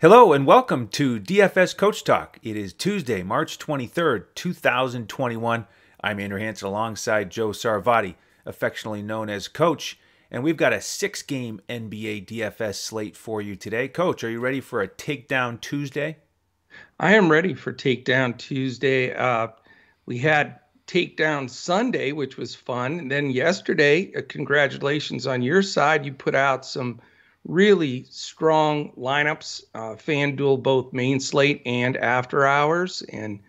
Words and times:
Hello 0.00 0.32
and 0.32 0.46
welcome 0.46 0.88
to 0.88 1.20
DFS 1.20 1.76
Coach 1.76 2.04
Talk. 2.04 2.38
It 2.42 2.56
is 2.56 2.72
Tuesday, 2.72 3.22
March 3.22 3.58
23rd, 3.58 4.28
2021. 4.34 5.66
I'm 6.00 6.18
Andrew 6.18 6.40
Hanson 6.40 6.68
alongside 6.68 7.28
Joe 7.28 7.50
Sarvati, 7.50 8.14
affectionately 8.46 9.02
known 9.02 9.28
as 9.28 9.46
Coach, 9.46 9.98
and 10.30 10.42
we've 10.42 10.56
got 10.56 10.72
a 10.72 10.80
six 10.80 11.20
game 11.20 11.60
NBA 11.68 12.24
DFS 12.24 12.76
slate 12.76 13.14
for 13.14 13.42
you 13.42 13.56
today. 13.56 13.88
Coach, 13.88 14.24
are 14.24 14.30
you 14.30 14.40
ready 14.40 14.62
for 14.62 14.80
a 14.80 14.88
Takedown 14.88 15.60
Tuesday? 15.60 16.16
I 16.98 17.14
am 17.14 17.30
ready 17.30 17.52
for 17.52 17.70
Takedown 17.70 18.38
Tuesday. 18.38 19.12
Uh, 19.12 19.48
we 20.06 20.16
had 20.16 20.60
Takedown 20.86 21.50
Sunday, 21.50 22.12
which 22.12 22.38
was 22.38 22.54
fun. 22.54 23.00
And 23.00 23.10
then 23.10 23.30
yesterday, 23.30 24.14
uh, 24.16 24.22
congratulations 24.26 25.26
on 25.26 25.42
your 25.42 25.60
side. 25.60 26.06
You 26.06 26.14
put 26.14 26.34
out 26.34 26.64
some 26.64 27.02
really 27.44 28.04
strong 28.10 28.92
lineups, 28.92 29.62
uh, 29.74 29.96
FanDuel, 29.96 30.62
both 30.62 30.92
main 30.92 31.20
slate 31.20 31.62
and 31.66 31.96
after 31.96 32.46
hours, 32.46 33.02
and 33.02 33.40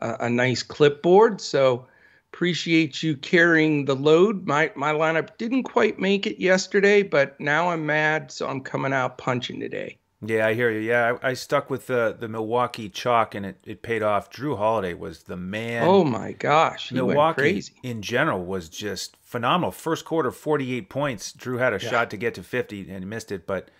uh, 0.00 0.16
a 0.20 0.30
nice 0.30 0.62
clipboard. 0.62 1.40
So 1.40 1.86
appreciate 2.32 3.02
you 3.02 3.16
carrying 3.16 3.84
the 3.84 3.96
load. 3.96 4.46
My 4.46 4.72
my 4.74 4.92
lineup 4.92 5.36
didn't 5.36 5.64
quite 5.64 5.98
make 5.98 6.26
it 6.26 6.40
yesterday, 6.40 7.02
but 7.02 7.38
now 7.40 7.70
I'm 7.70 7.86
mad, 7.86 8.30
so 8.30 8.48
I'm 8.48 8.60
coming 8.60 8.92
out 8.92 9.18
punching 9.18 9.60
today. 9.60 9.98
Yeah, 10.22 10.46
I 10.46 10.52
hear 10.52 10.70
you. 10.70 10.80
Yeah, 10.80 11.16
I, 11.22 11.30
I 11.30 11.34
stuck 11.34 11.70
with 11.70 11.86
the 11.86 12.14
the 12.18 12.28
Milwaukee 12.28 12.90
chalk, 12.90 13.34
and 13.34 13.46
it, 13.46 13.58
it 13.64 13.82
paid 13.82 14.02
off. 14.02 14.30
Jrue 14.30 14.56
Holiday 14.56 14.92
was 14.92 15.22
the 15.22 15.36
man. 15.36 15.84
Oh 15.86 16.04
my 16.04 16.32
gosh, 16.32 16.92
Milwaukee 16.92 17.62
in 17.82 18.02
general 18.02 18.44
was 18.44 18.68
just 18.68 19.16
phenomenal. 19.22 19.70
First 19.70 20.04
quarter, 20.04 20.30
forty 20.30 20.74
eight 20.74 20.90
points. 20.90 21.32
Jrue 21.32 21.58
had 21.58 21.72
a 21.72 21.82
yeah. 21.82 21.90
shot 21.90 22.10
to 22.10 22.18
get 22.18 22.34
to 22.34 22.42
fifty 22.42 22.90
and 22.90 23.08
missed 23.08 23.32
it, 23.32 23.46
but 23.46 23.70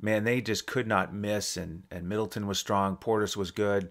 man, 0.00 0.22
they 0.22 0.40
just 0.40 0.66
could 0.66 0.86
not 0.86 1.12
miss. 1.12 1.56
And 1.56 1.82
and 1.90 2.08
Middleton 2.08 2.46
was 2.46 2.60
strong. 2.60 2.96
Portis 2.96 3.36
was 3.36 3.50
good. 3.50 3.90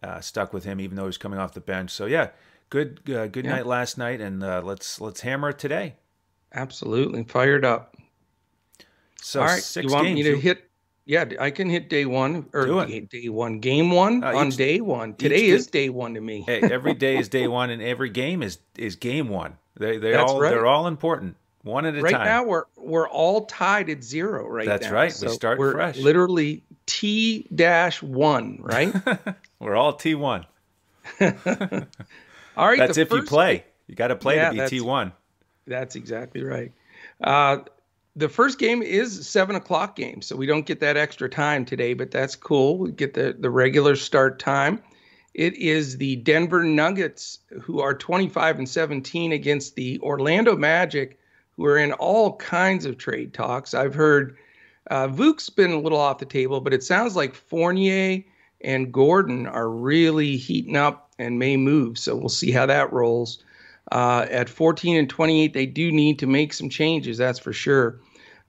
Uh, 0.00 0.20
stuck 0.20 0.52
with 0.52 0.64
him 0.64 0.80
even 0.80 0.96
though 0.96 1.04
he 1.04 1.06
was 1.06 1.18
coming 1.18 1.40
off 1.40 1.54
the 1.54 1.60
bench. 1.60 1.90
So 1.90 2.06
yeah, 2.06 2.30
good 2.70 3.00
uh, 3.10 3.26
good 3.26 3.44
yeah. 3.46 3.56
night 3.56 3.66
last 3.66 3.98
night, 3.98 4.20
and 4.20 4.44
uh, 4.44 4.62
let's 4.64 5.00
let's 5.00 5.22
hammer 5.22 5.48
it 5.48 5.58
today. 5.58 5.96
Absolutely 6.54 7.24
fired 7.24 7.64
up. 7.64 7.96
So 9.20 9.40
All 9.40 9.46
right, 9.46 9.76
you 9.76 9.88
want 9.88 10.06
games. 10.06 10.16
me 10.16 10.22
to 10.24 10.38
hit 10.38 10.68
yeah, 11.04 11.24
I 11.40 11.50
can 11.50 11.68
hit 11.68 11.88
day 11.88 12.04
one 12.04 12.48
or 12.52 12.86
day 12.86 13.28
one, 13.28 13.58
game 13.58 13.90
one 13.90 14.22
uh, 14.22 14.36
on 14.36 14.48
each, 14.48 14.56
day 14.56 14.80
one. 14.80 15.14
Today 15.14 15.46
is 15.46 15.66
day 15.66 15.88
one 15.88 16.14
to 16.14 16.20
me. 16.20 16.42
hey, 16.46 16.60
every 16.60 16.94
day 16.94 17.16
is 17.16 17.28
day 17.28 17.48
one, 17.48 17.70
and 17.70 17.82
every 17.82 18.10
game 18.10 18.42
is 18.42 18.58
is 18.76 18.96
game 18.96 19.28
one. 19.28 19.56
They 19.76 19.98
they 19.98 20.14
all 20.14 20.40
right. 20.40 20.50
they're 20.50 20.66
all 20.66 20.86
important, 20.86 21.36
one 21.62 21.86
at 21.86 21.96
a 21.96 22.00
right 22.00 22.12
time. 22.12 22.20
Right 22.20 22.26
now, 22.26 22.44
we're 22.44 22.64
we're 22.76 23.08
all 23.08 23.46
tied 23.46 23.90
at 23.90 24.04
zero. 24.04 24.46
Right. 24.46 24.66
That's 24.66 24.86
now. 24.86 24.92
right. 24.92 25.12
So 25.12 25.28
we 25.28 25.32
start 25.32 25.58
we're 25.58 25.72
fresh. 25.72 25.98
Literally 25.98 26.62
T 26.86 27.48
dash 27.52 28.00
one. 28.00 28.58
Right. 28.60 28.94
we're 29.58 29.74
all 29.74 29.94
T 29.94 30.14
one. 30.14 30.46
all 31.20 31.28
right. 32.56 32.78
That's 32.78 32.98
if 32.98 33.10
you 33.10 33.22
play. 33.22 33.64
You 33.88 33.96
got 33.96 34.08
to 34.08 34.16
play 34.16 34.36
yeah, 34.36 34.50
to 34.50 34.62
be 34.62 34.68
T 34.68 34.80
one. 34.80 35.12
That's 35.66 35.96
exactly 35.96 36.44
right. 36.44 36.72
Uh, 37.22 37.58
the 38.14 38.28
first 38.28 38.58
game 38.58 38.82
is 38.82 39.26
seven 39.26 39.56
o'clock 39.56 39.96
game, 39.96 40.20
so 40.20 40.36
we 40.36 40.46
don't 40.46 40.66
get 40.66 40.80
that 40.80 40.96
extra 40.96 41.28
time 41.28 41.64
today, 41.64 41.94
but 41.94 42.10
that's 42.10 42.36
cool. 42.36 42.78
We 42.78 42.92
get 42.92 43.14
the 43.14 43.34
the 43.38 43.50
regular 43.50 43.96
start 43.96 44.38
time. 44.38 44.82
It 45.34 45.54
is 45.54 45.96
the 45.96 46.16
Denver 46.16 46.62
Nuggets 46.62 47.38
who 47.62 47.80
are 47.80 47.94
25 47.94 48.58
and 48.58 48.68
17 48.68 49.32
against 49.32 49.76
the 49.76 49.98
Orlando 50.00 50.56
Magic, 50.56 51.18
who 51.56 51.64
are 51.64 51.78
in 51.78 51.92
all 51.94 52.36
kinds 52.36 52.84
of 52.84 52.98
trade 52.98 53.32
talks. 53.32 53.72
I've 53.72 53.94
heard 53.94 54.36
uh, 54.90 55.08
Vuk's 55.08 55.48
been 55.48 55.72
a 55.72 55.80
little 55.80 55.98
off 55.98 56.18
the 56.18 56.26
table, 56.26 56.60
but 56.60 56.74
it 56.74 56.82
sounds 56.82 57.16
like 57.16 57.34
Fournier 57.34 58.22
and 58.60 58.92
Gordon 58.92 59.46
are 59.46 59.70
really 59.70 60.36
heating 60.36 60.76
up 60.76 61.10
and 61.18 61.38
may 61.38 61.56
move. 61.56 61.98
So 61.98 62.14
we'll 62.14 62.28
see 62.28 62.50
how 62.50 62.66
that 62.66 62.92
rolls. 62.92 63.42
Uh, 63.90 64.26
at 64.30 64.48
14 64.48 64.96
and 64.96 65.10
28, 65.10 65.54
they 65.54 65.66
do 65.66 65.90
need 65.90 66.18
to 66.18 66.26
make 66.26 66.52
some 66.52 66.68
changes, 66.68 67.18
that's 67.18 67.38
for 67.38 67.52
sure. 67.52 68.00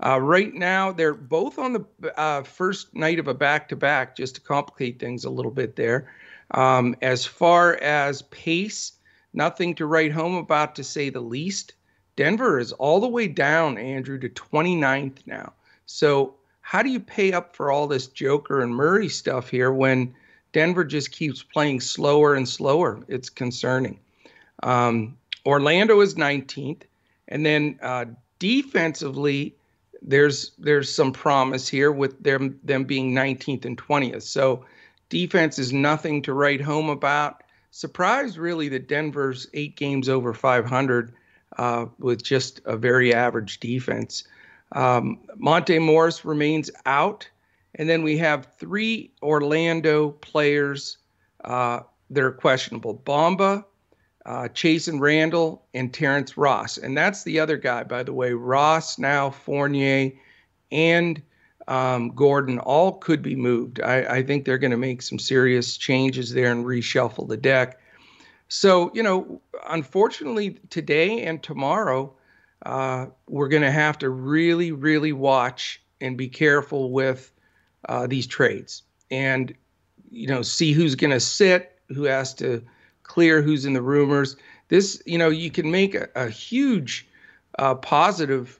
Uh, 0.06 0.20
right 0.20 0.54
now, 0.54 0.92
they're 0.92 1.14
both 1.14 1.58
on 1.58 1.74
the 1.74 2.20
uh, 2.20 2.44
first 2.44 2.94
night 2.94 3.20
of 3.20 3.28
a 3.28 3.34
back 3.34 3.70
to 3.70 3.76
back, 3.76 4.16
just 4.16 4.36
to 4.36 4.42
complicate 4.42 5.00
things 5.00 5.24
a 5.24 5.30
little 5.30 5.52
bit 5.52 5.76
there. 5.76 6.12
Um, 6.52 6.96
as 7.02 7.26
far 7.26 7.76
as 7.76 8.22
pace, 8.24 8.94
nothing 9.34 9.76
to 9.76 9.86
write 9.86 10.12
home 10.12 10.36
about 10.36 10.76
to 10.76 10.84
say 10.84 11.10
the 11.10 11.22
least. 11.22 11.74
Denver 12.16 12.60
is 12.60 12.74
all 12.74 13.00
the 13.00 13.08
way 13.08 13.28
down, 13.28 13.78
Andrew, 13.78 14.20
to 14.20 14.30
29th 14.30 15.26
now. 15.26 15.54
So, 15.86 16.36
how 16.62 16.84
do 16.84 16.90
you 16.90 17.00
pay 17.00 17.34
up 17.34 17.56
for 17.56 17.72
all 17.72 17.88
this 17.88 18.08
Joker 18.08 18.62
and 18.62 18.74
Murray 18.74 19.10
stuff 19.10 19.50
here 19.50 19.72
when 19.72 20.14
Denver 20.54 20.84
just 20.84 21.12
keeps 21.12 21.44
playing 21.44 21.82
slower 21.82 22.36
and 22.36 22.48
slower? 22.48 23.04
It's 23.08 23.30
concerning. 23.30 24.00
Um, 24.62 25.18
Orlando 25.46 26.00
is 26.02 26.16
19th. 26.16 26.84
And 27.28 27.46
then 27.46 27.80
uh, 27.82 28.06
defensively, 28.40 29.56
there's 30.04 30.52
there's 30.58 30.94
some 30.94 31.12
promise 31.12 31.68
here 31.68 31.92
with 31.92 32.22
them 32.22 32.60
them 32.64 32.84
being 32.84 33.14
19th 33.14 33.66
and 33.66 33.78
20th. 33.78 34.24
So 34.24 34.66
defense 35.10 35.58
is 35.58 35.72
nothing 35.72 36.22
to 36.24 36.34
write 36.34 36.62
home 36.62 36.90
about. 36.90 37.44
Surprised 37.72 38.38
really 38.38 38.70
that 38.70 38.88
Denver's 38.88 39.48
eight 39.54 39.76
games 39.76 40.08
over 40.10 40.34
500 40.34 41.14
uh, 41.58 41.86
with 41.98 42.24
just 42.24 42.62
a 42.66 42.78
very 42.78 43.14
average 43.14 43.60
defense. 43.60 44.26
Um, 44.74 45.20
Monte 45.38 45.80
Morris 45.80 46.26
remains 46.26 46.70
out, 46.86 47.28
and 47.76 47.90
then 47.90 48.04
we 48.04 48.18
have 48.18 48.48
three 48.58 49.12
Orlando 49.22 50.12
players 50.12 50.98
uh, 51.44 51.82
that 52.10 52.24
are 52.24 52.32
questionable: 52.32 53.02
Bamba, 53.06 53.66
uh, 54.26 54.48
Chasson 54.54 55.00
Randle, 55.00 55.66
and 55.74 55.94
Terrence 55.94 56.38
Ross. 56.38 56.78
And 56.78 56.98
that's 56.98 57.24
the 57.24 57.40
other 57.40 57.58
guy, 57.58 57.84
by 57.84 58.04
the 58.04 58.14
way. 58.14 58.34
Ross 58.34 58.98
now, 58.98 59.30
Fournier, 59.30 60.12
and 60.72 61.22
um, 61.68 62.10
Gordon 62.10 62.60
all 62.60 62.94
could 62.94 63.22
be 63.22 63.36
moved. 63.36 63.82
I, 63.82 64.18
I 64.18 64.24
think 64.24 64.46
they're 64.46 64.58
going 64.58 64.72
to 64.72 64.78
make 64.78 65.02
some 65.02 65.20
serious 65.20 65.78
changes 65.78 66.34
there 66.34 66.52
and 66.52 66.66
reshuffle 66.66 67.28
the 67.28 67.38
deck. 67.38 67.80
So, 68.48 68.92
you 68.94 69.04
know, 69.04 69.42
unfortunately, 69.68 70.60
today 70.70 71.24
and 71.24 71.42
tomorrow, 71.42 72.14
uh, 72.66 73.08
we're 73.28 73.48
going 73.48 73.64
to 73.64 73.72
have 73.72 73.98
to 74.00 74.10
really, 74.10 74.72
really 74.72 75.12
watch 75.12 75.82
and 76.02 76.18
be 76.18 76.28
careful 76.28 76.92
with 76.92 77.32
uh, 77.90 78.08
these 78.08 78.28
trades 78.28 78.84
and, 79.10 79.54
you 80.12 80.28
know, 80.28 80.42
see 80.42 80.72
who's 80.72 80.96
going 80.96 81.12
to 81.12 81.20
sit, 81.20 81.80
who 81.90 82.04
has 82.04 82.34
to 82.36 82.62
clear 83.04 83.42
who's 83.42 83.66
in 83.66 83.74
the 83.74 83.82
rumors. 83.82 84.36
This, 84.70 85.02
you 85.06 85.18
know, 85.18 85.30
you 85.30 85.52
can 85.52 85.70
make 85.70 85.94
a, 85.96 86.10
a 86.16 86.30
huge 86.30 87.08
uh, 87.60 87.76
positive 87.76 88.60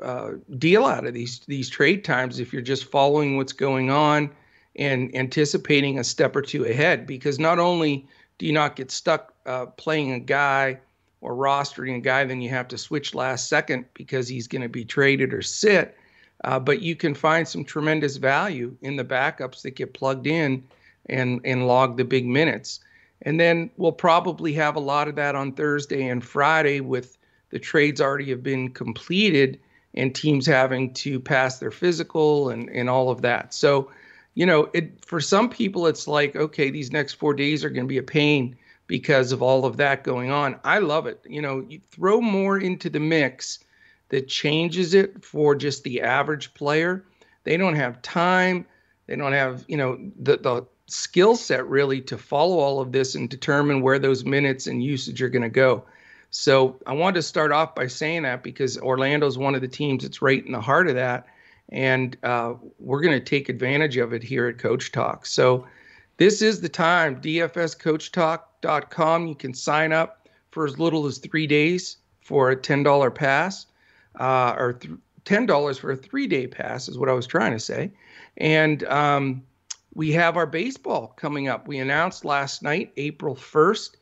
uh, 0.00 0.32
deal 0.58 0.86
out 0.86 1.06
of 1.06 1.14
these 1.14 1.40
these 1.46 1.68
trade 1.68 2.04
times 2.04 2.40
if 2.40 2.52
you're 2.52 2.62
just 2.62 2.90
following 2.90 3.36
what's 3.36 3.52
going 3.52 3.90
on 3.90 4.30
and 4.76 5.14
anticipating 5.14 5.98
a 5.98 6.04
step 6.04 6.34
or 6.34 6.42
two 6.42 6.64
ahead. 6.64 7.06
Because 7.06 7.38
not 7.38 7.58
only 7.58 8.06
do 8.38 8.46
you 8.46 8.52
not 8.52 8.76
get 8.76 8.90
stuck 8.90 9.34
uh, 9.46 9.66
playing 9.66 10.12
a 10.12 10.18
guy 10.18 10.78
or 11.20 11.34
rostering 11.34 11.96
a 11.96 12.00
guy, 12.00 12.24
then 12.24 12.40
you 12.40 12.48
have 12.48 12.68
to 12.68 12.78
switch 12.78 13.14
last 13.14 13.48
second 13.48 13.84
because 13.94 14.26
he's 14.26 14.48
going 14.48 14.62
to 14.62 14.68
be 14.68 14.84
traded 14.84 15.32
or 15.32 15.42
sit. 15.42 15.96
Uh, 16.44 16.58
but 16.58 16.82
you 16.82 16.96
can 16.96 17.14
find 17.14 17.46
some 17.46 17.64
tremendous 17.64 18.16
value 18.16 18.76
in 18.82 18.96
the 18.96 19.04
backups 19.04 19.62
that 19.62 19.76
get 19.76 19.94
plugged 19.94 20.26
in 20.26 20.64
and 21.06 21.40
and 21.44 21.66
log 21.66 21.96
the 21.96 22.04
big 22.04 22.26
minutes. 22.26 22.80
And 23.22 23.38
then 23.38 23.70
we'll 23.76 23.92
probably 23.92 24.52
have 24.54 24.76
a 24.76 24.80
lot 24.80 25.08
of 25.08 25.14
that 25.16 25.34
on 25.34 25.52
Thursday 25.52 26.08
and 26.08 26.24
Friday 26.24 26.80
with 26.80 27.16
the 27.50 27.58
trades 27.58 28.00
already 28.00 28.30
have 28.30 28.42
been 28.42 28.70
completed 28.70 29.60
and 29.94 30.14
teams 30.14 30.46
having 30.46 30.92
to 30.94 31.20
pass 31.20 31.58
their 31.58 31.70
physical 31.70 32.48
and, 32.48 32.68
and 32.70 32.88
all 32.88 33.10
of 33.10 33.22
that. 33.22 33.54
So, 33.54 33.90
you 34.34 34.46
know, 34.46 34.70
it 34.72 35.04
for 35.04 35.20
some 35.20 35.48
people 35.48 35.86
it's 35.86 36.08
like, 36.08 36.34
okay, 36.34 36.70
these 36.70 36.92
next 36.92 37.14
four 37.14 37.34
days 37.34 37.64
are 37.64 37.70
going 37.70 37.84
to 37.84 37.88
be 37.88 37.98
a 37.98 38.02
pain 38.02 38.56
because 38.86 39.32
of 39.32 39.42
all 39.42 39.64
of 39.64 39.76
that 39.76 40.02
going 40.02 40.30
on. 40.30 40.58
I 40.64 40.78
love 40.78 41.06
it. 41.06 41.20
You 41.28 41.42
know, 41.42 41.64
you 41.68 41.80
throw 41.90 42.20
more 42.20 42.58
into 42.58 42.90
the 42.90 43.00
mix 43.00 43.58
that 44.08 44.28
changes 44.28 44.94
it 44.94 45.24
for 45.24 45.54
just 45.54 45.84
the 45.84 46.00
average 46.02 46.52
player. 46.54 47.04
They 47.44 47.56
don't 47.56 47.76
have 47.76 48.02
time. 48.02 48.66
They 49.06 49.16
don't 49.16 49.32
have, 49.32 49.64
you 49.68 49.76
know, 49.76 49.98
the 50.18 50.38
the 50.38 50.66
skill 50.92 51.36
set 51.36 51.66
really 51.68 52.00
to 52.02 52.18
follow 52.18 52.58
all 52.58 52.80
of 52.80 52.92
this 52.92 53.14
and 53.14 53.30
determine 53.30 53.80
where 53.80 53.98
those 53.98 54.24
minutes 54.24 54.66
and 54.66 54.84
usage 54.84 55.22
are 55.22 55.28
going 55.28 55.42
to 55.42 55.48
go. 55.48 55.84
So 56.30 56.76
I 56.86 56.92
wanted 56.92 57.16
to 57.16 57.22
start 57.22 57.52
off 57.52 57.74
by 57.74 57.86
saying 57.86 58.22
that 58.22 58.42
because 58.42 58.78
Orlando 58.78 59.26
is 59.26 59.38
one 59.38 59.54
of 59.54 59.60
the 59.60 59.68
teams 59.68 60.02
that's 60.02 60.22
right 60.22 60.44
in 60.44 60.52
the 60.52 60.60
heart 60.60 60.88
of 60.88 60.94
that, 60.94 61.26
and 61.68 62.16
uh, 62.22 62.54
we're 62.78 63.00
going 63.00 63.18
to 63.18 63.24
take 63.24 63.48
advantage 63.48 63.96
of 63.96 64.12
it 64.12 64.22
here 64.22 64.48
at 64.48 64.58
Coach 64.58 64.92
Talk. 64.92 65.26
So 65.26 65.66
this 66.16 66.42
is 66.42 66.60
the 66.60 66.68
time. 66.68 67.20
DFSCoachTalk.com. 67.20 69.26
You 69.26 69.34
can 69.34 69.54
sign 69.54 69.92
up 69.92 70.28
for 70.50 70.66
as 70.66 70.78
little 70.78 71.06
as 71.06 71.18
three 71.18 71.46
days 71.46 71.96
for 72.20 72.50
a 72.50 72.56
ten 72.56 72.82
dollar 72.82 73.10
pass, 73.10 73.66
uh, 74.20 74.54
or 74.58 74.74
th- 74.74 74.94
ten 75.24 75.46
dollars 75.46 75.78
for 75.78 75.92
a 75.92 75.96
three 75.96 76.26
day 76.26 76.46
pass 76.46 76.88
is 76.88 76.98
what 76.98 77.08
I 77.08 77.12
was 77.12 77.26
trying 77.26 77.52
to 77.52 77.58
say, 77.58 77.90
and 78.36 78.84
um, 78.84 79.42
we 79.94 80.12
have 80.12 80.36
our 80.36 80.46
baseball 80.46 81.08
coming 81.16 81.48
up. 81.48 81.68
We 81.68 81.78
announced 81.78 82.24
last 82.24 82.62
night, 82.62 82.92
April 82.96 83.34
1st 83.34 83.96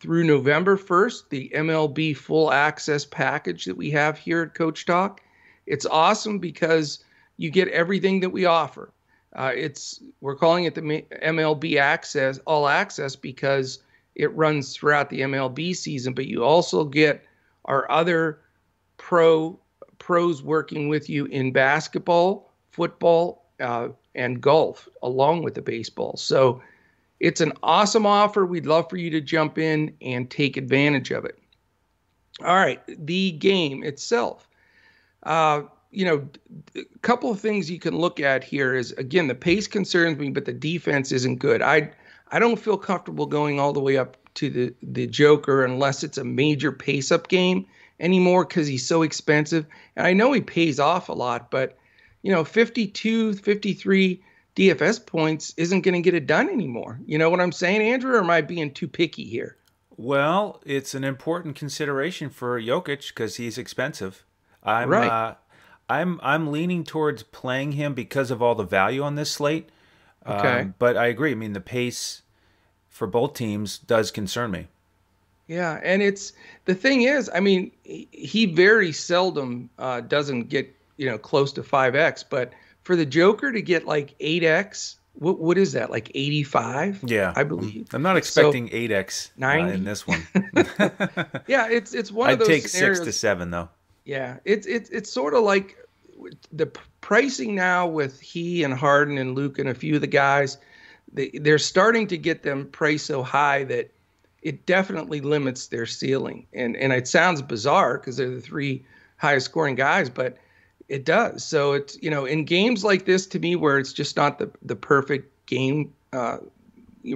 through 0.00 0.24
November 0.24 0.76
1st, 0.76 1.28
the 1.30 1.50
MLB 1.54 2.16
full 2.16 2.52
access 2.52 3.04
package 3.04 3.64
that 3.64 3.76
we 3.76 3.90
have 3.90 4.18
here 4.18 4.42
at 4.42 4.54
Coach 4.54 4.84
Talk. 4.84 5.20
It's 5.66 5.86
awesome 5.86 6.38
because 6.38 7.02
you 7.36 7.50
get 7.50 7.68
everything 7.68 8.20
that 8.20 8.30
we 8.30 8.44
offer. 8.44 8.92
Uh, 9.34 9.52
it's 9.54 10.02
we're 10.20 10.36
calling 10.36 10.64
it 10.64 10.74
the 10.74 10.80
MLB 10.80 11.78
Access 11.78 12.38
All 12.46 12.68
Access 12.68 13.16
because 13.16 13.80
it 14.14 14.34
runs 14.34 14.74
throughout 14.74 15.10
the 15.10 15.20
MLB 15.20 15.76
season, 15.76 16.14
but 16.14 16.26
you 16.26 16.42
also 16.42 16.84
get 16.84 17.24
our 17.66 17.90
other 17.90 18.40
pro 18.96 19.58
pros 19.98 20.42
working 20.42 20.88
with 20.88 21.10
you 21.10 21.26
in 21.26 21.52
basketball, 21.52 22.52
football, 22.70 23.45
uh, 23.60 23.88
and 24.14 24.40
golf, 24.40 24.88
along 25.02 25.42
with 25.42 25.54
the 25.54 25.62
baseball. 25.62 26.16
So 26.16 26.62
it's 27.20 27.40
an 27.40 27.52
awesome 27.62 28.06
offer. 28.06 28.44
We'd 28.44 28.66
love 28.66 28.90
for 28.90 28.96
you 28.96 29.10
to 29.10 29.20
jump 29.20 29.58
in 29.58 29.94
and 30.00 30.30
take 30.30 30.56
advantage 30.56 31.10
of 31.10 31.24
it. 31.24 31.38
All 32.44 32.56
right, 32.56 32.80
the 32.86 33.32
game 33.32 33.82
itself. 33.82 34.48
Uh, 35.22 35.62
you 35.90 36.04
know, 36.04 36.28
a 36.74 36.98
couple 37.00 37.30
of 37.30 37.40
things 37.40 37.70
you 37.70 37.78
can 37.78 37.96
look 37.96 38.20
at 38.20 38.44
here 38.44 38.74
is 38.74 38.92
again 38.92 39.28
the 39.28 39.34
pace 39.34 39.66
concerns 39.66 40.18
me, 40.18 40.28
but 40.28 40.44
the 40.44 40.52
defense 40.52 41.12
isn't 41.12 41.36
good. 41.38 41.62
I 41.62 41.90
I 42.30 42.38
don't 42.38 42.60
feel 42.60 42.76
comfortable 42.76 43.24
going 43.24 43.58
all 43.58 43.72
the 43.72 43.80
way 43.80 43.96
up 43.96 44.16
to 44.34 44.50
the 44.50 44.74
the 44.82 45.06
Joker 45.06 45.64
unless 45.64 46.04
it's 46.04 46.18
a 46.18 46.24
major 46.24 46.70
pace 46.70 47.10
up 47.10 47.28
game 47.28 47.64
anymore 47.98 48.44
because 48.44 48.66
he's 48.66 48.86
so 48.86 49.00
expensive. 49.00 49.64
And 49.96 50.06
I 50.06 50.12
know 50.12 50.32
he 50.32 50.42
pays 50.42 50.78
off 50.78 51.08
a 51.08 51.14
lot, 51.14 51.50
but 51.50 51.78
you 52.26 52.32
know, 52.32 52.42
52, 52.42 53.34
53 53.34 54.20
DFS 54.56 55.06
points 55.06 55.54
isn't 55.56 55.82
going 55.82 55.94
to 55.94 56.00
get 56.00 56.12
it 56.12 56.26
done 56.26 56.48
anymore. 56.48 56.98
You 57.06 57.18
know 57.18 57.30
what 57.30 57.40
I'm 57.40 57.52
saying, 57.52 57.80
Andrew? 57.80 58.16
Or 58.16 58.18
am 58.18 58.30
I 58.30 58.40
being 58.40 58.74
too 58.74 58.88
picky 58.88 59.22
here? 59.22 59.56
Well, 59.96 60.60
it's 60.66 60.92
an 60.92 61.04
important 61.04 61.54
consideration 61.54 62.30
for 62.30 62.60
Jokic 62.60 63.10
because 63.10 63.36
he's 63.36 63.58
expensive. 63.58 64.24
I'm 64.64 64.88
right. 64.88 65.08
uh, 65.08 65.34
I'm 65.88 66.18
I'm 66.20 66.50
leaning 66.50 66.82
towards 66.82 67.22
playing 67.22 67.72
him 67.72 67.94
because 67.94 68.32
of 68.32 68.42
all 68.42 68.56
the 68.56 68.64
value 68.64 69.02
on 69.02 69.14
this 69.14 69.30
slate. 69.30 69.68
Okay. 70.26 70.62
Um, 70.62 70.74
but 70.80 70.96
I 70.96 71.06
agree. 71.06 71.30
I 71.30 71.36
mean, 71.36 71.52
the 71.52 71.60
pace 71.60 72.22
for 72.88 73.06
both 73.06 73.34
teams 73.34 73.78
does 73.78 74.10
concern 74.10 74.50
me. 74.50 74.66
Yeah, 75.46 75.78
and 75.80 76.02
it's 76.02 76.32
the 76.64 76.74
thing 76.74 77.02
is, 77.02 77.30
I 77.32 77.38
mean, 77.38 77.70
he 77.84 78.46
very 78.46 78.90
seldom 78.90 79.70
uh, 79.78 80.00
doesn't 80.00 80.48
get 80.48 80.74
you 80.96 81.06
know 81.08 81.18
close 81.18 81.52
to 81.52 81.62
five 81.62 81.94
x, 81.94 82.22
but 82.22 82.52
for 82.82 82.96
the 82.96 83.06
Joker 83.06 83.52
to 83.52 83.62
get 83.62 83.86
like 83.86 84.14
eight 84.20 84.44
x, 84.44 84.98
what 85.14 85.38
what 85.38 85.58
is 85.58 85.72
that 85.72 85.90
like 85.90 86.10
eighty 86.14 86.42
five? 86.42 87.00
Yeah, 87.04 87.32
I 87.36 87.44
believe. 87.44 87.88
I'm 87.92 88.02
not 88.02 88.16
expecting 88.16 88.68
eight 88.72 88.90
so, 88.90 88.96
x 88.96 89.30
uh, 89.42 89.46
in 89.46 89.84
this 89.84 90.06
one. 90.06 90.26
yeah, 91.46 91.68
it's 91.68 91.94
it's 91.94 92.12
one 92.12 92.30
I'd 92.30 92.34
of 92.34 92.38
those. 92.40 92.48
Take 92.48 92.68
scenarios. 92.68 92.98
six 92.98 93.06
to 93.06 93.12
seven 93.12 93.50
though. 93.50 93.68
Yeah, 94.04 94.38
it's 94.44 94.66
it's 94.66 94.90
it's 94.90 95.10
sort 95.10 95.34
of 95.34 95.42
like 95.42 95.76
the 96.52 96.66
pricing 97.00 97.54
now 97.54 97.86
with 97.86 98.20
he 98.20 98.64
and 98.64 98.74
Harden 98.74 99.18
and 99.18 99.34
Luke 99.34 99.58
and 99.58 99.68
a 99.68 99.74
few 99.74 99.96
of 99.96 100.00
the 100.00 100.06
guys. 100.06 100.58
They 101.12 101.30
they're 101.30 101.58
starting 101.58 102.06
to 102.08 102.18
get 102.18 102.42
them 102.42 102.66
priced 102.66 103.06
so 103.06 103.22
high 103.22 103.64
that 103.64 103.90
it 104.42 104.64
definitely 104.64 105.20
limits 105.20 105.66
their 105.66 105.86
ceiling. 105.86 106.46
And 106.52 106.76
and 106.76 106.92
it 106.92 107.08
sounds 107.08 107.42
bizarre 107.42 107.98
because 107.98 108.16
they're 108.16 108.30
the 108.30 108.40
three 108.40 108.84
highest 109.16 109.46
scoring 109.46 109.74
guys, 109.74 110.08
but 110.08 110.36
it 110.88 111.04
does. 111.04 111.44
So 111.44 111.72
it's 111.72 112.00
you 112.02 112.10
know 112.10 112.24
in 112.24 112.44
games 112.44 112.84
like 112.84 113.04
this 113.06 113.26
to 113.28 113.38
me 113.38 113.56
where 113.56 113.78
it's 113.78 113.92
just 113.92 114.16
not 114.16 114.38
the 114.38 114.50
the 114.62 114.76
perfect 114.76 115.46
game. 115.46 115.92
Uh, 116.12 116.38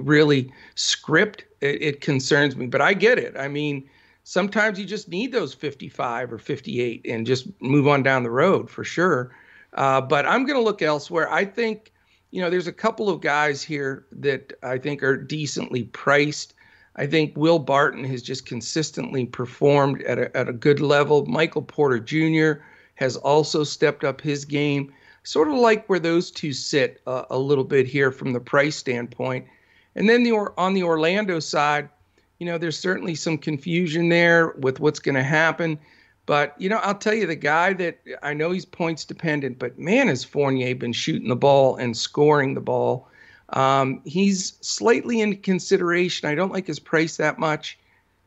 really 0.03 0.49
script 0.75 1.43
it, 1.59 1.81
it 1.81 2.01
concerns 2.01 2.55
me 2.55 2.65
but 2.65 2.79
i 2.79 2.93
get 2.93 3.19
it 3.19 3.35
i 3.37 3.49
mean 3.49 3.85
sometimes 4.23 4.79
you 4.79 4.85
just 4.85 5.09
need 5.09 5.31
those 5.31 5.53
55 5.53 6.33
or 6.33 6.37
58 6.37 7.05
and 7.05 7.25
just 7.25 7.47
move 7.61 7.87
on 7.87 8.03
down 8.03 8.23
the 8.23 8.29
road 8.29 8.69
for 8.69 8.83
sure. 8.83 9.35
Uh, 9.73 10.01
but 10.01 10.25
I'm 10.25 10.45
going 10.45 10.57
to 10.57 10.63
look 10.63 10.81
elsewhere. 10.81 11.31
I 11.31 11.45
think, 11.45 11.91
you 12.31 12.41
know, 12.41 12.49
there's 12.49 12.67
a 12.67 12.73
couple 12.73 13.09
of 13.09 13.21
guys 13.21 13.61
here 13.63 14.05
that 14.11 14.53
I 14.63 14.77
think 14.77 15.01
are 15.03 15.17
decently 15.17 15.83
priced. 15.83 16.53
I 16.97 17.07
think 17.07 17.35
Will 17.37 17.59
Barton 17.59 18.03
has 18.03 18.21
just 18.21 18.45
consistently 18.45 19.25
performed 19.25 20.01
at 20.03 20.19
a, 20.19 20.37
at 20.37 20.49
a 20.49 20.53
good 20.53 20.81
level. 20.81 21.25
Michael 21.25 21.61
Porter 21.61 21.99
Jr. 21.99 22.63
has 23.01 23.17
also 23.17 23.63
stepped 23.63 24.03
up 24.03 24.21
his 24.21 24.45
game, 24.45 24.93
sort 25.23 25.47
of 25.47 25.55
like 25.55 25.87
where 25.87 25.99
those 25.99 26.29
two 26.29 26.53
sit 26.53 27.01
uh, 27.07 27.23
a 27.31 27.37
little 27.37 27.63
bit 27.63 27.87
here 27.87 28.11
from 28.11 28.31
the 28.31 28.39
price 28.39 28.75
standpoint. 28.75 29.47
And 29.95 30.07
then 30.07 30.23
the 30.23 30.33
on 30.57 30.75
the 30.75 30.83
Orlando 30.83 31.39
side, 31.39 31.89
you 32.37 32.45
know, 32.45 32.59
there's 32.59 32.77
certainly 32.77 33.15
some 33.15 33.39
confusion 33.39 34.09
there 34.09 34.49
with 34.59 34.79
what's 34.79 34.99
going 34.99 35.15
to 35.15 35.23
happen. 35.23 35.79
But, 36.27 36.53
you 36.59 36.69
know, 36.69 36.77
I'll 36.77 36.93
tell 36.93 37.15
you, 37.15 37.25
the 37.25 37.35
guy 37.35 37.73
that 37.73 37.97
I 38.21 38.35
know 38.35 38.51
he's 38.51 38.65
points 38.65 39.03
dependent, 39.03 39.57
but 39.57 39.79
man, 39.79 40.07
has 40.07 40.23
Fournier 40.23 40.75
been 40.75 40.93
shooting 40.93 41.27
the 41.27 41.35
ball 41.35 41.77
and 41.77 41.97
scoring 41.97 42.53
the 42.53 42.61
ball. 42.61 43.09
Um, 43.49 44.01
he's 44.05 44.53
slightly 44.61 45.21
in 45.21 45.37
consideration. 45.37 46.29
I 46.29 46.35
don't 46.35 46.53
like 46.53 46.67
his 46.67 46.79
price 46.79 47.17
that 47.17 47.39
much. 47.39 47.79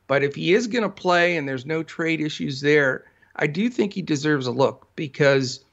But 0.09 0.25
if 0.25 0.35
he 0.35 0.53
is 0.53 0.67
going 0.67 0.83
to 0.83 0.91
play 0.91 1.37
and 1.37 1.49
there's 1.49 1.65
no 1.65 1.85
trade 1.85 2.21
issues 2.21 2.61
there, 2.61 3.05
I 3.37 3.47
do 3.47 3.69
think 3.69 3.93
he 3.93 4.03
deserves 4.03 4.47
a 4.47 4.53
look 4.53 4.89
because 4.97 5.65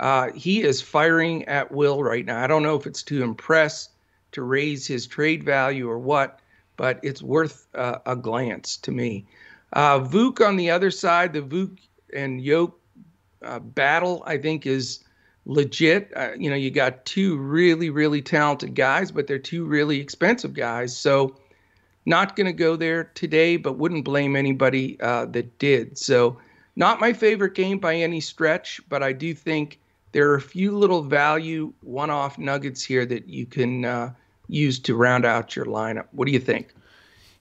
uh, 0.00 0.30
he 0.32 0.62
is 0.62 0.80
firing 0.80 1.44
at 1.46 1.72
will 1.72 2.02
right 2.02 2.24
now. 2.24 2.42
I 2.42 2.46
don't 2.46 2.62
know 2.62 2.76
if 2.76 2.86
it's 2.86 3.02
to 3.04 3.22
impress, 3.22 3.88
to 4.32 4.42
raise 4.42 4.86
his 4.86 5.06
trade 5.06 5.44
value, 5.44 5.88
or 5.88 5.98
what 5.98 6.40
but 6.78 7.00
it's 7.02 7.22
worth 7.22 7.66
uh, 7.74 7.98
a 8.06 8.16
glance 8.16 8.78
to 8.78 8.90
me. 8.90 9.26
Uh, 9.74 10.00
Vuk 10.00 10.40
on 10.40 10.56
the 10.56 10.70
other 10.70 10.90
side, 10.90 11.34
the 11.34 11.42
Vuk 11.42 11.76
and 12.14 12.40
Yoke 12.40 12.80
uh, 13.42 13.58
battle, 13.58 14.22
I 14.26 14.38
think, 14.38 14.64
is 14.64 15.04
legit. 15.44 16.10
Uh, 16.16 16.30
you 16.38 16.48
know, 16.48 16.56
you 16.56 16.70
got 16.70 17.04
two 17.04 17.36
really, 17.36 17.90
really 17.90 18.22
talented 18.22 18.74
guys, 18.74 19.10
but 19.10 19.26
they're 19.26 19.38
two 19.38 19.66
really 19.66 20.00
expensive 20.00 20.54
guys. 20.54 20.96
So, 20.96 21.36
not 22.06 22.36
going 22.36 22.46
to 22.46 22.54
go 22.54 22.76
there 22.76 23.10
today, 23.14 23.58
but 23.58 23.76
wouldn't 23.76 24.04
blame 24.04 24.34
anybody 24.34 24.98
uh, 25.00 25.26
that 25.26 25.58
did. 25.58 25.98
So, 25.98 26.38
not 26.78 27.00
my 27.00 27.12
favorite 27.12 27.54
game 27.54 27.80
by 27.80 27.96
any 27.96 28.20
stretch, 28.20 28.80
but 28.88 29.02
I 29.02 29.12
do 29.12 29.34
think 29.34 29.80
there 30.12 30.30
are 30.30 30.36
a 30.36 30.40
few 30.40 30.78
little 30.78 31.02
value 31.02 31.72
one 31.80 32.08
off 32.08 32.38
nuggets 32.38 32.84
here 32.84 33.04
that 33.04 33.28
you 33.28 33.46
can 33.46 33.84
uh, 33.84 34.14
use 34.46 34.78
to 34.78 34.94
round 34.94 35.26
out 35.26 35.56
your 35.56 35.66
lineup. 35.66 36.06
What 36.12 36.26
do 36.26 36.32
you 36.32 36.38
think? 36.38 36.72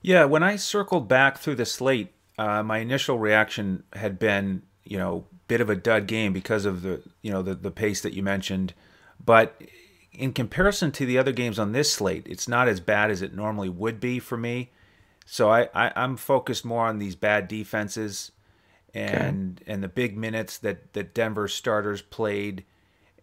Yeah, 0.01 0.25
when 0.25 0.41
I 0.41 0.55
circled 0.55 1.07
back 1.07 1.37
through 1.37 1.53
the 1.55 1.67
slate, 1.67 2.13
uh, 2.39 2.63
my 2.63 2.79
initial 2.79 3.19
reaction 3.19 3.83
had 3.93 4.17
been, 4.17 4.63
you 4.83 4.97
know, 4.97 5.27
bit 5.47 5.61
of 5.61 5.69
a 5.69 5.75
dud 5.75 6.07
game 6.07 6.33
because 6.33 6.65
of 6.65 6.81
the, 6.81 7.03
you 7.21 7.31
know, 7.31 7.43
the 7.43 7.53
the 7.53 7.71
pace 7.71 8.01
that 8.01 8.13
you 8.13 8.23
mentioned, 8.23 8.73
but 9.23 9.61
in 10.11 10.33
comparison 10.33 10.91
to 10.93 11.05
the 11.05 11.19
other 11.19 11.31
games 11.31 11.59
on 11.59 11.73
this 11.73 11.93
slate, 11.93 12.25
it's 12.27 12.47
not 12.47 12.67
as 12.67 12.79
bad 12.79 13.11
as 13.11 13.21
it 13.21 13.35
normally 13.35 13.69
would 13.69 13.99
be 13.99 14.17
for 14.17 14.35
me. 14.35 14.71
So 15.27 15.51
I, 15.51 15.69
I 15.75 15.91
am 15.95 16.17
focused 16.17 16.65
more 16.65 16.87
on 16.87 16.97
these 16.97 17.15
bad 17.15 17.47
defenses 17.47 18.31
and 18.97 19.61
okay. 19.61 19.71
and 19.71 19.83
the 19.83 19.87
big 19.87 20.17
minutes 20.17 20.57
that 20.59 20.93
that 20.93 21.13
Denver 21.13 21.47
starters 21.47 22.01
played 22.01 22.63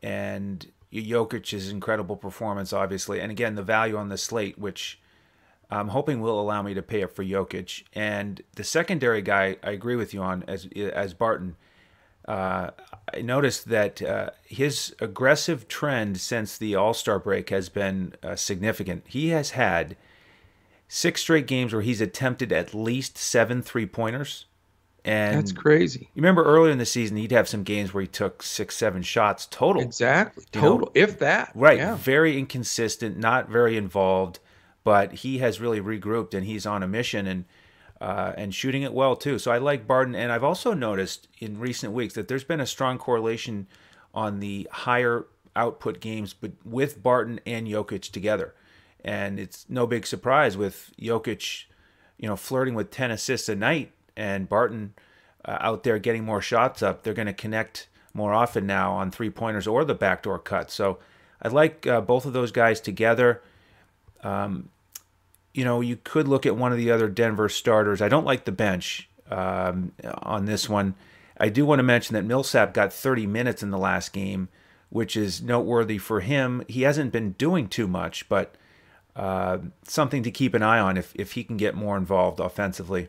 and 0.02 0.71
Jokic's 0.93 1.69
incredible 1.69 2.16
performance, 2.16 2.73
obviously, 2.73 3.21
and 3.21 3.31
again 3.31 3.54
the 3.54 3.62
value 3.62 3.97
on 3.97 4.09
the 4.09 4.19
slate, 4.19 4.59
which 4.59 5.00
I'm 5.71 5.88
hoping 5.88 6.21
will 6.21 6.40
allow 6.40 6.62
me 6.62 6.75
to 6.75 6.83
pay 6.83 7.02
up 7.02 7.12
for 7.12 7.25
Jokic. 7.25 7.85
And 7.95 8.43
the 8.54 8.64
secondary 8.64 9.23
guy, 9.23 9.57
I 9.62 9.73
agree 9.73 9.97
with 9.97 10.14
you 10.14 10.23
on 10.23 10.45
as 10.47 10.69
as 10.76 11.14
Barton. 11.14 11.57
Uh, 12.26 12.71
I 13.12 13.21
noticed 13.21 13.69
that 13.69 14.00
uh, 14.00 14.31
his 14.45 14.95
aggressive 14.99 15.69
trend 15.69 16.21
since 16.21 16.57
the 16.57 16.75
All 16.75 16.95
Star 16.95 17.19
break 17.19 17.50
has 17.50 17.69
been 17.69 18.14
uh, 18.23 18.37
significant. 18.37 19.04
He 19.09 19.28
has 19.28 19.50
had 19.50 19.97
six 20.88 21.23
straight 21.23 21.47
games 21.47 21.73
where 21.73 21.83
he's 21.83 22.00
attempted 22.00 22.52
at 22.52 22.73
least 22.73 23.19
seven 23.19 23.62
three 23.62 23.87
pointers. 23.87 24.47
And 25.04 25.37
that's 25.37 25.52
crazy. 25.52 26.08
You 26.14 26.23
remember 26.23 26.42
earlier 26.44 26.73
in 26.73 26.78
the 26.78 26.87
season, 26.87 27.18
he'd 27.18 27.32
have 27.32 27.46
some 27.46 27.62
games 27.62 27.92
where 27.92 28.00
he 28.00 28.06
took 28.06 28.42
six, 28.42 28.75
seven 28.75 29.02
shots 29.02 29.46
total. 29.50 29.82
Exactly, 29.82 30.44
total, 30.50 30.87
know? 30.87 30.92
if 30.94 31.18
that. 31.18 31.52
Right, 31.54 31.78
yeah. 31.78 31.96
very 31.96 32.38
inconsistent, 32.38 33.18
not 33.18 33.50
very 33.50 33.76
involved, 33.76 34.38
but 34.82 35.12
he 35.12 35.38
has 35.38 35.61
really 35.61 35.80
regrouped 35.80 36.32
and 36.32 36.46
he's 36.46 36.64
on 36.64 36.82
a 36.82 36.88
mission 36.88 37.26
and 37.26 37.44
uh, 38.00 38.32
and 38.37 38.54
shooting 38.54 38.82
it 38.82 38.92
well 38.92 39.14
too. 39.14 39.38
So 39.38 39.50
I 39.50 39.58
like 39.58 39.87
Barton, 39.87 40.14
and 40.14 40.32
I've 40.32 40.44
also 40.44 40.73
noticed 40.73 41.28
in 41.38 41.58
recent 41.58 41.92
weeks 41.92 42.14
that 42.14 42.28
there's 42.28 42.44
been 42.44 42.61
a 42.61 42.66
strong 42.66 42.99
correlation 42.99 43.66
on 44.12 44.40
the 44.40 44.68
higher 44.70 45.26
output 45.54 46.00
games, 46.00 46.34
but 46.34 46.52
with 46.64 47.02
Barton 47.02 47.40
and 47.46 47.66
Jokic 47.66 48.11
together, 48.11 48.54
and 49.04 49.38
it's 49.38 49.66
no 49.68 49.87
big 49.87 50.06
surprise 50.06 50.56
with 50.56 50.92
Jokic, 51.00 51.64
you 52.18 52.28
know, 52.28 52.37
flirting 52.37 52.75
with 52.75 52.90
ten 52.90 53.11
assists 53.11 53.49
a 53.49 53.54
night 53.54 53.92
and 54.16 54.49
Barton 54.49 54.94
uh, 55.44 55.59
out 55.61 55.83
there 55.83 55.99
getting 55.99 56.25
more 56.25 56.40
shots 56.40 56.83
up, 56.83 57.02
they're 57.02 57.14
going 57.14 57.26
to 57.26 57.33
connect 57.33 57.88
more 58.12 58.33
often 58.33 58.66
now 58.66 58.92
on 58.92 59.11
three 59.11 59.30
pointers 59.30 59.66
or 59.66 59.85
the 59.85 59.94
backdoor 59.94 60.38
cut. 60.38 60.71
So 60.71 60.99
I 61.42 61.49
like 61.49 61.87
uh, 61.87 62.00
both 62.00 62.25
of 62.25 62.33
those 62.33 62.52
guys 62.52 62.80
together. 62.80 63.42
Um, 64.23 64.71
you 65.52 65.64
know, 65.64 65.80
you 65.80 65.97
could 66.02 66.28
look 66.28 66.47
at 66.47 66.56
one 66.56 66.73
of 66.73 66.78
the 66.78 66.90
other 66.90 67.09
Denver 67.09 67.49
starters. 67.49 68.00
I 68.00 68.09
don't 68.09 68.25
like 68.25 68.44
the 68.44 68.52
bench 68.52 69.09
um, 69.30 69.92
on 70.23 70.47
this 70.47 70.68
one. 70.68 70.94
I 71.38 71.49
do 71.49 71.66
want 71.66 71.80
to 71.80 71.85
mention 71.85 72.14
that 72.14 72.25
Millsap 72.25 72.73
got 72.73 72.92
30 72.92 73.26
minutes 73.26 73.62
in 73.62 73.71
the 73.71 73.78
last 73.78 74.12
game, 74.12 74.49
which 74.88 75.16
is 75.16 75.42
noteworthy 75.42 75.99
for 75.99 76.21
him. 76.21 76.64
He 76.68 76.83
hasn't 76.83 77.12
been 77.12 77.33
doing 77.33 77.68
too 77.68 77.88
much, 77.88 78.28
but 78.28 78.54
uh, 79.16 79.59
something 79.83 80.23
to 80.23 80.30
keep 80.30 80.54
an 80.54 80.62
eye 80.62 80.78
on 80.78 80.97
if, 80.97 81.12
if 81.14 81.33
he 81.33 81.44
can 81.44 81.56
get 81.56 81.75
more 81.75 81.97
involved 81.97 82.40
offensively. 82.40 83.09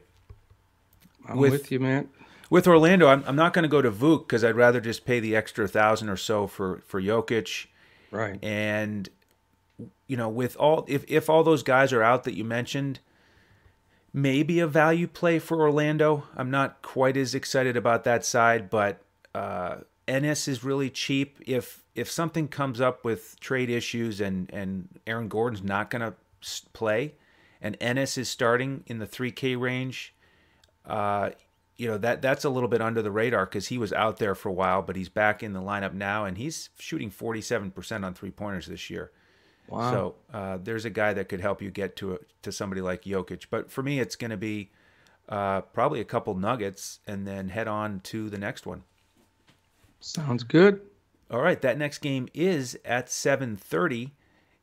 I'm 1.27 1.37
with, 1.37 1.51
with 1.51 1.71
you, 1.71 1.79
man. 1.79 2.09
With 2.49 2.67
Orlando, 2.67 3.07
I'm, 3.07 3.23
I'm 3.25 3.35
not 3.35 3.53
going 3.53 3.63
to 3.63 3.69
go 3.69 3.81
to 3.81 3.91
Vuk 3.91 4.27
because 4.27 4.43
I'd 4.43 4.55
rather 4.55 4.79
just 4.79 5.05
pay 5.05 5.19
the 5.19 5.35
extra 5.35 5.67
thousand 5.67 6.09
or 6.09 6.17
so 6.17 6.47
for 6.47 6.81
for 6.85 7.01
Jokic. 7.01 7.67
Right. 8.11 8.43
And 8.43 9.09
you 10.07 10.17
know, 10.17 10.29
with 10.29 10.55
all 10.57 10.85
if 10.87 11.03
if 11.07 11.29
all 11.29 11.43
those 11.43 11.63
guys 11.63 11.91
are 11.91 12.03
out 12.03 12.23
that 12.23 12.35
you 12.35 12.43
mentioned, 12.43 12.99
maybe 14.15 14.61
a 14.61 14.67
value 14.67 15.07
play 15.07 15.37
for 15.39 15.61
Orlando. 15.61 16.23
I'm 16.35 16.49
not 16.49 16.81
quite 16.81 17.17
as 17.17 17.35
excited 17.35 17.75
about 17.75 18.05
that 18.05 18.23
side, 18.23 18.69
but 18.69 19.01
uh, 19.35 19.79
Ennis 20.07 20.47
is 20.47 20.63
really 20.63 20.89
cheap. 20.89 21.37
If 21.45 21.83
if 21.93 22.09
something 22.09 22.47
comes 22.47 22.79
up 22.79 23.03
with 23.03 23.37
trade 23.41 23.69
issues 23.69 24.21
and 24.21 24.49
and 24.53 24.87
Aaron 25.05 25.27
Gordon's 25.27 25.63
not 25.63 25.89
going 25.89 26.01
to 26.01 26.13
play, 26.71 27.15
and 27.61 27.75
Ennis 27.81 28.17
is 28.17 28.29
starting 28.29 28.85
in 28.87 28.99
the 28.99 29.07
3K 29.07 29.59
range, 29.59 30.14
uh, 30.87 31.31
you 31.77 31.87
know 31.87 31.97
that 31.97 32.21
that's 32.21 32.45
a 32.45 32.49
little 32.49 32.69
bit 32.69 32.81
under 32.81 33.01
the 33.01 33.11
radar 33.11 33.45
because 33.45 33.67
he 33.67 33.77
was 33.77 33.91
out 33.91 34.17
there 34.17 34.35
for 34.35 34.49
a 34.49 34.53
while, 34.53 34.81
but 34.81 34.95
he's 34.95 35.09
back 35.09 35.43
in 35.43 35.53
the 35.53 35.61
lineup 35.61 35.93
now, 35.93 36.25
and 36.25 36.37
he's 36.37 36.69
shooting 36.79 37.11
47% 37.11 38.05
on 38.05 38.13
three 38.13 38.31
pointers 38.31 38.67
this 38.67 38.89
year. 38.89 39.11
Wow. 39.67 39.91
So 39.91 40.15
uh, 40.33 40.57
there's 40.63 40.85
a 40.85 40.89
guy 40.89 41.13
that 41.13 41.27
could 41.27 41.41
help 41.41 41.61
you 41.61 41.71
get 41.71 41.95
to 41.97 42.13
a, 42.13 42.17
to 42.43 42.51
somebody 42.51 42.81
like 42.81 43.03
Jokic. 43.03 43.47
But 43.49 43.71
for 43.71 43.81
me, 43.83 43.99
it's 43.99 44.15
going 44.15 44.31
to 44.31 44.37
be 44.37 44.69
uh, 45.27 45.61
probably 45.61 45.99
a 45.99 46.05
couple 46.05 46.35
nuggets, 46.35 46.99
and 47.07 47.27
then 47.27 47.49
head 47.49 47.67
on 47.67 47.99
to 48.01 48.29
the 48.29 48.37
next 48.37 48.65
one. 48.65 48.83
Sounds 49.99 50.43
good. 50.43 50.81
All 51.31 51.41
right, 51.41 51.59
that 51.61 51.77
next 51.77 51.97
game 51.99 52.27
is 52.33 52.77
at 52.85 53.07
7:30. 53.07 54.11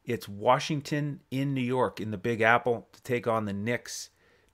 It's 0.05 0.29
Washington 0.29 1.21
in 1.31 1.55
New 1.55 1.61
York 1.63 2.01
in 2.01 2.11
the 2.11 2.19
Big 2.19 2.41
Apple 2.41 2.89
to 2.93 3.03
take 3.03 3.27
on 3.27 3.45
the 3.45 3.53
Knicks. 3.53 4.11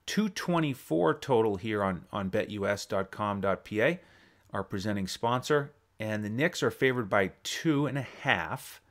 224 0.09 1.19
total 1.19 1.55
here 1.57 1.83
on, 1.83 2.03
on 2.11 2.31
betus.com.pa, 2.31 3.99
our 4.51 4.63
presenting 4.63 5.07
sponsor. 5.07 5.71
And 5.99 6.25
the 6.25 6.31
Knicks 6.31 6.63
are 6.63 6.71
favored 6.71 7.11
by 7.11 7.29
two 7.43 7.85
and 7.85 7.95
a 7.95 8.07
half. 8.23 8.81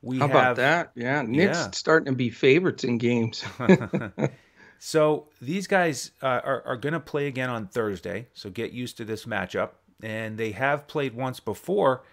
We 0.00 0.18
How 0.18 0.26
have, 0.26 0.30
about 0.30 0.56
that? 0.56 0.92
Yeah, 0.94 1.20
Knicks 1.20 1.58
yeah. 1.58 1.70
starting 1.72 2.06
to 2.06 2.16
be 2.16 2.30
favorites 2.30 2.82
in 2.82 2.96
games. 2.96 3.44
so 4.78 5.28
these 5.42 5.66
guys 5.66 6.12
uh, 6.22 6.40
are, 6.42 6.62
are 6.64 6.76
going 6.78 6.94
to 6.94 7.00
play 7.00 7.26
again 7.26 7.50
on 7.50 7.66
Thursday. 7.66 8.28
So 8.32 8.48
get 8.48 8.72
used 8.72 8.96
to 8.96 9.04
this 9.04 9.26
matchup. 9.26 9.72
And 10.02 10.38
they 10.38 10.52
have 10.52 10.86
played 10.86 11.12
once 11.12 11.40
before. 11.40 12.04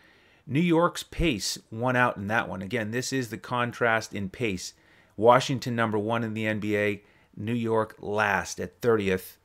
New 0.45 0.59
York's 0.59 1.03
pace 1.03 1.57
won 1.71 1.95
out 1.95 2.17
in 2.17 2.27
that 2.27 2.49
one. 2.49 2.61
Again, 2.61 2.91
this 2.91 3.13
is 3.13 3.29
the 3.29 3.37
contrast 3.37 4.13
in 4.13 4.29
pace. 4.29 4.73
Washington, 5.15 5.73
number 5.73 5.97
one 5.97 6.25
in 6.25 6.33
the 6.33 6.43
NBA. 6.43 6.99
New 7.41 7.53
York 7.53 7.95
last 7.99 8.59
at 8.59 8.81
30th. 8.81 9.37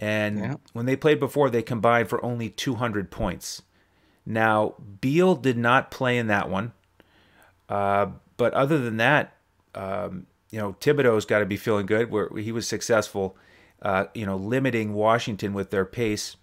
And 0.00 0.38
yeah. 0.38 0.54
when 0.72 0.86
they 0.86 0.96
played 0.96 1.20
before, 1.20 1.50
they 1.50 1.62
combined 1.62 2.08
for 2.08 2.24
only 2.24 2.50
200 2.50 3.10
points. 3.10 3.62
Now, 4.26 4.74
Beal 5.00 5.34
did 5.34 5.56
not 5.56 5.90
play 5.90 6.18
in 6.18 6.26
that 6.26 6.50
one. 6.50 6.72
Uh, 7.68 8.06
but 8.36 8.52
other 8.54 8.78
than 8.78 8.96
that, 8.98 9.36
um, 9.74 10.26
you 10.50 10.58
know, 10.58 10.74
Thibodeau's 10.80 11.24
got 11.24 11.40
to 11.40 11.46
be 11.46 11.56
feeling 11.56 11.86
good 11.86 12.10
where 12.10 12.28
he 12.36 12.52
was 12.52 12.66
successful, 12.66 13.36
uh, 13.82 14.06
you 14.14 14.26
know, 14.26 14.36
limiting 14.36 14.94
Washington 14.94 15.52
with 15.52 15.70
their 15.70 15.84
pace. 15.84 16.36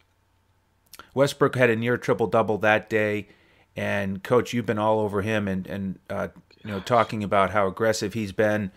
Westbrook 1.13 1.55
had 1.55 1.69
a 1.69 1.75
near 1.75 1.97
triple 1.97 2.27
double 2.27 2.57
that 2.59 2.89
day. 2.89 3.27
And 3.75 4.21
coach, 4.23 4.53
you've 4.53 4.65
been 4.65 4.79
all 4.79 4.99
over 4.99 5.21
him 5.21 5.47
and, 5.47 5.65
and 5.65 5.99
uh, 6.09 6.27
you 6.63 6.71
know, 6.71 6.79
talking 6.79 7.23
about 7.23 7.51
how 7.51 7.67
aggressive 7.67 8.13
he's 8.13 8.31
been 8.31 8.71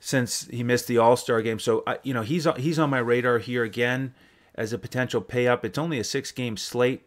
since 0.00 0.46
he 0.48 0.62
missed 0.62 0.86
the 0.86 0.98
All 0.98 1.16
Star 1.16 1.42
game. 1.42 1.58
So 1.58 1.84
you 2.02 2.14
know 2.14 2.22
he's 2.22 2.46
he's 2.56 2.78
on 2.78 2.90
my 2.90 2.98
radar 2.98 3.38
here 3.38 3.64
again 3.64 4.14
as 4.54 4.72
a 4.72 4.78
potential 4.78 5.20
pay 5.20 5.46
up. 5.46 5.64
It's 5.64 5.78
only 5.78 5.98
a 5.98 6.04
six 6.04 6.32
game 6.32 6.56
slate, 6.56 7.06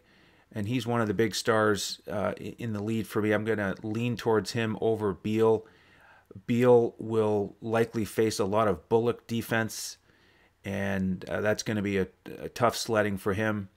and 0.51 0.67
he's 0.67 0.87
one 0.87 1.01
of 1.01 1.07
the 1.07 1.13
big 1.13 1.35
stars 1.35 2.01
uh, 2.09 2.33
in 2.37 2.73
the 2.73 2.81
lead 2.81 3.07
for 3.07 3.21
me. 3.21 3.31
I'm 3.31 3.45
going 3.45 3.57
to 3.59 3.75
lean 3.83 4.17
towards 4.17 4.51
him 4.51 4.77
over 4.81 5.13
Beal. 5.13 5.65
Beal 6.47 6.95
will 6.97 7.55
likely 7.61 8.05
face 8.05 8.39
a 8.39 8.45
lot 8.45 8.69
of 8.69 8.87
Bullock 8.87 9.27
defense, 9.27 9.97
and 10.63 11.27
uh, 11.29 11.41
that's 11.41 11.63
going 11.63 11.75
to 11.75 11.83
be 11.83 11.97
a, 11.97 12.07
a, 12.39 12.47
tough 12.47 12.77
sledding 12.77 13.17
for 13.17 13.33
him. 13.33 13.67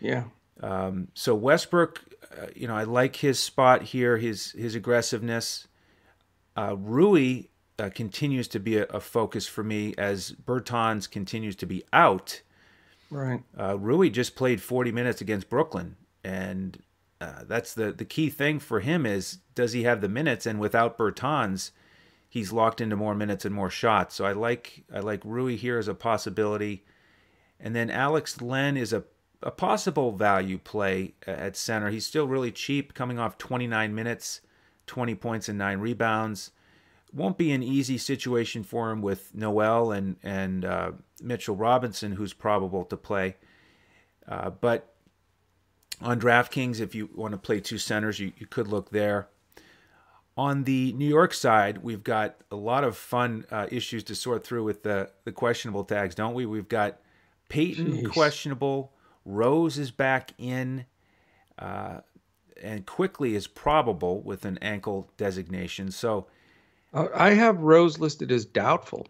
Yeah. 0.00 0.24
Um, 0.60 1.08
so 1.14 1.34
Westbrook, 1.34 2.04
uh, 2.30 2.46
you 2.54 2.68
know, 2.68 2.76
I 2.76 2.84
like 2.84 3.16
his 3.16 3.40
spot 3.40 3.82
here, 3.82 4.18
his 4.18 4.52
his 4.52 4.76
aggressiveness. 4.76 5.66
Uh, 6.56 6.76
Rui 6.78 7.48
uh, 7.78 7.90
continues 7.94 8.48
to 8.48 8.58
be 8.58 8.78
a, 8.78 8.84
a, 8.84 9.00
focus 9.00 9.46
for 9.46 9.62
me 9.62 9.94
as 9.98 10.32
Bertans 10.32 11.10
continues 11.10 11.56
to 11.56 11.66
be 11.66 11.84
out. 11.92 12.40
Right. 13.10 13.42
Uh, 13.58 13.78
Rui 13.78 14.10
just 14.10 14.34
played 14.34 14.62
40 14.62 14.92
minutes 14.92 15.20
against 15.20 15.50
Brooklyn, 15.50 15.96
and 16.24 16.82
uh, 17.20 17.44
that's 17.44 17.74
the 17.74 17.92
the 17.92 18.04
key 18.04 18.30
thing 18.30 18.58
for 18.58 18.80
him 18.80 19.06
is 19.06 19.38
does 19.54 19.72
he 19.72 19.84
have 19.84 20.00
the 20.00 20.08
minutes? 20.08 20.46
And 20.46 20.58
without 20.58 20.98
Bertans, 20.98 21.70
he's 22.28 22.52
locked 22.52 22.80
into 22.80 22.96
more 22.96 23.14
minutes 23.14 23.44
and 23.44 23.54
more 23.54 23.70
shots. 23.70 24.14
So 24.14 24.24
I 24.24 24.32
like 24.32 24.84
I 24.92 25.00
like 25.00 25.20
Rui 25.24 25.56
here 25.56 25.78
as 25.78 25.88
a 25.88 25.94
possibility, 25.94 26.84
and 27.60 27.76
then 27.76 27.90
Alex 27.90 28.40
Len 28.40 28.76
is 28.76 28.92
a 28.92 29.04
a 29.42 29.50
possible 29.50 30.12
value 30.12 30.58
play 30.58 31.14
at 31.26 31.56
center. 31.56 31.90
He's 31.90 32.06
still 32.06 32.26
really 32.26 32.50
cheap, 32.50 32.94
coming 32.94 33.18
off 33.18 33.36
29 33.36 33.94
minutes, 33.94 34.40
20 34.86 35.14
points 35.14 35.48
and 35.48 35.58
nine 35.58 35.78
rebounds 35.78 36.50
won't 37.12 37.38
be 37.38 37.52
an 37.52 37.62
easy 37.62 37.98
situation 37.98 38.62
for 38.62 38.90
him 38.90 39.02
with 39.02 39.34
Noel 39.34 39.92
and 39.92 40.16
and 40.22 40.64
uh, 40.64 40.92
Mitchell 41.22 41.56
Robinson, 41.56 42.12
who's 42.12 42.32
probable 42.32 42.84
to 42.84 42.96
play. 42.96 43.36
Uh, 44.28 44.50
but 44.50 44.94
on 46.00 46.20
DraftKings, 46.20 46.80
if 46.80 46.94
you 46.94 47.08
want 47.14 47.32
to 47.32 47.38
play 47.38 47.60
two 47.60 47.78
centers, 47.78 48.18
you, 48.18 48.32
you 48.38 48.46
could 48.46 48.68
look 48.68 48.90
there. 48.90 49.28
On 50.36 50.64
the 50.64 50.92
New 50.92 51.08
York 51.08 51.32
side, 51.32 51.78
we've 51.78 52.04
got 52.04 52.36
a 52.50 52.56
lot 52.56 52.84
of 52.84 52.96
fun 52.96 53.46
uh, 53.50 53.66
issues 53.70 54.04
to 54.04 54.14
sort 54.14 54.44
through 54.44 54.64
with 54.64 54.82
the, 54.82 55.10
the 55.24 55.32
questionable 55.32 55.84
tags, 55.84 56.14
don't 56.14 56.34
we? 56.34 56.44
We've 56.44 56.68
got 56.68 56.98
Payton 57.48 58.02
Jeez. 58.02 58.10
questionable, 58.10 58.92
Rose 59.24 59.78
is 59.78 59.90
back 59.90 60.32
in, 60.36 60.84
uh, 61.58 62.00
and 62.62 62.84
Quickley 62.84 63.34
is 63.34 63.46
probable 63.46 64.20
with 64.20 64.44
an 64.44 64.58
ankle 64.60 65.10
designation. 65.16 65.90
So 65.90 66.26
I 67.14 67.30
have 67.34 67.60
Rose 67.60 67.98
listed 67.98 68.32
as 68.32 68.44
doubtful. 68.44 69.06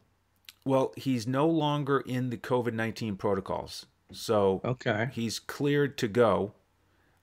Well, 0.64 0.92
he's 0.96 1.26
no 1.26 1.46
longer 1.46 2.00
in 2.00 2.30
the 2.30 2.36
COVID 2.36 2.72
nineteen 2.72 3.16
protocols, 3.16 3.86
so 4.12 4.60
okay, 4.64 5.10
he's 5.12 5.38
cleared 5.38 5.96
to 5.98 6.08
go. 6.08 6.52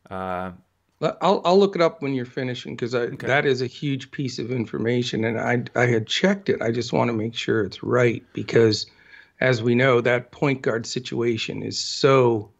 Uh, 0.09 0.51
I'll 1.01 1.41
I'll 1.43 1.59
look 1.59 1.75
it 1.75 1.81
up 1.81 2.01
when 2.01 2.13
you're 2.13 2.25
finishing 2.25 2.75
because 2.75 2.95
okay. 2.95 3.27
that 3.27 3.45
is 3.45 3.61
a 3.61 3.67
huge 3.67 4.11
piece 4.11 4.39
of 4.39 4.51
information, 4.51 5.25
and 5.25 5.37
I 5.39 5.63
I 5.75 5.87
had 5.87 6.07
checked 6.07 6.47
it. 6.47 6.61
I 6.61 6.71
just 6.71 6.93
want 6.93 7.09
to 7.09 7.13
make 7.13 7.35
sure 7.35 7.63
it's 7.63 7.83
right 7.83 8.23
because, 8.31 8.85
as 9.41 9.61
we 9.61 9.75
know, 9.75 9.99
that 9.99 10.31
point 10.31 10.61
guard 10.61 10.85
situation 10.85 11.61
is 11.61 11.77
so 11.77 12.52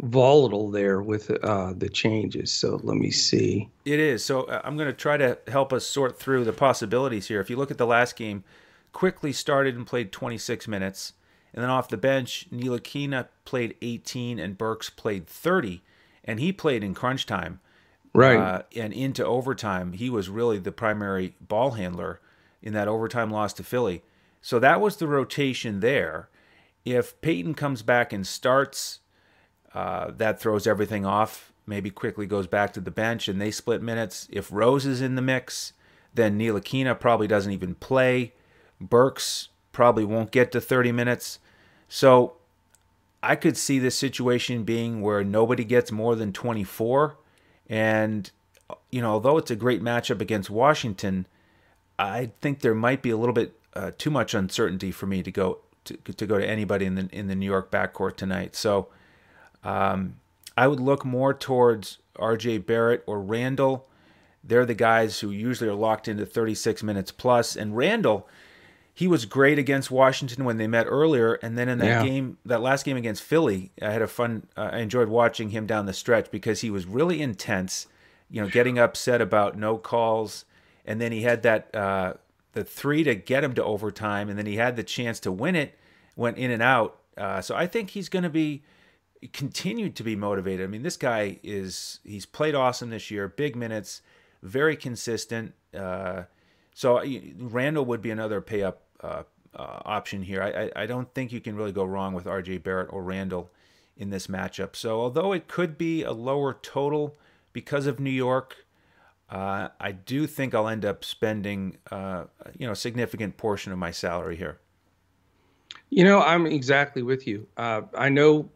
volatile 0.00 0.70
there 0.70 1.02
with 1.02 1.30
uh, 1.44 1.72
the 1.76 1.88
changes. 1.88 2.52
So 2.52 2.80
let 2.82 2.96
me 2.96 3.10
see. 3.10 3.68
It 3.84 3.98
is. 3.98 4.24
So 4.24 4.42
uh, 4.42 4.60
I'm 4.64 4.76
going 4.76 4.88
to 4.88 4.92
try 4.92 5.16
to 5.16 5.38
help 5.48 5.72
us 5.72 5.84
sort 5.84 6.18
through 6.18 6.44
the 6.44 6.52
possibilities 6.52 7.28
here. 7.28 7.40
If 7.40 7.50
you 7.50 7.56
look 7.56 7.70
at 7.70 7.78
the 7.78 7.86
last 7.86 8.16
game, 8.16 8.44
Quickley 8.92 9.32
started 9.32 9.76
and 9.76 9.86
played 9.86 10.12
26 10.12 10.68
minutes. 10.68 11.14
And 11.52 11.62
then 11.62 11.70
off 11.70 11.88
the 11.88 11.96
bench, 11.96 12.46
Ntilikina 12.52 13.28
played 13.44 13.74
18 13.82 14.38
and 14.38 14.56
Burks 14.56 14.90
played 14.90 15.26
30. 15.26 15.82
And 16.24 16.38
he 16.38 16.52
played 16.52 16.84
in 16.84 16.94
crunch 16.94 17.26
time. 17.26 17.60
Right. 18.14 18.36
Uh, 18.38 18.62
and 18.76 18.92
into 18.92 19.24
overtime. 19.24 19.92
He 19.92 20.10
was 20.10 20.28
really 20.28 20.58
the 20.58 20.72
primary 20.72 21.34
ball 21.40 21.72
handler 21.72 22.20
in 22.62 22.72
that 22.74 22.88
overtime 22.88 23.30
loss 23.30 23.52
to 23.54 23.64
Philly. 23.64 24.02
So 24.40 24.58
that 24.58 24.80
was 24.80 24.96
the 24.96 25.08
rotation 25.08 25.80
there. 25.80 26.28
If 26.84 27.20
Payton 27.20 27.54
comes 27.54 27.82
back 27.82 28.12
and 28.12 28.26
starts 28.26 29.00
uh, 29.78 30.10
that 30.16 30.40
throws 30.40 30.66
everything 30.66 31.06
off. 31.06 31.52
Maybe 31.64 31.88
Quickley 31.88 32.26
goes 32.26 32.48
back 32.48 32.72
to 32.72 32.80
the 32.80 32.90
bench 32.90 33.28
and 33.28 33.40
they 33.40 33.52
split 33.52 33.80
minutes. 33.80 34.26
If 34.28 34.50
Rose 34.50 34.84
is 34.84 35.00
in 35.00 35.14
the 35.14 35.22
mix, 35.22 35.72
then 36.12 36.36
Ntilikina 36.36 36.98
probably 36.98 37.28
doesn't 37.28 37.52
even 37.52 37.76
play. 37.76 38.32
Burks 38.80 39.50
probably 39.70 40.04
won't 40.04 40.32
get 40.32 40.50
to 40.50 40.60
30 40.60 40.90
minutes. 40.90 41.38
So 41.88 42.32
I 43.22 43.36
could 43.36 43.56
see 43.56 43.78
this 43.78 43.94
situation 43.94 44.64
being 44.64 45.00
where 45.00 45.22
nobody 45.22 45.62
gets 45.62 45.92
more 45.92 46.16
than 46.16 46.32
24. 46.32 47.16
And 47.68 48.28
you 48.90 49.00
know, 49.00 49.12
although 49.12 49.38
it's 49.38 49.52
a 49.52 49.56
great 49.56 49.80
matchup 49.80 50.20
against 50.20 50.50
Washington, 50.50 51.24
I 52.00 52.32
think 52.40 52.62
there 52.62 52.74
might 52.74 53.00
be 53.00 53.10
a 53.10 53.16
little 53.16 53.32
bit 53.32 53.54
uh, 53.74 53.92
too 53.96 54.10
much 54.10 54.34
uncertainty 54.34 54.90
for 54.90 55.06
me 55.06 55.22
to 55.22 55.30
go 55.30 55.58
to, 55.84 55.96
to 55.96 56.26
go 56.26 56.36
to 56.36 56.44
anybody 56.44 56.84
in 56.84 56.96
the 56.96 57.08
in 57.12 57.28
the 57.28 57.36
New 57.36 57.46
York 57.46 57.70
backcourt 57.70 58.16
tonight. 58.16 58.56
So 58.56 58.88
um, 59.64 60.16
I 60.56 60.66
would 60.66 60.80
look 60.80 61.04
more 61.04 61.34
towards 61.34 61.98
R.J. 62.16 62.58
Barrett 62.58 63.04
or 63.06 63.20
Randle. 63.20 63.86
They're 64.42 64.66
the 64.66 64.74
guys 64.74 65.20
who 65.20 65.30
usually 65.30 65.68
are 65.68 65.74
locked 65.74 66.08
into 66.08 66.24
36 66.24 66.82
minutes 66.82 67.12
plus. 67.12 67.56
And 67.56 67.76
Randle, 67.76 68.28
he 68.98 69.06
was 69.06 69.24
great 69.24 69.58
against 69.58 69.90
Washington 69.90 70.44
when 70.44 70.56
they 70.56 70.66
met 70.66 70.86
earlier, 70.88 71.34
and 71.34 71.56
then 71.56 71.68
in 71.68 71.78
that 71.78 71.86
yeah. 71.86 72.04
game, 72.04 72.38
that 72.44 72.60
last 72.60 72.84
game 72.84 72.96
against 72.96 73.22
Philly, 73.22 73.70
I 73.80 73.90
had 73.90 74.02
a 74.02 74.08
fun. 74.08 74.48
Uh, 74.56 74.70
I 74.72 74.78
enjoyed 74.78 75.08
watching 75.08 75.50
him 75.50 75.66
down 75.66 75.86
the 75.86 75.92
stretch 75.92 76.32
because 76.32 76.62
he 76.62 76.70
was 76.70 76.84
really 76.86 77.22
intense. 77.22 77.86
You 78.28 78.42
know, 78.42 78.48
getting 78.48 78.76
upset 78.76 79.20
about 79.20 79.56
no 79.56 79.78
calls, 79.78 80.44
and 80.84 81.00
then 81.00 81.12
he 81.12 81.22
had 81.22 81.42
that 81.44 81.72
uh, 81.72 82.14
the 82.54 82.64
three 82.64 83.04
to 83.04 83.14
get 83.14 83.44
him 83.44 83.54
to 83.54 83.62
overtime, 83.62 84.28
and 84.28 84.36
then 84.36 84.46
he 84.46 84.56
had 84.56 84.74
the 84.74 84.82
chance 84.82 85.20
to 85.20 85.30
win 85.30 85.54
it, 85.54 85.78
went 86.16 86.36
in 86.36 86.50
and 86.50 86.60
out. 86.60 86.98
Uh, 87.16 87.40
so 87.40 87.54
I 87.54 87.68
think 87.68 87.90
he's 87.90 88.08
going 88.08 88.24
to 88.24 88.28
be 88.28 88.62
continued 89.32 89.96
to 89.96 90.02
be 90.02 90.16
motivated. 90.16 90.64
I 90.64 90.68
mean, 90.68 90.82
this 90.82 90.96
guy 90.96 91.38
is 91.42 92.00
he's 92.04 92.26
played 92.26 92.54
awesome 92.54 92.90
this 92.90 93.10
year, 93.10 93.28
big 93.28 93.56
minutes, 93.56 94.02
very 94.42 94.76
consistent. 94.76 95.54
Uh, 95.74 96.22
so 96.74 97.02
Randle 97.38 97.84
would 97.86 98.02
be 98.02 98.10
another 98.10 98.40
pay 98.40 98.62
up 98.62 98.82
uh, 99.00 99.24
uh, 99.54 99.80
option 99.84 100.22
here. 100.22 100.42
I, 100.42 100.48
I, 100.48 100.82
I 100.82 100.86
don't 100.86 101.12
think 101.14 101.32
you 101.32 101.40
can 101.40 101.56
really 101.56 101.72
go 101.72 101.84
wrong 101.84 102.14
with 102.14 102.26
R.J. 102.26 102.58
Barrett 102.58 102.92
or 102.92 103.02
Randle 103.02 103.50
in 103.96 104.10
this 104.10 104.28
matchup. 104.28 104.76
So 104.76 105.00
although 105.00 105.32
it 105.32 105.48
could 105.48 105.76
be 105.76 106.04
a 106.04 106.12
lower 106.12 106.54
total 106.62 107.16
because 107.52 107.86
of 107.86 107.98
New 107.98 108.10
York, 108.10 108.64
uh, 109.30 109.68
I 109.80 109.92
do 109.92 110.26
think 110.26 110.54
I'll 110.54 110.68
end 110.68 110.84
up 110.84 111.04
spending 111.04 111.76
uh, 111.90 112.24
you 112.56 112.66
know 112.66 112.72
a 112.72 112.76
significant 112.76 113.36
portion 113.36 113.72
of 113.72 113.78
my 113.78 113.90
salary 113.90 114.36
here. 114.36 114.58
You 115.90 116.04
know, 116.04 116.20
I'm 116.20 116.46
exactly 116.46 117.02
with 117.02 117.26
you. 117.26 117.46
Uh, 117.56 117.82
I 117.96 118.08
know 118.08 118.50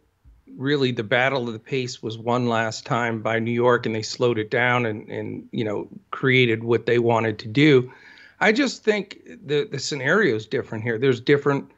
really 0.57 0.93
the 0.93 1.03
battle 1.03 1.47
of 1.47 1.53
the 1.53 1.59
pace 1.59 2.03
was 2.03 2.19
won 2.19 2.49
last 2.49 2.85
time 2.87 3.23
by 3.23 3.39
New 3.39 3.53
York, 3.53 3.87
and 3.87 3.95
they 3.95 4.03
slowed 4.03 4.39
it 4.39 4.51
down 4.51 4.87
and 4.87 5.09
and 5.09 5.49
you 5.53 5.65
know 5.65 5.89
created 6.11 6.65
what 6.65 6.87
they 6.87 6.99
wanted 6.99 7.39
to 7.41 7.49
do. 7.49 7.93
I 8.41 8.53
just 8.53 8.85
think 8.85 9.21
the 9.45 9.69
the 9.71 9.79
scenario 9.79 10.37
is 10.37 10.47
different 10.47 10.85
here. 10.85 10.99
There's 10.99 11.21
different 11.21 11.71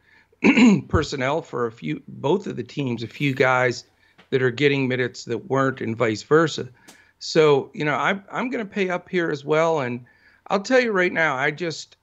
personnel 0.88 1.42
for 1.42 1.66
a 1.66 1.72
few 1.72 2.02
both 2.08 2.46
of 2.46 2.56
the 2.56 2.62
teams. 2.62 3.02
A 3.02 3.08
few 3.08 3.34
guys 3.34 3.84
that 4.30 4.42
are 4.42 4.50
getting 4.50 4.88
minutes 4.88 5.24
that 5.24 5.50
weren't, 5.50 5.80
and 5.80 5.96
vice 5.96 6.22
versa. 6.22 6.68
So 7.18 7.70
you 7.74 7.84
know, 7.84 7.94
I 7.94 8.20
I'm 8.30 8.50
going 8.50 8.66
to 8.66 8.70
pay 8.70 8.90
up 8.90 9.08
here 9.08 9.30
as 9.30 9.44
well, 9.44 9.80
and 9.80 10.04
I'll 10.48 10.60
tell 10.60 10.80
you 10.80 10.92
right 10.92 11.12
now, 11.12 11.36
I 11.36 11.50
just 11.50 11.96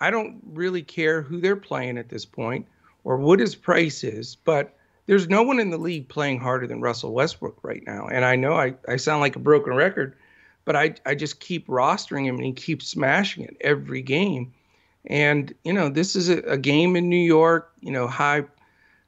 I 0.00 0.10
don't 0.10 0.40
really 0.44 0.82
care 0.82 1.22
who 1.22 1.40
they're 1.40 1.56
playing 1.56 1.98
at 1.98 2.08
this 2.08 2.24
point 2.24 2.66
or 3.04 3.16
what 3.16 3.40
his 3.40 3.54
price 3.54 4.04
is, 4.04 4.36
but 4.36 4.76
there's 5.10 5.28
no 5.28 5.42
one 5.42 5.58
in 5.58 5.70
the 5.70 5.76
league 5.76 6.08
playing 6.08 6.38
harder 6.38 6.68
than 6.68 6.80
Russell 6.80 7.12
Westbrook 7.12 7.58
right 7.64 7.82
now. 7.84 8.06
And 8.06 8.24
I 8.24 8.36
know 8.36 8.54
I, 8.54 8.74
I 8.86 8.94
sound 8.94 9.20
like 9.20 9.34
a 9.34 9.40
broken 9.40 9.74
record, 9.74 10.14
but 10.64 10.76
I, 10.76 10.94
I 11.04 11.16
just 11.16 11.40
keep 11.40 11.66
rostering 11.66 12.26
him 12.26 12.36
and 12.36 12.44
he 12.44 12.52
keeps 12.52 12.86
smashing 12.86 13.42
it 13.42 13.56
every 13.60 14.02
game. 14.02 14.54
And, 15.06 15.52
you 15.64 15.72
know, 15.72 15.88
this 15.88 16.14
is 16.14 16.28
a, 16.28 16.38
a 16.42 16.56
game 16.56 16.94
in 16.94 17.08
New 17.08 17.16
York, 17.16 17.72
you 17.80 17.90
know, 17.90 18.06
high 18.06 18.44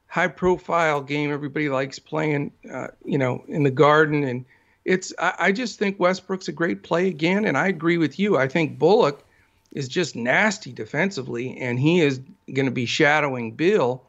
high 0.07 0.27
profile 0.27 1.01
game 1.01 1.31
everybody 1.31 1.69
likes 1.69 1.99
playing, 1.99 2.51
uh, 2.69 2.87
you 3.05 3.17
know, 3.17 3.41
in 3.47 3.63
the 3.63 3.71
garden. 3.71 4.25
And 4.25 4.43
it's, 4.83 5.13
I, 5.19 5.35
I 5.39 5.51
just 5.53 5.79
think 5.79 6.01
Westbrook's 6.01 6.49
a 6.49 6.51
great 6.51 6.83
play 6.83 7.07
again. 7.07 7.45
And 7.45 7.57
I 7.57 7.69
agree 7.69 7.97
with 7.97 8.19
you. 8.19 8.35
I 8.35 8.49
think 8.49 8.77
Bullock 8.77 9.23
is 9.71 9.87
just 9.87 10.17
nasty 10.17 10.73
defensively, 10.73 11.57
and 11.57 11.79
he 11.79 12.01
is 12.01 12.19
going 12.53 12.65
to 12.65 12.73
be 12.73 12.85
shadowing 12.85 13.53
Beal 13.53 14.03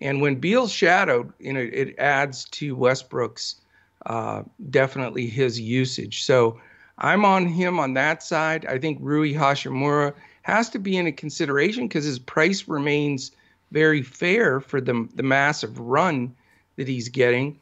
and 0.00 0.20
when 0.20 0.36
Beal's 0.36 0.72
shadowed, 0.72 1.32
you 1.38 1.52
know, 1.52 1.60
it 1.72 1.94
adds 1.98 2.44
to 2.46 2.76
Westbrook's 2.76 3.56
uh, 4.04 4.42
definitely 4.70 5.26
his 5.26 5.58
usage. 5.58 6.24
So 6.24 6.60
I'm 6.98 7.24
on 7.24 7.46
him 7.46 7.78
on 7.78 7.94
that 7.94 8.22
side. 8.22 8.66
I 8.66 8.78
think 8.78 8.98
Rui 9.00 9.32
Hachimura 9.32 10.12
has 10.42 10.68
to 10.70 10.78
be 10.78 10.96
in 10.96 11.06
a 11.06 11.12
consideration 11.12 11.88
because 11.88 12.04
his 12.04 12.18
price 12.18 12.68
remains 12.68 13.32
very 13.72 14.02
fair 14.02 14.60
for 14.60 14.80
the 14.80 15.08
the 15.14 15.22
massive 15.22 15.78
run 15.78 16.34
that 16.76 16.88
he's 16.88 17.08
getting. 17.08 17.58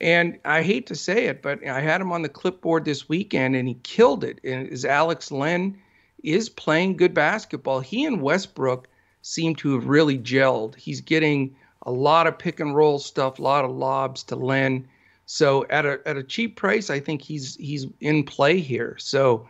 And 0.00 0.38
I 0.44 0.62
hate 0.62 0.86
to 0.86 0.94
say 0.94 1.26
it, 1.26 1.42
but 1.42 1.66
I 1.66 1.80
had 1.80 2.00
him 2.00 2.12
on 2.12 2.22
the 2.22 2.28
clipboard 2.28 2.84
this 2.84 3.08
weekend 3.08 3.54
and 3.56 3.68
he 3.68 3.74
killed 3.82 4.24
it. 4.24 4.40
And 4.44 4.68
as 4.68 4.84
Alex 4.84 5.30
Len 5.30 5.76
is 6.22 6.48
playing 6.48 6.96
good 6.96 7.12
basketball, 7.12 7.80
he 7.80 8.04
and 8.04 8.22
Westbrook 8.22 8.88
seem 9.22 9.54
to 9.56 9.74
have 9.74 9.88
really 9.88 10.18
gelled. 10.18 10.74
He's 10.76 11.02
getting 11.02 11.54
a 11.82 11.92
lot 11.92 12.26
of 12.26 12.38
pick 12.38 12.60
and 12.60 12.74
roll 12.74 12.98
stuff, 12.98 13.38
a 13.38 13.42
lot 13.42 13.64
of 13.64 13.70
lobs 13.70 14.22
to 14.24 14.36
Len. 14.36 14.86
So 15.26 15.66
at 15.70 15.86
a 15.86 16.00
at 16.06 16.16
a 16.16 16.22
cheap 16.22 16.56
price, 16.56 16.90
I 16.90 17.00
think 17.00 17.22
he's 17.22 17.56
he's 17.56 17.86
in 18.00 18.24
play 18.24 18.58
here. 18.58 18.96
So 18.98 19.48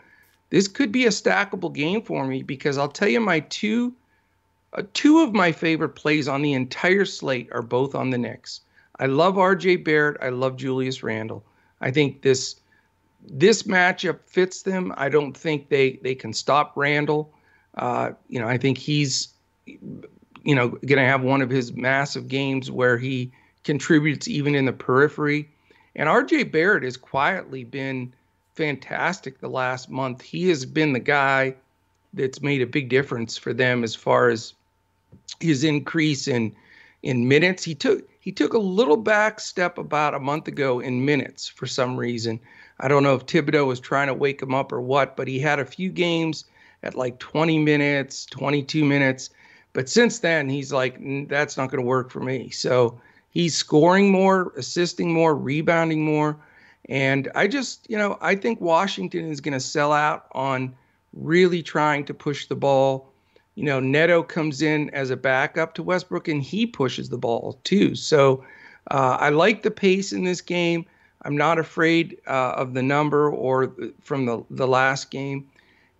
this 0.50 0.68
could 0.68 0.92
be 0.92 1.06
a 1.06 1.10
stackable 1.10 1.72
game 1.72 2.02
for 2.02 2.26
me 2.26 2.42
because 2.42 2.76
I'll 2.78 2.88
tell 2.88 3.08
you 3.08 3.20
my 3.20 3.40
two 3.40 3.94
uh, 4.72 4.82
two 4.92 5.20
of 5.20 5.32
my 5.32 5.52
favorite 5.52 5.90
plays 5.90 6.28
on 6.28 6.42
the 6.42 6.52
entire 6.52 7.04
slate 7.04 7.48
are 7.52 7.62
both 7.62 7.94
on 7.94 8.10
the 8.10 8.18
Knicks. 8.18 8.60
I 8.98 9.06
love 9.06 9.38
R.J. 9.38 9.76
Barrett. 9.76 10.18
I 10.20 10.28
love 10.28 10.56
Julius 10.56 11.02
Randle. 11.02 11.42
I 11.80 11.90
think 11.90 12.22
this 12.22 12.56
this 13.22 13.64
matchup 13.64 14.20
fits 14.26 14.62
them. 14.62 14.92
I 14.96 15.08
don't 15.08 15.36
think 15.36 15.68
they 15.68 15.98
they 16.02 16.14
can 16.14 16.32
stop 16.32 16.76
Randle. 16.76 17.32
Uh, 17.76 18.12
you 18.28 18.38
know, 18.38 18.48
I 18.48 18.58
think 18.58 18.78
he's 18.78 19.28
you 20.44 20.54
know, 20.54 20.68
going 20.68 20.98
to 20.98 21.04
have 21.04 21.22
one 21.22 21.42
of 21.42 21.50
his 21.50 21.72
massive 21.72 22.28
games 22.28 22.70
where 22.70 22.98
he 22.98 23.30
contributes 23.64 24.28
even 24.28 24.54
in 24.54 24.64
the 24.64 24.72
periphery. 24.72 25.48
And 25.94 26.08
RJ 26.08 26.50
Barrett 26.52 26.84
has 26.84 26.96
quietly 26.96 27.64
been 27.64 28.12
fantastic 28.54 29.38
the 29.40 29.48
last 29.48 29.90
month. 29.90 30.22
He 30.22 30.48
has 30.48 30.64
been 30.64 30.92
the 30.92 31.00
guy 31.00 31.54
that's 32.14 32.42
made 32.42 32.62
a 32.62 32.66
big 32.66 32.88
difference 32.88 33.36
for 33.36 33.52
them 33.52 33.84
as 33.84 33.94
far 33.94 34.30
as 34.30 34.54
his 35.40 35.64
increase 35.64 36.28
in 36.28 36.54
in 37.02 37.28
minutes. 37.28 37.64
He 37.64 37.74
took 37.74 38.08
he 38.20 38.32
took 38.32 38.52
a 38.52 38.58
little 38.58 38.96
back 38.96 39.40
step 39.40 39.78
about 39.78 40.14
a 40.14 40.20
month 40.20 40.48
ago 40.48 40.80
in 40.80 41.04
minutes 41.04 41.48
for 41.48 41.66
some 41.66 41.96
reason. 41.96 42.40
I 42.78 42.88
don't 42.88 43.02
know 43.02 43.14
if 43.14 43.26
Thibodeau 43.26 43.66
was 43.66 43.80
trying 43.80 44.08
to 44.08 44.14
wake 44.14 44.42
him 44.42 44.54
up 44.54 44.72
or 44.72 44.80
what, 44.80 45.16
but 45.16 45.28
he 45.28 45.38
had 45.38 45.58
a 45.58 45.64
few 45.64 45.90
games 45.90 46.44
at 46.82 46.94
like 46.94 47.18
20 47.18 47.58
minutes, 47.58 48.26
22 48.26 48.84
minutes, 48.84 49.30
but 49.72 49.88
since 49.88 50.18
then, 50.18 50.48
he's 50.48 50.72
like, 50.72 50.98
that's 51.28 51.56
not 51.56 51.70
going 51.70 51.82
to 51.82 51.86
work 51.86 52.10
for 52.10 52.20
me. 52.20 52.50
So 52.50 53.00
he's 53.30 53.56
scoring 53.56 54.10
more, 54.10 54.52
assisting 54.56 55.12
more, 55.12 55.36
rebounding 55.36 56.04
more. 56.04 56.36
And 56.88 57.30
I 57.34 57.46
just, 57.46 57.88
you 57.88 57.96
know, 57.96 58.18
I 58.20 58.34
think 58.34 58.60
Washington 58.60 59.30
is 59.30 59.40
going 59.40 59.54
to 59.54 59.60
sell 59.60 59.92
out 59.92 60.26
on 60.32 60.74
really 61.12 61.62
trying 61.62 62.04
to 62.06 62.14
push 62.14 62.46
the 62.46 62.56
ball. 62.56 63.12
You 63.54 63.64
know, 63.64 63.80
Neto 63.80 64.22
comes 64.22 64.62
in 64.62 64.90
as 64.90 65.10
a 65.10 65.16
backup 65.16 65.74
to 65.74 65.82
Westbrook 65.82 66.28
and 66.28 66.42
he 66.42 66.66
pushes 66.66 67.08
the 67.08 67.18
ball 67.18 67.60
too. 67.64 67.94
So 67.94 68.44
uh, 68.90 69.18
I 69.20 69.28
like 69.28 69.62
the 69.62 69.70
pace 69.70 70.12
in 70.12 70.24
this 70.24 70.40
game. 70.40 70.86
I'm 71.22 71.36
not 71.36 71.58
afraid 71.58 72.18
uh, 72.26 72.54
of 72.56 72.74
the 72.74 72.82
number 72.82 73.30
or 73.30 73.74
from 74.00 74.24
the, 74.24 74.42
the 74.50 74.66
last 74.66 75.10
game. 75.10 75.49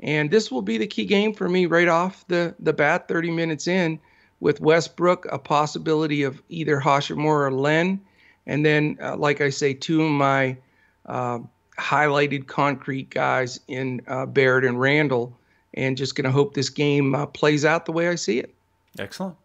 And 0.02 0.30
this 0.30 0.50
will 0.50 0.62
be 0.62 0.78
the 0.78 0.86
key 0.86 1.04
game 1.04 1.34
for 1.34 1.48
me 1.48 1.66
right 1.66 1.88
off 1.88 2.26
the, 2.28 2.54
the 2.58 2.72
bat, 2.72 3.06
30 3.08 3.30
minutes 3.30 3.66
in, 3.66 4.00
with 4.40 4.60
Westbrook, 4.60 5.26
a 5.30 5.38
possibility 5.38 6.22
of 6.22 6.42
either 6.48 6.80
Hachimura 6.80 7.46
or 7.46 7.52
Len. 7.52 8.00
And 8.46 8.64
then, 8.64 8.96
uh, 9.02 9.16
like 9.16 9.40
I 9.40 9.50
say, 9.50 9.74
two 9.74 10.02
of 10.02 10.10
my 10.10 10.56
uh, 11.06 11.40
highlighted 11.78 12.46
concrete 12.46 13.10
guys 13.10 13.60
in 13.68 14.00
uh, 14.06 14.26
Barrett 14.26 14.64
and 14.64 14.80
Randle. 14.80 15.36
And 15.74 15.96
just 15.96 16.14
going 16.14 16.24
to 16.24 16.32
hope 16.32 16.54
this 16.54 16.70
game 16.70 17.14
uh, 17.14 17.26
plays 17.26 17.64
out 17.64 17.86
the 17.86 17.92
way 17.92 18.08
I 18.08 18.14
see 18.16 18.38
it. 18.40 18.54
Excellent. 18.98 19.36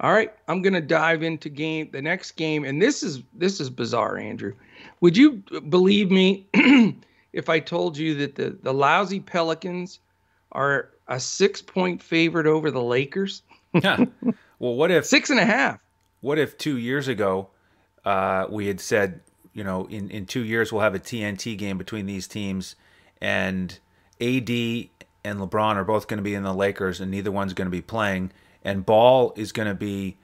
All 0.00 0.12
right, 0.12 0.32
I'm 0.48 0.62
going 0.62 0.72
to 0.72 0.80
dive 0.80 1.22
into 1.22 1.50
game 1.50 1.90
the 1.92 2.00
next 2.00 2.32
game, 2.32 2.64
and 2.64 2.80
this 2.80 3.02
is 3.02 3.22
this 3.34 3.60
is 3.60 3.68
bizarre, 3.68 4.16
Andrew. 4.16 4.54
Would 5.02 5.14
you 5.14 5.42
believe 5.68 6.10
me 6.10 6.46
if 7.32 7.48
I 7.48 7.60
told 7.60 7.96
you 7.96 8.14
that 8.16 8.34
the, 8.34 8.58
the 8.62 8.72
lousy 8.72 9.20
Pelicans 9.20 10.00
are 10.52 10.90
a 11.08 11.20
six 11.20 11.62
point 11.62 12.02
favorite 12.02 12.46
over 12.46 12.70
the 12.70 12.82
Lakers? 12.82 13.42
yeah. 13.74 14.04
Well, 14.58 14.74
what 14.74 14.90
if 14.90 15.06
six 15.06 15.30
and 15.30 15.40
a 15.40 15.44
half? 15.44 15.80
What 16.20 16.38
if 16.38 16.58
two 16.58 16.76
years 16.76 17.08
ago 17.08 17.48
uh, 18.04 18.46
we 18.50 18.66
had 18.66 18.80
said, 18.80 19.20
you 19.52 19.64
know, 19.64 19.86
in, 19.86 20.10
in 20.10 20.26
two 20.26 20.44
years 20.44 20.72
we'll 20.72 20.82
have 20.82 20.94
a 20.94 20.98
TNT 20.98 21.56
game 21.56 21.78
between 21.78 22.06
these 22.06 22.28
teams 22.28 22.76
and 23.20 23.78
AD 24.20 24.50
and 25.24 25.38
LeBron 25.38 25.76
are 25.76 25.84
both 25.84 26.08
going 26.08 26.18
to 26.18 26.22
be 26.22 26.34
in 26.34 26.42
the 26.42 26.54
Lakers 26.54 27.00
and 27.00 27.10
neither 27.10 27.32
one's 27.32 27.54
going 27.54 27.66
to 27.66 27.70
be 27.70 27.82
playing. 27.82 28.32
And 28.62 28.84
Ball 28.84 29.32
is 29.36 29.52
going 29.52 29.68
to 29.68 29.74
be 29.74 30.18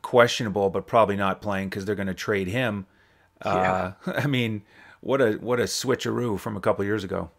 questionable, 0.00 0.70
but 0.70 0.86
probably 0.86 1.16
not 1.16 1.42
playing 1.42 1.68
because 1.68 1.84
they're 1.84 1.94
going 1.94 2.08
to 2.08 2.14
trade 2.14 2.48
him. 2.48 2.86
Yeah. 3.44 3.94
Uh, 4.06 4.12
I 4.16 4.26
mean, 4.26 4.62
what 5.02 5.20
a 5.20 5.32
what 5.32 5.60
a 5.60 5.64
switcheroo 5.64 6.38
from 6.38 6.56
a 6.56 6.60
couple 6.60 6.84
years 6.84 7.04
ago. 7.04 7.30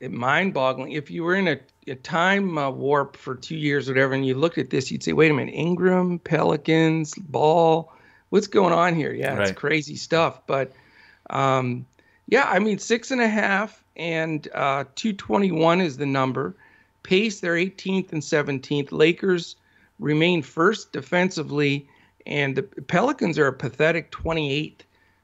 It 0.00 0.12
mind-boggling. 0.12 0.92
If 0.92 1.10
you 1.10 1.24
were 1.24 1.34
in 1.34 1.48
a, 1.48 1.58
a 1.88 1.96
time 1.96 2.56
uh, 2.56 2.70
warp 2.70 3.16
for 3.16 3.34
two 3.34 3.56
years, 3.56 3.88
or 3.88 3.92
whatever, 3.92 4.14
and 4.14 4.24
you 4.24 4.34
looked 4.34 4.56
at 4.56 4.70
this, 4.70 4.90
you'd 4.90 5.02
say, 5.02 5.12
"Wait 5.12 5.30
a 5.30 5.34
minute, 5.34 5.52
Ingram, 5.54 6.20
Pelicans, 6.20 7.14
Ball, 7.14 7.92
what's 8.30 8.46
going 8.46 8.72
on 8.72 8.94
here?" 8.94 9.12
Yeah, 9.12 9.34
right. 9.34 9.48
it's 9.48 9.58
crazy 9.58 9.96
stuff. 9.96 10.46
But 10.46 10.72
um, 11.30 11.84
yeah, 12.28 12.44
I 12.48 12.60
mean, 12.60 12.78
six 12.78 13.10
and 13.10 13.20
a 13.20 13.28
half 13.28 13.82
and 13.96 14.46
uh, 14.54 14.84
221 14.94 15.80
is 15.80 15.96
the 15.96 16.06
number. 16.06 16.54
Pace, 17.02 17.40
they're 17.40 17.54
18th 17.54 18.12
and 18.12 18.22
17th. 18.22 18.92
Lakers 18.92 19.56
remain 19.98 20.42
first 20.42 20.92
defensively, 20.92 21.88
and 22.26 22.54
the 22.54 22.62
Pelicans 22.62 23.38
are 23.38 23.48
a 23.48 23.52
pathetic 23.52 24.12
28th. 24.12 24.80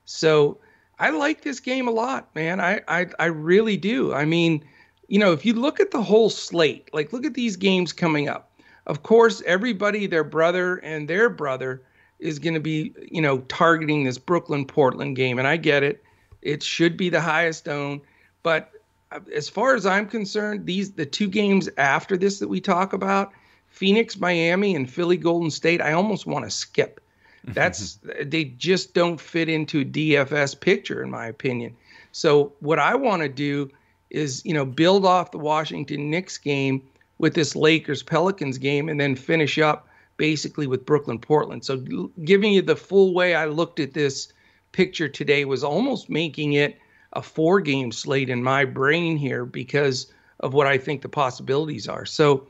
So 0.07 0.59
I 0.99 1.11
like 1.11 1.43
this 1.43 1.61
game 1.61 1.89
a 1.89 1.91
lot, 1.91 2.35
man. 2.35 2.61
I, 2.61 2.81
I 2.89 3.07
I 3.19 3.27
really 3.27 3.77
do. 3.77 4.13
I 4.15 4.25
mean, 4.25 4.65
you 5.09 5.19
know, 5.19 5.33
if 5.33 5.45
you 5.45 5.55
look 5.55 5.81
at 5.81 5.91
the 5.91 6.03
whole 6.03 6.31
slate, 6.31 6.89
like 6.93 7.13
look 7.13 7.25
at 7.25 7.35
these 7.35 7.57
games 7.57 7.93
coming 7.93 8.29
up. 8.29 8.51
Of 8.87 9.03
course, 9.03 9.43
everybody, 9.47 10.07
their 10.07 10.25
brother 10.25 10.77
and 10.77 11.09
their 11.09 11.31
brother, 11.31 11.83
is 12.19 12.39
going 12.39 12.55
to 12.55 12.61
be, 12.61 12.95
you 13.11 13.21
know, 13.21 13.39
targeting 13.49 14.05
this 14.05 14.19
Brooklyn 14.19 14.67
Portland 14.67 15.17
game, 15.17 15.39
and 15.39 15.49
I 15.49 15.57
get 15.57 15.83
it. 15.83 16.03
It 16.43 16.63
should 16.63 16.97
be 16.97 17.09
the 17.09 17.21
highest 17.21 17.69
own, 17.69 18.01
but 18.43 18.71
uh, 19.11 19.21
as 19.35 19.49
far 19.49 19.75
as 19.75 19.87
I'm 19.87 20.07
concerned, 20.07 20.67
these 20.67 20.93
the 20.93 21.07
two 21.07 21.29
games 21.29 21.69
after 21.77 22.17
this 22.17 22.39
that 22.39 22.49
we 22.49 22.61
talk 22.61 22.93
about, 22.93 23.33
Phoenix, 23.69 24.19
Miami, 24.19 24.75
and 24.75 24.91
Philly, 24.91 25.17
Golden 25.17 25.51
State, 25.51 25.81
I 25.81 25.93
almost 25.93 26.27
want 26.27 26.45
to 26.45 26.51
skip. 26.51 27.01
That's 27.45 27.99
they 28.23 28.45
just 28.45 28.95
don't 28.95 29.21
fit 29.21 29.49
into 29.49 29.81
a 29.81 29.85
DFS 29.85 30.59
picture, 30.59 31.03
in 31.03 31.11
my 31.11 31.27
opinion. 31.27 31.77
So 32.13 32.53
what 32.61 32.79
I 32.79 32.95
want 32.95 33.23
to 33.23 33.29
do 33.29 33.71
is, 34.11 34.45
you 34.45 34.55
know, 34.55 34.65
build 34.65 35.05
off 35.05 35.33
the 35.33 35.39
Washington 35.39 36.11
Knicks 36.11 36.39
game 36.39 36.83
with 37.19 37.35
this 37.35 37.57
Lakers 37.57 38.03
Pelicans 38.03 38.59
game, 38.59 38.89
and 38.89 39.01
then 39.01 39.17
finish 39.17 39.59
up 39.59 39.89
basically 40.17 40.67
with 40.67 40.87
Brooklyn 40.87 41.19
Portland. 41.19 41.65
So 41.65 41.77
giving 42.25 42.53
you 42.53 42.63
the 42.63 42.77
full 42.77 43.15
way 43.15 43.35
I 43.35 43.47
looked 43.47 43.81
at 43.81 43.95
this 43.95 44.33
picture 44.73 45.09
today 45.09 45.45
was 45.45 45.65
almost 45.65 46.11
making 46.11 46.53
it 46.53 46.79
a 47.15 47.23
four 47.23 47.61
game 47.61 47.93
slate 47.93 48.29
in 48.29 48.43
my 48.43 48.65
brain 48.65 49.17
here 49.17 49.45
because 49.45 50.13
of 50.41 50.53
what 50.53 50.67
I 50.67 50.79
think 50.79 51.03
the 51.03 51.09
possibilities 51.09 51.89
are. 51.89 52.05
So, 52.05 52.47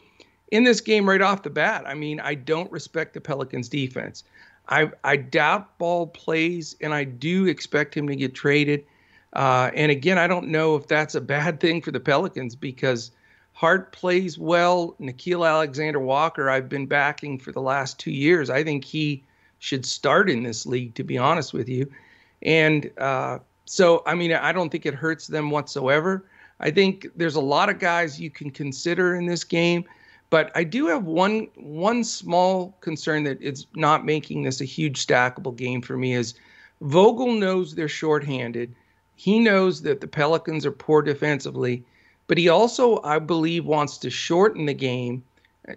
in 0.50 0.64
this 0.64 0.80
game 0.80 1.08
right 1.08 1.22
off 1.22 1.42
the 1.42 1.50
bat, 1.50 1.84
I 1.86 1.94
mean, 1.94 2.20
I 2.20 2.34
don't 2.34 2.70
respect 2.70 3.14
the 3.14 3.20
Pelicans 3.20 3.68
defense. 3.68 4.24
I, 4.68 4.90
I 5.02 5.16
doubt 5.16 5.78
Ball 5.78 6.06
plays, 6.06 6.76
and 6.80 6.94
I 6.94 7.04
do 7.04 7.46
expect 7.46 7.96
him 7.96 8.08
to 8.08 8.16
get 8.16 8.34
traded. 8.34 8.84
Uh, 9.34 9.70
and 9.74 9.90
again, 9.90 10.18
I 10.18 10.26
don't 10.26 10.48
know 10.48 10.76
if 10.76 10.86
that's 10.86 11.14
a 11.14 11.20
bad 11.20 11.60
thing 11.60 11.82
for 11.82 11.90
the 11.90 12.00
Pelicans 12.00 12.54
because 12.54 13.10
Hart 13.52 13.92
plays 13.92 14.38
well. 14.38 14.96
Nickeil 15.00 15.48
Alexander 15.48 16.00
Walker, 16.00 16.50
I've 16.50 16.68
been 16.68 16.86
backing 16.86 17.38
for 17.38 17.52
the 17.52 17.60
last 17.60 17.98
two 17.98 18.10
years. 18.10 18.50
I 18.50 18.64
think 18.64 18.84
he 18.84 19.22
should 19.58 19.86
start 19.86 20.28
in 20.28 20.42
this 20.42 20.66
league, 20.66 20.94
to 20.94 21.04
be 21.04 21.16
honest 21.16 21.52
with 21.52 21.68
you. 21.68 21.90
And 22.42 22.90
uh, 22.98 23.38
so, 23.64 24.02
I 24.06 24.14
mean, 24.14 24.32
I 24.32 24.52
don't 24.52 24.70
think 24.70 24.86
it 24.86 24.94
hurts 24.94 25.26
them 25.26 25.50
whatsoever. 25.50 26.26
I 26.60 26.70
think 26.70 27.06
there's 27.16 27.36
a 27.36 27.40
lot 27.40 27.68
of 27.68 27.78
guys 27.78 28.20
you 28.20 28.30
can 28.30 28.50
consider 28.50 29.14
in 29.14 29.26
this 29.26 29.44
game, 29.44 29.84
but 30.30 30.50
I 30.54 30.64
do 30.64 30.86
have 30.86 31.04
one 31.04 31.48
one 31.56 32.04
small 32.04 32.76
concern 32.80 33.24
that 33.24 33.38
it's 33.40 33.66
not 33.74 34.04
making 34.04 34.42
this 34.42 34.60
a 34.60 34.64
huge 34.64 35.04
stackable 35.04 35.56
game 35.56 35.82
for 35.82 35.96
me 35.96 36.14
is 36.14 36.34
Vogel 36.80 37.32
knows 37.32 37.74
they're 37.74 37.88
shorthanded. 37.88 38.74
He 39.16 39.38
knows 39.38 39.82
that 39.82 40.00
the 40.00 40.08
Pelicans 40.08 40.66
are 40.66 40.72
poor 40.72 41.02
defensively, 41.02 41.84
but 42.26 42.36
he 42.36 42.48
also, 42.48 43.00
I 43.02 43.20
believe, 43.20 43.64
wants 43.64 43.96
to 43.98 44.10
shorten 44.10 44.66
the 44.66 44.74
game, 44.74 45.22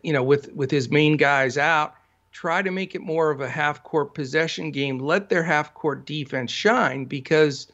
you 0.02 0.12
know, 0.12 0.24
with 0.24 0.52
with 0.54 0.72
his 0.72 0.90
main 0.90 1.18
guys 1.18 1.58
out 1.58 1.94
try 2.38 2.62
to 2.62 2.70
make 2.70 2.94
it 2.94 3.02
more 3.02 3.32
of 3.32 3.42
a 3.42 3.50
half 3.50 3.84
court 3.84 4.14
possession 4.14 4.70
game. 4.70 5.00
Let 5.00 5.30
their 5.30 5.42
half 5.42 5.74
court 5.74 6.06
defense 6.06 6.52
shine 6.52 7.06
because, 7.06 7.66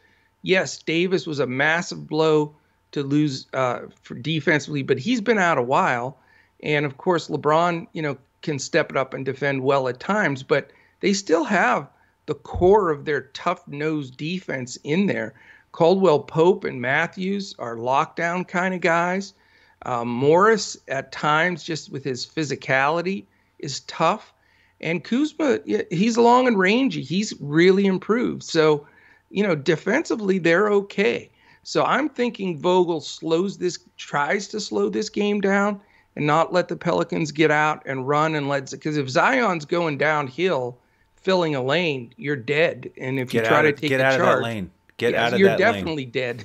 yes, 0.42 0.82
Davis 0.82 1.28
was 1.28 1.40
a 1.40 1.46
massive 1.46 2.08
blow 2.08 2.56
to 2.94 3.04
lose 3.04 3.48
uh, 3.54 3.80
for 4.04 4.16
defensively, 4.16 4.82
but 4.82 5.00
he's 5.00 5.20
been 5.20 5.38
out 5.38 5.58
a 5.58 5.62
while. 5.62 6.18
And 6.64 6.86
of 6.86 6.98
course, 6.98 7.28
LeBron, 7.28 7.88
you 7.92 8.02
know, 8.02 8.18
can 8.42 8.58
step 8.58 8.90
it 8.90 8.98
up 8.98 9.14
and 9.14 9.26
defend 9.26 9.64
well 9.64 9.88
at 9.88 10.00
times, 10.00 10.42
but 10.44 10.72
they 11.02 11.14
still 11.14 11.44
have 11.44 11.88
the 12.26 12.36
core 12.36 12.90
of 12.90 13.06
their 13.06 13.24
tough 13.34 13.68
nosed 13.68 14.18
defense 14.18 14.78
in 14.84 15.06
there. 15.06 15.34
Caldwell 15.74 16.22
Pope 16.22 16.64
and 16.64 16.82
Matthews 16.82 17.54
are 17.60 17.76
lockdown 17.76 18.48
kind 18.48 18.74
of 18.74 18.80
guys. 18.82 19.34
Uh, 19.86 20.06
Morris, 20.06 20.78
at 20.88 21.12
times, 21.12 21.64
just 21.64 21.92
with 21.92 22.06
his 22.06 22.26
physicality, 22.26 23.26
is 23.60 23.82
tough. 23.82 24.34
And 24.80 25.04
Kuzma, 25.04 25.60
he's 25.92 26.18
long 26.18 26.48
and 26.48 26.58
rangy. 26.58 27.02
He's 27.02 27.34
really 27.42 27.86
improved. 27.86 28.44
So, 28.44 28.88
you 29.30 29.44
know, 29.44 29.56
defensively, 29.56 30.38
they're 30.38 30.70
okay. 30.72 31.30
So 31.64 31.84
I'm 31.84 32.08
thinking 32.08 32.58
Vogel 32.58 33.02
slows 33.02 33.58
this, 33.58 33.80
tries 33.98 34.48
to 34.50 34.62
slow 34.62 34.90
this 34.90 35.10
game 35.10 35.42
down 35.42 35.82
and 36.16 36.28
not 36.28 36.54
let 36.54 36.68
the 36.68 36.76
Pelicans 36.76 37.32
get 37.32 37.52
out 37.52 37.82
and 37.86 38.08
run 38.08 38.36
and 38.36 38.48
let, 38.48 38.72
because 38.72 38.98
if 38.98 39.10
Zion's 39.10 39.66
going 39.66 39.98
downhill, 39.98 40.78
filling 41.16 41.56
a 41.56 41.64
lane, 41.64 42.14
you're 42.18 42.36
dead. 42.36 42.92
And 42.98 43.20
if 43.20 43.30
get 43.30 43.44
you 43.44 43.50
try 43.50 43.62
to 43.64 43.70
of, 43.70 43.80
take 43.80 43.90
get 43.90 44.02
out 44.02 44.18
charge, 44.18 44.22
of 44.22 44.36
that 44.40 44.44
lane, 44.44 44.72
get 44.98 45.12
yes, 45.14 45.20
out 45.20 45.26
of 45.26 45.32
that. 45.32 45.40
you're 45.40 45.50
that 45.50 45.58
definitely 45.58 46.06
dead. 46.06 46.44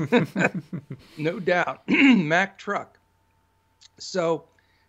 no 1.18 1.38
doubt. 1.40 1.82
Mack 1.88 2.58
truck. 2.58 2.98
So, 3.98 4.44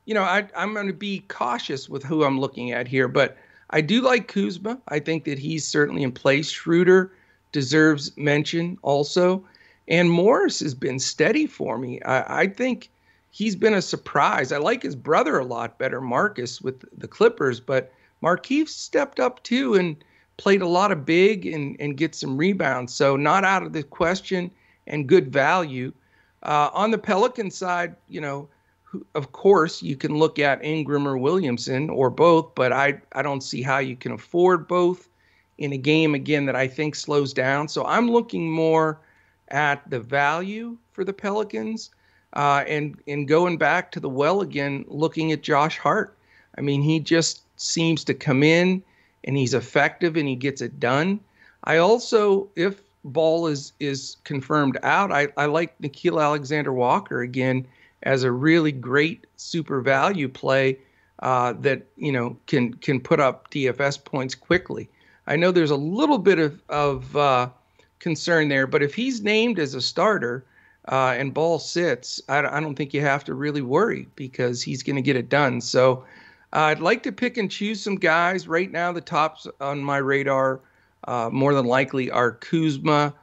you 0.05 0.13
know, 0.13 0.23
I, 0.23 0.47
I'm 0.55 0.73
going 0.73 0.87
to 0.87 0.93
be 0.93 1.25
cautious 1.27 1.89
with 1.89 2.03
who 2.03 2.23
I'm 2.23 2.39
looking 2.39 2.71
at 2.71 2.87
here, 2.87 3.07
but 3.07 3.37
I 3.71 3.81
do 3.81 4.01
like 4.01 4.27
Kuzma. 4.27 4.79
I 4.87 4.99
think 4.99 5.25
that 5.25 5.39
he's 5.39 5.67
certainly 5.67 6.03
in 6.03 6.11
place. 6.11 6.49
Schroeder 6.49 7.11
deserves 7.51 8.15
mention 8.17 8.77
also. 8.81 9.43
And 9.87 10.09
Morris 10.11 10.59
has 10.59 10.75
been 10.75 10.99
steady 10.99 11.47
for 11.47 11.77
me. 11.77 11.99
I, 12.03 12.41
I 12.41 12.47
think 12.47 12.89
he's 13.31 13.55
been 13.55 13.73
a 13.73 13.81
surprise. 13.81 14.51
I 14.51 14.57
like 14.57 14.83
his 14.83 14.95
brother 14.95 15.37
a 15.37 15.45
lot 15.45 15.77
better, 15.77 16.01
Marcus, 16.01 16.61
with 16.61 16.83
the 16.97 17.07
Clippers, 17.07 17.59
but 17.59 17.91
Markieff 18.23 18.67
stepped 18.67 19.19
up 19.19 19.41
too 19.43 19.75
and 19.75 19.95
played 20.37 20.61
a 20.61 20.67
lot 20.67 20.91
of 20.91 21.05
big 21.05 21.45
and, 21.45 21.75
and 21.79 21.97
get 21.97 22.15
some 22.15 22.37
rebounds. 22.37 22.93
So 22.93 23.15
not 23.15 23.43
out 23.43 23.63
of 23.63 23.73
the 23.73 23.83
question 23.83 24.51
and 24.87 25.07
good 25.07 25.31
value. 25.31 25.91
Uh, 26.43 26.69
on 26.73 26.91
the 26.91 26.97
Pelican 26.97 27.51
side, 27.51 27.95
you 28.07 28.21
know, 28.21 28.47
of 29.13 29.31
course, 29.33 29.83
you 29.83 29.95
can 29.95 30.17
look 30.17 30.39
at 30.39 30.63
Ingram 30.63 31.07
or 31.07 31.17
Williamson 31.17 31.89
or 31.89 32.09
both, 32.09 32.55
but 32.55 32.73
I, 32.73 32.99
I 33.11 33.21
don't 33.21 33.41
see 33.41 33.61
how 33.61 33.77
you 33.77 33.95
can 33.95 34.13
afford 34.13 34.67
both 34.67 35.09
in 35.59 35.73
a 35.73 35.77
game, 35.77 36.15
again, 36.15 36.45
that 36.45 36.55
I 36.55 36.67
think 36.67 36.95
slows 36.95 37.33
down. 37.33 37.67
So 37.67 37.85
I'm 37.85 38.09
looking 38.09 38.49
more 38.49 39.01
at 39.49 39.87
the 39.89 39.99
value 39.99 40.77
for 40.91 41.03
the 41.03 41.13
Pelicans 41.13 41.91
uh, 42.33 42.63
and, 42.67 42.97
and 43.07 43.27
going 43.27 43.57
back 43.57 43.91
to 43.91 43.99
the 43.99 44.09
well 44.09 44.41
again, 44.41 44.85
looking 44.87 45.31
at 45.31 45.41
Josh 45.41 45.77
Hart. 45.77 46.15
I 46.57 46.61
mean, 46.61 46.81
he 46.81 46.99
just 46.99 47.43
seems 47.59 48.03
to 48.05 48.13
come 48.13 48.43
in 48.43 48.83
and 49.23 49.37
he's 49.37 49.53
effective 49.53 50.15
and 50.15 50.27
he 50.27 50.35
gets 50.35 50.61
it 50.61 50.79
done. 50.79 51.19
I 51.63 51.77
also, 51.77 52.49
if 52.55 52.81
Ball 53.03 53.47
is 53.47 53.73
is 53.79 54.17
confirmed 54.23 54.77
out, 54.83 55.11
I, 55.11 55.29
I 55.37 55.45
like 55.45 55.77
Nickeil 55.79 56.21
Alexander 56.21 56.73
Walker 56.73 57.21
again 57.21 57.65
as 58.03 58.23
a 58.23 58.31
really 58.31 58.71
great 58.71 59.25
super 59.35 59.81
value 59.81 60.29
play 60.29 60.77
uh, 61.19 61.53
that 61.59 61.85
you 61.95 62.11
know 62.11 62.37
can 62.47 62.73
can 62.75 62.99
put 62.99 63.19
up 63.19 63.51
DFS 63.51 64.03
points 64.03 64.35
quickly. 64.35 64.89
I 65.27 65.35
know 65.35 65.51
there's 65.51 65.71
a 65.71 65.75
little 65.75 66.17
bit 66.17 66.39
of 66.39 66.61
of 66.69 67.15
uh, 67.15 67.49
concern 67.99 68.49
there, 68.49 68.67
but 68.67 68.83
if 68.83 68.95
he's 68.95 69.21
named 69.21 69.59
as 69.59 69.75
a 69.75 69.81
starter 69.81 70.45
uh, 70.89 71.15
and 71.17 71.34
ball 71.34 71.60
sits, 71.60 72.21
I, 72.28 72.39
I, 72.39 72.60
don't 72.60 72.75
think 72.75 72.93
you 72.93 73.02
have 73.02 73.23
to 73.25 73.36
really 73.36 73.62
worry 73.62 74.08
because 74.15 74.62
he's 74.63 74.82
going 74.82 74.95
to 74.95 75.02
get 75.04 75.15
it 75.15 75.30
done. 75.30 75.62
So 75.62 76.04
uh, 76.52 76.62
I'd 76.62 76.80
like 76.80 77.04
to 77.04 77.12
pick 77.12 77.38
and 77.38 77.49
choose 77.49 77.82
some 77.82 77.95
guys 77.95 78.47
right 78.47 78.71
now. 78.71 78.91
The 78.91 79.02
tops 79.02 79.47
on 79.62 79.84
my 79.84 79.97
radar 79.97 80.62
uh, 81.08 81.30
more 81.32 81.54
than 81.54 81.65
likely 81.65 82.10
are 82.10 82.32
Kuzma, 82.32 83.13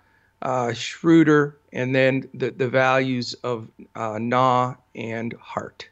uh, 0.43 0.73
Schroeder, 0.75 1.59
and 1.73 1.93
then 1.93 2.29
the, 2.35 2.51
the 2.51 2.69
values 2.69 3.35
of 3.43 3.69
uh, 3.97 4.19
NAW 4.19 4.77
and 4.95 5.35
Hart. 5.41 5.89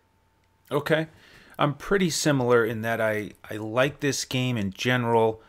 Okay. 0.71 1.09
I'm 1.59 1.75
pretty 1.75 2.11
similar 2.11 2.65
in 2.65 2.83
that 2.83 3.01
I, 3.01 3.33
I 3.49 3.57
like 3.57 4.01
this 4.01 4.25
game 4.25 4.57
in 4.57 4.73
general. 4.73 5.41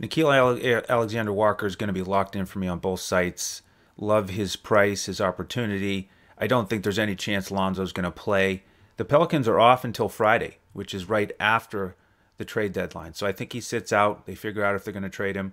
Nickeil 0.00 0.84
Alexander 0.88 1.32
Walker 1.32 1.66
is 1.66 1.76
going 1.76 1.88
to 1.88 1.94
be 1.94 2.02
locked 2.02 2.36
in 2.36 2.46
for 2.46 2.58
me 2.58 2.68
on 2.68 2.78
both 2.78 3.00
sites. 3.00 3.62
Love 3.98 4.30
his 4.30 4.56
price, 4.56 5.06
his 5.06 5.20
opportunity. 5.20 6.08
I 6.38 6.46
don't 6.46 6.70
think 6.70 6.82
there's 6.82 6.98
any 6.98 7.16
chance 7.16 7.50
Lonzo's 7.50 7.92
going 7.92 8.04
to 8.04 8.10
play. 8.10 8.62
The 8.96 9.04
Pelicans 9.04 9.48
are 9.48 9.60
off 9.60 9.84
until 9.84 10.08
Friday, 10.08 10.58
which 10.72 10.94
is 10.94 11.08
right 11.08 11.32
after 11.38 11.96
the 12.36 12.44
trade 12.44 12.72
deadline. 12.72 13.14
So 13.14 13.26
I 13.26 13.32
think 13.32 13.52
he 13.52 13.60
sits 13.60 13.92
out. 13.92 14.26
They 14.26 14.34
figure 14.34 14.64
out 14.64 14.76
if 14.76 14.84
they're 14.84 14.92
going 14.92 15.02
to 15.02 15.08
trade 15.08 15.36
him. 15.36 15.52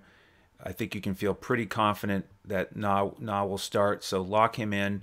I 0.62 0.72
think 0.72 0.94
you 0.94 1.00
can 1.00 1.14
feel 1.14 1.34
pretty 1.34 1.66
confident 1.66 2.26
that 2.44 2.76
Na, 2.76 3.10
Na 3.18 3.44
will 3.44 3.58
start. 3.58 4.04
So 4.04 4.22
lock 4.22 4.56
him 4.56 4.72
in. 4.72 5.02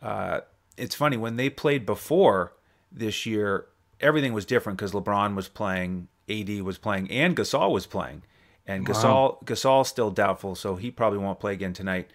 Uh, 0.00 0.40
it's 0.76 0.94
funny 0.94 1.16
when 1.16 1.36
they 1.36 1.50
played 1.50 1.84
before 1.84 2.54
this 2.94 3.26
year, 3.26 3.66
everything 4.00 4.32
was 4.32 4.46
different 4.46 4.78
because 4.78 4.92
LeBron 4.92 5.34
was 5.34 5.48
playing, 5.48 6.08
AD 6.28 6.62
was 6.62 6.78
playing, 6.78 7.10
and 7.10 7.36
Gasol 7.36 7.72
was 7.72 7.86
playing, 7.86 8.22
and 8.66 8.86
Gasol 8.86 9.04
wow. 9.04 9.38
Gasol's 9.44 9.88
still 9.88 10.10
doubtful, 10.10 10.54
so 10.54 10.76
he 10.76 10.90
probably 10.90 11.18
won't 11.18 11.40
play 11.40 11.52
again 11.52 11.72
tonight. 11.72 12.10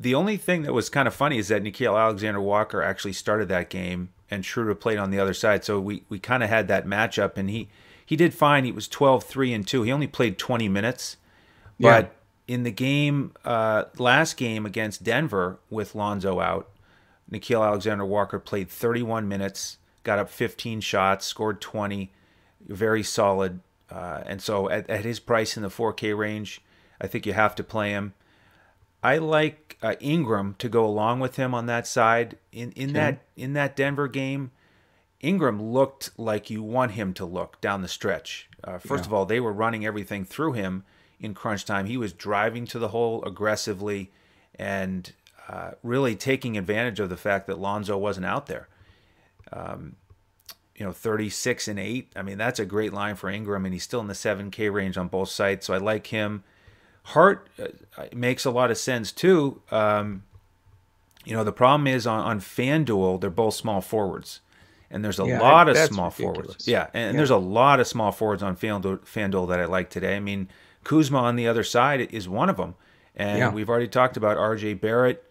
The 0.00 0.14
only 0.14 0.36
thing 0.36 0.62
that 0.62 0.72
was 0.72 0.88
kind 0.88 1.08
of 1.08 1.14
funny 1.14 1.38
is 1.38 1.48
that 1.48 1.62
Nickeil 1.62 1.98
Alexander 1.98 2.40
Walker 2.40 2.82
actually 2.82 3.14
started 3.14 3.48
that 3.48 3.68
game, 3.68 4.10
and 4.30 4.44
Schroeder 4.44 4.76
played 4.76 4.98
on 4.98 5.10
the 5.10 5.18
other 5.18 5.34
side, 5.34 5.64
so 5.64 5.80
we 5.80 6.04
we 6.08 6.18
kind 6.18 6.42
of 6.42 6.48
had 6.48 6.68
that 6.68 6.86
matchup, 6.86 7.36
and 7.36 7.50
he 7.50 7.68
he 8.06 8.14
did 8.14 8.32
fine. 8.32 8.64
He 8.64 8.72
was 8.72 8.86
12, 8.88 9.24
3, 9.24 9.52
and 9.52 9.66
two. 9.66 9.82
He 9.82 9.92
only 9.92 10.06
played 10.06 10.38
20 10.38 10.68
minutes, 10.68 11.16
but. 11.78 12.04
Yeah. 12.04 12.08
In 12.46 12.62
the 12.62 12.70
game, 12.70 13.34
uh, 13.44 13.84
last 13.98 14.38
game 14.38 14.64
against 14.64 15.04
Denver 15.04 15.58
with 15.68 15.94
Lonzo 15.94 16.40
out, 16.40 16.70
Nickeil 17.30 17.62
Alexander 17.62 18.06
Walker 18.06 18.38
played 18.38 18.70
31 18.70 19.28
minutes, 19.28 19.76
got 20.02 20.18
up 20.18 20.30
15 20.30 20.80
shots, 20.80 21.26
scored 21.26 21.60
20, 21.60 22.10
very 22.66 23.02
solid. 23.02 23.60
Uh, 23.90 24.22
and 24.26 24.40
so 24.40 24.68
at, 24.70 24.88
at, 24.88 25.04
his 25.04 25.20
price 25.20 25.56
in 25.56 25.62
the 25.62 25.68
4K 25.68 26.16
range, 26.16 26.62
I 27.00 27.06
think 27.06 27.26
you 27.26 27.32
have 27.32 27.54
to 27.56 27.64
play 27.64 27.90
him. 27.90 28.14
I 29.02 29.18
like 29.18 29.78
uh, 29.82 29.94
Ingram 30.00 30.56
to 30.58 30.68
go 30.68 30.84
along 30.84 31.20
with 31.20 31.36
him 31.36 31.54
on 31.54 31.66
that 31.66 31.86
side. 31.86 32.38
In 32.52 32.72
in 32.72 32.90
okay. 32.90 32.98
that 32.98 33.22
in 33.36 33.52
that 33.52 33.76
Denver 33.76 34.08
game, 34.08 34.50
Ingram 35.20 35.62
looked 35.62 36.10
like 36.16 36.50
you 36.50 36.62
want 36.62 36.92
him 36.92 37.14
to 37.14 37.24
look 37.24 37.60
down 37.60 37.82
the 37.82 37.88
stretch. 37.88 38.48
Uh, 38.64 38.78
first 38.78 39.04
yeah. 39.04 39.08
of 39.08 39.14
all, 39.14 39.24
they 39.24 39.40
were 39.40 39.52
running 39.52 39.86
everything 39.86 40.24
through 40.24 40.52
him 40.52 40.84
in 41.20 41.34
crunch 41.34 41.64
time. 41.64 41.86
He 41.86 41.96
was 41.96 42.12
driving 42.12 42.66
to 42.66 42.78
the 42.78 42.88
hole 42.88 43.24
aggressively, 43.24 44.12
and 44.56 45.12
uh, 45.48 45.72
really 45.82 46.16
taking 46.16 46.58
advantage 46.58 47.00
of 47.00 47.08
the 47.08 47.16
fact 47.16 47.46
that 47.46 47.58
Lonzo 47.58 47.96
wasn't 47.96 48.26
out 48.26 48.46
there. 48.46 48.68
Um, 49.52 49.96
you 50.76 50.84
know, 50.84 50.92
36 50.92 51.66
and 51.66 51.78
8. 51.78 52.12
I 52.14 52.22
mean, 52.22 52.38
that's 52.38 52.60
a 52.60 52.64
great 52.64 52.92
line 52.92 53.16
for 53.16 53.28
Ingram, 53.28 53.64
and 53.64 53.74
he's 53.74 53.82
still 53.82 54.00
in 54.00 54.06
the 54.06 54.14
7K 54.14 54.72
range 54.72 54.96
on 54.96 55.08
both 55.08 55.28
sides. 55.28 55.66
So 55.66 55.74
I 55.74 55.78
like 55.78 56.08
him. 56.08 56.44
Hart 57.08 57.48
uh, 57.58 58.04
makes 58.14 58.44
a 58.44 58.50
lot 58.50 58.70
of 58.70 58.76
sense 58.76 59.12
too. 59.12 59.62
Um, 59.70 60.24
you 61.24 61.34
know, 61.34 61.42
the 61.42 61.52
problem 61.52 61.86
is 61.86 62.06
on, 62.06 62.20
on 62.20 62.38
FanDuel, 62.38 63.20
they're 63.20 63.30
both 63.30 63.54
small 63.54 63.80
forwards. 63.80 64.40
And 64.90 65.02
there's 65.02 65.18
a 65.18 65.26
yeah, 65.26 65.40
lot 65.40 65.68
I, 65.68 65.72
of 65.72 65.76
small 65.88 66.10
ridiculous. 66.10 66.36
forwards. 66.36 66.68
Yeah, 66.68 66.88
and, 66.92 67.12
yeah. 67.12 67.18
there's 67.18 67.30
a 67.30 67.38
lot 67.38 67.80
of 67.80 67.86
small 67.86 68.12
forwards 68.12 68.42
on 68.42 68.56
FanDuel, 68.56 69.00
FanDuel 69.00 69.48
that 69.48 69.58
I 69.58 69.64
like 69.64 69.88
today. 69.88 70.16
I 70.16 70.20
mean, 70.20 70.48
Kuzma 70.84 71.18
on 71.18 71.36
the 71.36 71.48
other 71.48 71.64
side 71.64 72.00
is 72.12 72.28
one 72.28 72.50
of 72.50 72.58
them. 72.58 72.74
And 73.16 73.38
yeah. 73.38 73.50
we've 73.50 73.70
already 73.70 73.88
talked 73.88 74.18
about 74.18 74.36
RJ 74.36 74.78
Barrett. 74.78 75.24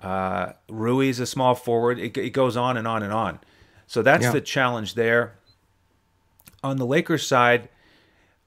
Uh, 0.00 0.52
Rui 0.68 1.08
is 1.08 1.18
a 1.18 1.26
small 1.26 1.56
forward. 1.56 1.98
It, 1.98 2.16
it, 2.16 2.30
goes 2.30 2.56
on 2.56 2.76
and 2.76 2.86
on 2.86 3.02
and 3.02 3.12
on. 3.12 3.40
So 3.88 4.02
that's 4.02 4.30
the 4.30 4.40
challenge 4.40 4.94
there. 4.94 5.36
On 6.62 6.76
the 6.76 6.86
Lakers 6.86 7.26
side, 7.26 7.68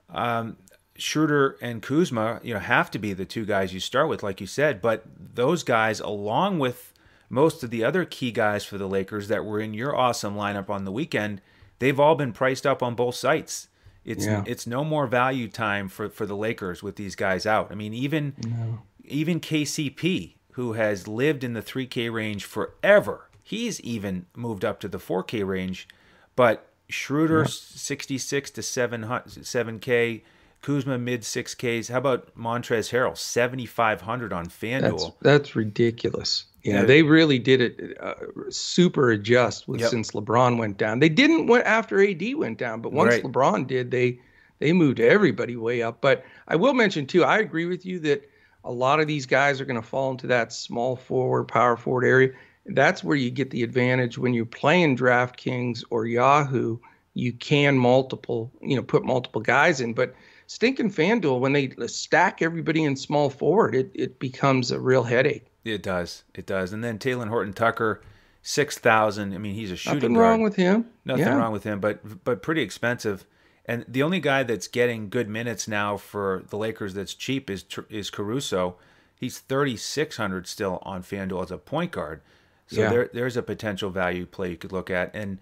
um, 0.09 0.57
Schroeder 0.97 1.57
and 1.61 1.81
Kuzma, 1.81 2.39
you 2.43 2.53
know, 2.53 2.59
have 2.59 2.91
to 2.91 2.99
be 2.99 3.13
the 3.13 3.25
two 3.25 3.45
guys 3.45 3.73
you 3.73 3.79
start 3.79 4.09
with, 4.09 4.23
like 4.23 4.41
you 4.41 4.47
said. 4.47 4.81
But 4.81 5.03
those 5.35 5.63
guys, 5.63 5.99
along 5.99 6.59
with 6.59 6.93
most 7.29 7.63
of 7.63 7.69
the 7.69 7.83
other 7.83 8.05
key 8.05 8.31
guys 8.31 8.65
for 8.65 8.77
the 8.77 8.87
Lakers 8.87 9.27
that 9.27 9.45
were 9.45 9.59
in 9.59 9.73
your 9.73 9.95
awesome 9.95 10.35
lineup 10.35 10.69
on 10.69 10.85
the 10.85 10.91
weekend, 10.91 11.41
they've 11.79 11.99
all 11.99 12.15
been 12.15 12.33
priced 12.33 12.65
up 12.65 12.81
on 12.81 12.95
both 12.95 13.15
sites. 13.15 13.67
It's 14.03 14.25
yeah. 14.25 14.43
it's 14.47 14.65
no 14.65 14.85
more 14.85 15.05
value 15.05 15.49
time 15.49 15.89
for, 15.89 16.09
for 16.09 16.25
the 16.25 16.35
Lakers 16.35 16.81
with 16.81 16.95
these 16.95 17.15
guys 17.15 17.45
out. 17.45 17.71
I 17.71 17.75
mean, 17.75 17.93
even 17.93 18.35
no. 18.45 18.81
even 19.03 19.41
KCP, 19.41 20.35
who 20.51 20.73
has 20.73 21.07
lived 21.07 21.43
in 21.43 21.53
the 21.53 21.61
3K 21.61 22.11
range 22.11 22.45
forever. 22.45 23.29
He's 23.43 23.79
even 23.81 24.25
moved 24.35 24.65
up 24.65 24.79
to 24.79 24.87
the 24.87 24.97
4K 24.97 25.45
range, 25.45 25.87
but 26.35 26.67
Schroeder 26.89 27.45
66 27.45 28.51
to 28.51 28.61
7 28.61 29.01
7K, 29.03 30.21
Kuzma 30.67 30.97
mid 30.97 31.21
6Ks. 31.21 31.89
How 31.89 31.99
about 31.99 32.35
Montrezl 32.35 32.91
Harrell 32.91 33.17
7500 33.17 34.33
on 34.33 34.47
FanDuel? 34.47 34.81
That's, 34.81 35.11
that's 35.21 35.55
ridiculous. 35.55 36.43
Yeah, 36.61 36.83
they 36.83 37.03
really 37.03 37.39
did 37.39 37.61
it 37.61 37.97
uh, 38.01 38.15
super 38.49 39.11
adjust 39.11 39.69
with, 39.69 39.79
yep. 39.79 39.89
since 39.89 40.11
LeBron 40.11 40.57
went 40.57 40.77
down. 40.77 40.99
They 40.99 41.07
didn't 41.07 41.47
went 41.47 41.65
after 41.65 42.05
AD 42.05 42.21
went 42.35 42.57
down, 42.57 42.81
but 42.81 42.91
once 42.91 43.13
right. 43.13 43.23
LeBron 43.23 43.65
did, 43.65 43.91
they 43.91 44.19
they 44.59 44.73
moved 44.73 44.99
everybody 44.99 45.55
way 45.55 45.81
up. 45.81 46.01
But 46.01 46.25
I 46.49 46.57
will 46.57 46.73
mention 46.73 47.07
too, 47.07 47.23
I 47.23 47.37
agree 47.37 47.65
with 47.65 47.85
you 47.85 47.99
that 48.01 48.29
a 48.65 48.71
lot 48.71 48.99
of 48.99 49.07
these 49.07 49.25
guys 49.25 49.61
are 49.61 49.65
going 49.65 49.81
to 49.81 49.87
fall 49.87 50.11
into 50.11 50.27
that 50.27 50.51
small 50.51 50.97
forward, 50.97 51.45
power 51.45 51.77
forward 51.77 52.03
area. 52.03 52.33
That's 52.65 53.05
where 53.05 53.15
you 53.15 53.31
get 53.31 53.51
the 53.51 53.63
advantage 53.63 54.17
when 54.17 54.33
you're 54.33 54.45
playing 54.45 54.97
DraftKings 54.97 55.85
or 55.89 56.05
Yahoo. 56.05 56.79
You 57.13 57.31
can 57.31 57.77
multiple, 57.77 58.51
you 58.61 58.75
know, 58.75 58.83
put 58.83 59.05
multiple 59.05 59.39
guys 59.39 59.79
in, 59.79 59.93
but 59.93 60.13
stinking 60.47 60.89
FanDuel 60.89 61.39
when 61.39 61.53
they 61.53 61.69
stack 61.87 62.41
everybody 62.41 62.83
in 62.83 62.95
small 62.95 63.29
forward, 63.29 63.75
it 63.75 63.91
it 63.93 64.19
becomes 64.19 64.71
a 64.71 64.79
real 64.79 65.03
headache. 65.03 65.45
It 65.63 65.83
does, 65.83 66.23
it 66.33 66.45
does. 66.45 66.73
And 66.73 66.83
then 66.83 66.97
Talen 66.97 67.27
Horton 67.27 67.53
Tucker, 67.53 68.01
six 68.41 68.77
thousand. 68.77 69.33
I 69.33 69.37
mean, 69.37 69.53
he's 69.53 69.71
a 69.71 69.75
shooting. 69.75 69.99
Nothing 69.99 70.13
guard. 70.13 70.23
wrong 70.23 70.41
with 70.41 70.55
him. 70.55 70.87
Nothing 71.05 71.25
yeah. 71.25 71.35
wrong 71.35 71.51
with 71.51 71.63
him, 71.63 71.79
but 71.79 72.23
but 72.23 72.41
pretty 72.41 72.61
expensive. 72.61 73.25
And 73.65 73.85
the 73.87 74.01
only 74.01 74.21
guy 74.21 74.43
that's 74.43 74.67
getting 74.67 75.09
good 75.09 75.27
minutes 75.27 75.67
now 75.67 75.97
for 75.97 76.43
the 76.49 76.57
Lakers 76.57 76.93
that's 76.93 77.13
cheap 77.13 77.49
is 77.49 77.65
is 77.89 78.09
Caruso. 78.09 78.77
He's 79.19 79.39
3600 79.39 80.47
still 80.47 80.79
on 80.83 81.03
FanDuel 81.03 81.43
as 81.43 81.51
a 81.51 81.57
point 81.57 81.91
guard. 81.91 82.21
So 82.67 82.81
yeah. 82.81 82.89
there 82.89 83.09
there's 83.13 83.35
a 83.35 83.43
potential 83.43 83.89
value 83.89 84.25
play 84.25 84.51
you 84.51 84.57
could 84.57 84.71
look 84.71 84.89
at. 84.89 85.13
And 85.13 85.39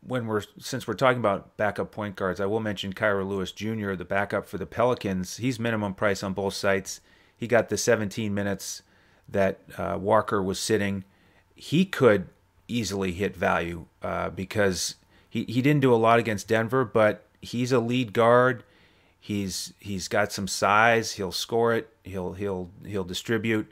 when 0.00 0.26
we're 0.26 0.42
since 0.58 0.86
we're 0.86 0.94
talking 0.94 1.18
about 1.18 1.56
backup 1.56 1.90
point 1.90 2.16
guards, 2.16 2.40
I 2.40 2.46
will 2.46 2.60
mention 2.60 2.92
Kira 2.92 3.26
Lewis 3.26 3.52
Jr., 3.52 3.94
the 3.94 4.04
backup 4.04 4.46
for 4.46 4.58
the 4.58 4.66
Pelicans. 4.66 5.36
He's 5.36 5.60
minimum 5.60 5.94
price 5.94 6.22
on 6.22 6.32
both 6.32 6.54
sites. 6.54 7.00
He 7.36 7.46
got 7.46 7.68
the 7.68 7.76
17 7.76 8.32
minutes 8.32 8.82
that 9.28 9.60
uh, 9.76 9.98
Walker 10.00 10.42
was 10.42 10.58
sitting. 10.58 11.04
He 11.54 11.84
could 11.84 12.28
easily 12.68 13.12
hit 13.12 13.36
value 13.36 13.86
uh, 14.02 14.30
because 14.30 14.96
he, 15.28 15.44
he 15.44 15.60
didn't 15.60 15.82
do 15.82 15.92
a 15.92 15.96
lot 15.96 16.18
against 16.18 16.48
Denver, 16.48 16.84
but 16.84 17.26
he's 17.42 17.72
a 17.72 17.78
lead 17.78 18.12
guard. 18.12 18.64
He's 19.20 19.74
he's 19.80 20.08
got 20.08 20.32
some 20.32 20.48
size. 20.48 21.12
He'll 21.12 21.32
score 21.32 21.74
it. 21.74 21.90
He'll 22.04 22.32
he'll 22.34 22.70
he'll 22.84 23.04
distribute. 23.04 23.70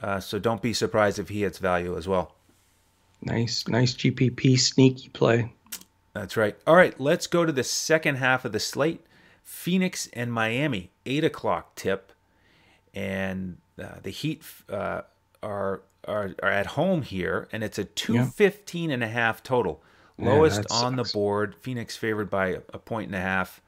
Uh, 0.00 0.20
so 0.20 0.38
don't 0.38 0.60
be 0.60 0.72
surprised 0.72 1.18
if 1.18 1.28
he 1.28 1.42
hits 1.42 1.58
value 1.58 1.96
as 1.96 2.06
well. 2.06 2.34
Nice, 3.22 3.68
nice 3.68 3.94
GPP 3.94 4.58
sneaky 4.58 5.08
play. 5.10 5.52
That's 6.12 6.36
right. 6.36 6.56
All 6.66 6.76
right, 6.76 6.98
let's 7.00 7.26
go 7.26 7.46
to 7.46 7.52
the 7.52 7.64
second 7.64 8.16
half 8.16 8.44
of 8.44 8.52
the 8.52 8.60
slate. 8.60 9.04
Phoenix 9.42 10.08
and 10.12 10.32
Miami, 10.32 10.90
eight 11.06 11.24
o'clock 11.24 11.74
tip, 11.74 12.12
and 12.94 13.58
uh, 13.82 13.96
the 14.02 14.10
Heat 14.10 14.42
uh, 14.68 15.02
are, 15.42 15.82
are 16.06 16.34
are 16.42 16.50
at 16.50 16.66
home 16.66 17.02
here, 17.02 17.48
and 17.52 17.64
it's 17.64 17.78
a 17.78 17.84
two 17.84 18.24
fifteen 18.24 18.90
and 18.90 19.02
a 19.02 19.08
half 19.08 19.42
total. 19.42 19.82
Lowest 20.18 20.64
yeah, 20.70 20.76
on 20.76 20.96
the 20.96 21.04
board. 21.04 21.54
Phoenix 21.54 21.96
favored 21.96 22.30
by 22.30 22.58
a 22.72 22.78
point 22.78 23.06
and 23.08 23.16
a 23.16 23.20
half. 23.20 23.60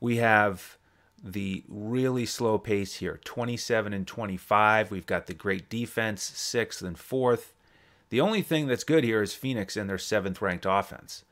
We 0.00 0.16
have 0.16 0.78
the 1.22 1.64
really 1.68 2.24
slow 2.24 2.58
pace 2.58 2.94
here 2.94 3.20
27 3.24 3.92
and 3.92 4.06
25. 4.06 4.90
We've 4.90 5.06
got 5.06 5.26
the 5.26 5.34
great 5.34 5.68
defense, 5.68 6.22
sixth 6.22 6.82
and 6.82 6.98
fourth. 6.98 7.52
The 8.10 8.20
only 8.20 8.42
thing 8.42 8.66
that's 8.66 8.84
good 8.84 9.04
here 9.04 9.22
is 9.22 9.34
Phoenix 9.34 9.76
and 9.76 9.88
their 9.88 9.98
seventh 9.98 10.40
ranked 10.40 10.66
offense. 10.68 11.24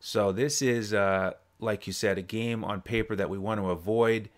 So 0.00 0.32
this 0.32 0.62
is, 0.62 0.94
uh, 0.94 1.32
like 1.60 1.86
you 1.86 1.92
said, 1.92 2.18
a 2.18 2.22
game 2.22 2.64
on 2.64 2.80
paper 2.80 3.14
that 3.14 3.30
we 3.30 3.38
want 3.38 3.60
to 3.60 3.70
avoid. 3.70 4.30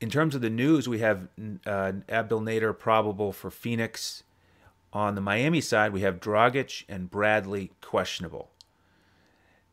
In 0.00 0.08
terms 0.08 0.34
of 0.34 0.40
the 0.40 0.50
news, 0.50 0.88
we 0.88 1.00
have 1.00 1.28
uh, 1.66 1.92
Abdel 2.08 2.40
Nader 2.40 2.76
probable 2.78 3.32
for 3.32 3.50
Phoenix. 3.50 4.22
On 4.92 5.14
the 5.14 5.20
Miami 5.20 5.60
side, 5.60 5.92
we 5.92 6.00
have 6.00 6.20
Dragic 6.20 6.84
and 6.88 7.10
Bradley 7.10 7.72
questionable. 7.80 8.50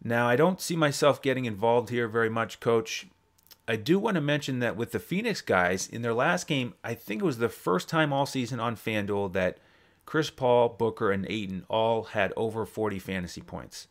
Now, 0.03 0.27
I 0.27 0.35
don't 0.35 0.61
see 0.61 0.75
myself 0.75 1.21
getting 1.21 1.45
involved 1.45 1.89
here 1.89 2.07
very 2.07 2.29
much, 2.29 2.59
coach. 2.59 3.07
I 3.67 3.75
do 3.75 3.99
want 3.99 4.15
to 4.15 4.21
mention 4.21 4.59
that 4.59 4.77
with 4.77 4.91
the 4.91 4.99
Phoenix 4.99 5.41
guys, 5.41 5.87
in 5.87 6.01
their 6.01 6.13
last 6.13 6.47
game, 6.47 6.73
I 6.83 6.93
think 6.93 7.21
it 7.21 7.25
was 7.25 7.39
the 7.39 7.49
first 7.49 7.89
time 7.89 8.13
all 8.13 8.25
season 8.25 8.59
on 8.59 8.75
FanDuel 8.75 9.33
that 9.33 9.57
Chris 10.07 10.29
Paul, 10.29 10.69
Booker, 10.69 11.11
and 11.11 11.29
Ayton 11.29 11.65
all 11.69 12.03
had 12.03 12.33
over 12.37 12.65
40 12.65 12.97
fantasy 12.97 13.41
points. 13.41 13.87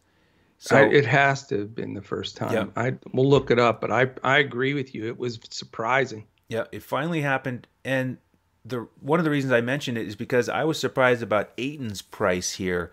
So 0.59 0.79
I, 0.79 0.87
it 0.87 1.05
has 1.05 1.47
to 1.49 1.59
have 1.59 1.75
been 1.75 1.93
the 1.93 2.03
first 2.03 2.39
time. 2.39 2.53
Yeah. 2.53 2.65
I 2.75 2.95
we'll 3.13 3.29
look 3.29 3.51
it 3.51 3.59
up, 3.59 3.81
but 3.83 3.93
I 3.93 4.09
I 4.25 4.39
agree 4.39 4.73
with 4.73 4.95
you. 4.95 5.07
It 5.07 5.19
was 5.19 5.39
surprising. 5.51 6.27
Yeah, 6.49 6.65
it 6.73 6.83
finally 6.83 7.21
happened, 7.21 7.67
and 7.85 8.17
the 8.65 8.89
one 9.01 9.21
of 9.21 9.25
the 9.25 9.31
reasons 9.31 9.53
I 9.53 9.61
mentioned 9.61 9.99
it 9.99 10.07
is 10.07 10.17
because 10.17 10.49
I 10.49 10.65
was 10.65 10.81
surprised 10.81 11.23
about 11.23 11.51
Ayton's 11.59 12.01
price 12.01 12.53
here 12.53 12.93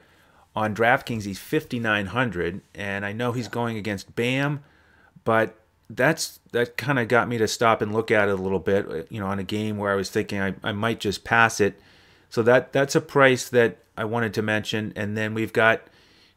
on 0.56 0.76
DraftKings, 0.76 1.24
he's 1.24 1.40
5,900, 1.40 2.62
and 2.76 3.06
I 3.06 3.14
know 3.14 3.32
he's 3.32 3.48
going 3.48 3.78
against 3.78 4.16
Bam, 4.16 4.64
but 5.24 5.56
that's 5.90 6.42
that 6.52 6.76
kind 6.76 7.00
of 7.00 7.08
got 7.08 7.30
me 7.30 7.38
to 7.38 7.48
stop 7.48 7.82
and 7.82 7.94
look 7.94 8.12
at 8.12 8.28
it 8.28 8.32
a 8.32 8.42
little 8.42 8.60
bit. 8.60 9.08
You 9.10 9.22
know, 9.22 9.28
on 9.28 9.40
a 9.40 9.44
game 9.44 9.78
where 9.78 9.94
I 9.94 9.96
was 9.96 10.10
thinking 10.10 10.42
I, 10.42 10.56
I 10.62 10.74
might 10.74 11.00
just 11.00 11.24
pass 11.24 11.62
it. 11.62 11.80
So 12.34 12.42
that 12.42 12.74
that's 12.74 12.96
a 12.96 13.02
price 13.02 13.48
that 13.50 13.78
I 13.96 14.06
wanted 14.06 14.34
to 14.34 14.42
mention. 14.42 14.92
And 14.96 15.16
then 15.16 15.36
we've 15.36 15.54
got 15.54 15.84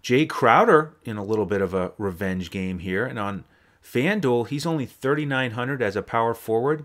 Jae 0.03 0.29
Crowder 0.29 0.95
in 1.07 1.17
a 1.17 1.25
little 1.25 1.47
bit 1.47 1.63
of 1.63 1.73
a 1.73 1.93
revenge 1.97 2.51
game 2.51 2.81
here, 2.81 3.07
and 3.07 3.19
on 3.19 3.45
FanDuel 3.83 4.49
he's 4.49 4.67
only 4.67 4.85
3,900 4.85 5.81
as 5.81 5.97
a 5.97 6.03
power 6.03 6.35
forward. 6.35 6.85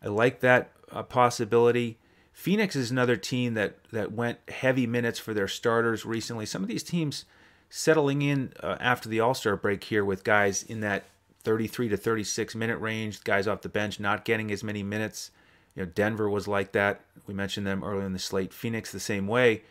I 0.00 0.06
like 0.06 0.38
that 0.42 0.70
uh, 0.92 1.02
possibility. 1.02 1.98
Phoenix 2.32 2.76
is 2.76 2.92
another 2.92 3.16
team 3.16 3.54
that 3.54 3.78
that 3.90 4.12
went 4.12 4.38
heavy 4.46 4.86
minutes 4.86 5.18
for 5.18 5.34
their 5.34 5.48
starters 5.48 6.06
recently. 6.06 6.46
Some 6.46 6.62
of 6.62 6.68
these 6.68 6.84
teams 6.84 7.24
settling 7.68 8.22
in 8.22 8.52
uh, 8.62 8.76
after 8.78 9.08
the 9.08 9.18
All 9.18 9.34
Star 9.34 9.56
break 9.56 9.82
here 9.82 10.04
with 10.04 10.22
guys 10.22 10.62
in 10.62 10.78
that 10.82 11.06
33 11.42 11.88
to 11.88 11.96
36 11.96 12.54
minute 12.54 12.78
range, 12.78 13.24
guys 13.24 13.48
off 13.48 13.62
the 13.62 13.68
bench 13.68 13.98
not 13.98 14.24
getting 14.24 14.52
as 14.52 14.62
many 14.62 14.84
minutes. 14.84 15.32
You 15.76 15.84
know, 15.84 15.90
Denver 15.94 16.28
was 16.28 16.48
like 16.48 16.72
that. 16.72 17.02
We 17.26 17.34
mentioned 17.34 17.66
them 17.66 17.84
earlier 17.84 18.06
in 18.06 18.12
the 18.12 18.18
slate. 18.18 18.52
Phoenix 18.52 18.90
the 18.90 18.98
same 18.98 19.28
way. 19.28 19.62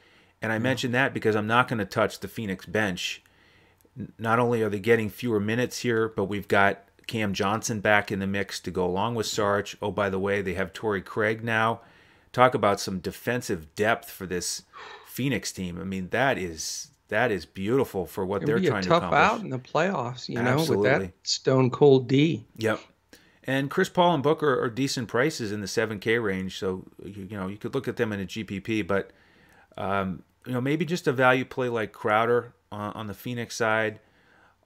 And 0.41 0.51
I 0.51 0.55
mm-hmm. 0.55 0.65
yeah. 0.65 0.69
mentioned 0.69 0.93
that 0.93 1.13
because 1.13 1.35
I'm 1.35 1.47
not 1.47 1.67
going 1.67 1.79
to 1.79 1.85
touch 1.85 2.19
the 2.19 2.27
Phoenix 2.27 2.65
bench. 2.65 3.23
Not 4.17 4.39
only 4.39 4.61
are 4.61 4.69
they 4.69 4.79
getting 4.79 5.09
fewer 5.09 5.39
minutes 5.39 5.79
here, 5.79 6.07
but 6.07 6.25
we've 6.25 6.47
got 6.47 6.83
Cam 7.07 7.33
Johnson 7.33 7.79
back 7.79 8.11
in 8.11 8.19
the 8.19 8.27
mix 8.27 8.59
to 8.61 8.71
go 8.71 8.85
along 8.85 9.15
with 9.15 9.25
Sarge. 9.25 9.77
Oh, 9.81 9.91
by 9.91 10.09
the 10.09 10.19
way, 10.19 10.41
they 10.41 10.53
have 10.53 10.73
Torrey 10.73 11.01
Craig 11.01 11.43
now. 11.43 11.81
Talk 12.33 12.53
about 12.53 12.79
some 12.79 12.99
defensive 12.99 13.73
depth 13.75 14.11
for 14.11 14.25
this 14.25 14.63
Phoenix 15.07 15.51
team. 15.51 15.79
I 15.79 15.85
mean, 15.85 16.09
that 16.09 16.37
is 16.37 16.89
that 17.07 17.31
is 17.31 17.45
beautiful 17.45 18.05
for 18.05 18.25
what 18.25 18.43
It'll 18.43 18.59
they're 18.59 18.69
trying 18.69 18.83
to 18.83 18.95
accomplish. 18.95 19.19
Tough 19.19 19.31
out 19.31 19.41
in 19.41 19.49
the 19.49 19.59
playoffs, 19.59 20.27
you 20.27 20.37
Absolutely. 20.39 20.89
know, 20.89 20.97
with 20.97 21.01
that 21.01 21.13
stone 21.23 21.69
cold 21.69 22.07
D. 22.07 22.45
Yep. 22.57 22.81
And 23.45 23.69
Chris 23.69 23.89
Paul 23.89 24.15
and 24.15 24.23
Booker 24.23 24.60
are 24.60 24.69
decent 24.69 25.08
prices 25.08 25.51
in 25.51 25.62
the 25.62 25.67
7K 25.67 26.21
range, 26.21 26.58
so 26.58 26.84
you, 27.03 27.27
you 27.29 27.38
know 27.38 27.47
you 27.47 27.58
could 27.58 27.75
look 27.75 27.88
at 27.88 27.95
them 27.95 28.12
in 28.12 28.19
a 28.19 28.25
GPP, 28.25 28.86
but 28.86 29.12
um, 29.77 30.23
you 30.45 30.53
know 30.53 30.62
maybe 30.62 30.84
just 30.84 31.08
a 31.08 31.13
value 31.13 31.45
play 31.45 31.69
like 31.69 31.91
Crowder 31.91 32.53
on, 32.71 32.91
on 32.93 33.08
the 33.08 33.13
Phoenix 33.13 33.55
side. 33.55 33.99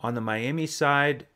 On 0.02 0.14
the 0.14 0.22
Miami 0.22 0.66
side, 0.66 1.28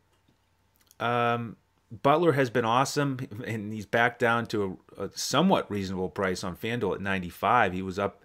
um, 1.01 1.57
Butler 2.01 2.31
has 2.31 2.49
been 2.49 2.63
awesome, 2.63 3.19
and 3.45 3.73
he's 3.73 3.85
back 3.85 4.19
down 4.19 4.45
to 4.47 4.79
a, 4.97 5.03
a, 5.03 5.09
somewhat 5.15 5.69
reasonable 5.69 6.09
price 6.09 6.43
on 6.45 6.55
FanDuel 6.55 6.95
at 6.95 7.01
95. 7.01 7.73
He 7.73 7.81
was 7.81 7.99
up 7.99 8.23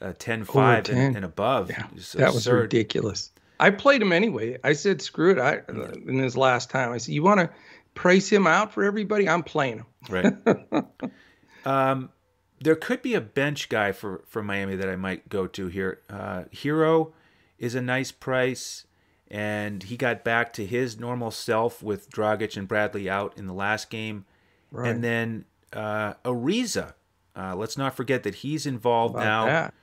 uh, 0.00 0.12
10 0.18 0.44
5 0.44 0.84
10. 0.84 0.96
And, 0.96 1.16
and, 1.16 1.24
above. 1.24 1.70
Yeah, 1.70 1.86
that 2.14 2.34
was 2.34 2.48
ridiculous. 2.48 3.30
I 3.60 3.70
played 3.70 4.02
him 4.02 4.12
anyway. 4.12 4.58
I 4.62 4.72
said, 4.74 5.02
screw 5.02 5.32
it. 5.32 5.38
I 5.38 5.60
in 5.68 6.18
his 6.18 6.36
last 6.36 6.70
time, 6.70 6.92
I 6.92 6.98
said, 6.98 7.14
you 7.14 7.22
want 7.22 7.40
to 7.40 7.50
price 7.98 8.30
him 8.30 8.46
out 8.46 8.72
for 8.72 8.84
everybody? 8.84 9.28
I'm 9.28 9.42
playing 9.42 9.78
him. 9.78 9.86
Right. 10.08 10.84
um, 11.66 12.10
there 12.60 12.76
could 12.76 13.02
be 13.02 13.14
a 13.14 13.20
bench 13.20 13.68
guy 13.68 13.90
for 13.90 14.22
for 14.28 14.40
Miami 14.40 14.76
that 14.76 14.88
I 14.88 14.94
might 14.94 15.28
go 15.28 15.48
to 15.48 15.66
here. 15.66 16.00
Uh, 16.08 16.44
Herro 16.54 17.12
is 17.58 17.74
a 17.74 17.82
nice 17.82 18.12
price, 18.12 18.86
and 19.28 19.82
he 19.82 19.96
got 19.96 20.22
back 20.22 20.52
to 20.54 20.64
his 20.64 20.98
normal 20.98 21.32
self 21.32 21.82
with 21.82 22.08
Dragic 22.08 22.56
and 22.56 22.68
Bradley 22.68 23.10
out 23.10 23.36
in 23.36 23.46
the 23.46 23.52
last 23.52 23.90
game, 23.90 24.26
right. 24.70 24.88
and 24.88 25.02
then 25.02 25.44
uh, 25.72 26.14
Ariza. 26.24 26.94
Uh, 27.34 27.54
let's 27.56 27.76
not 27.76 27.96
forget 27.96 28.22
that 28.22 28.36
he's 28.36 28.64
involved 28.64 29.16
now. 29.16 29.46
That? 29.46 29.74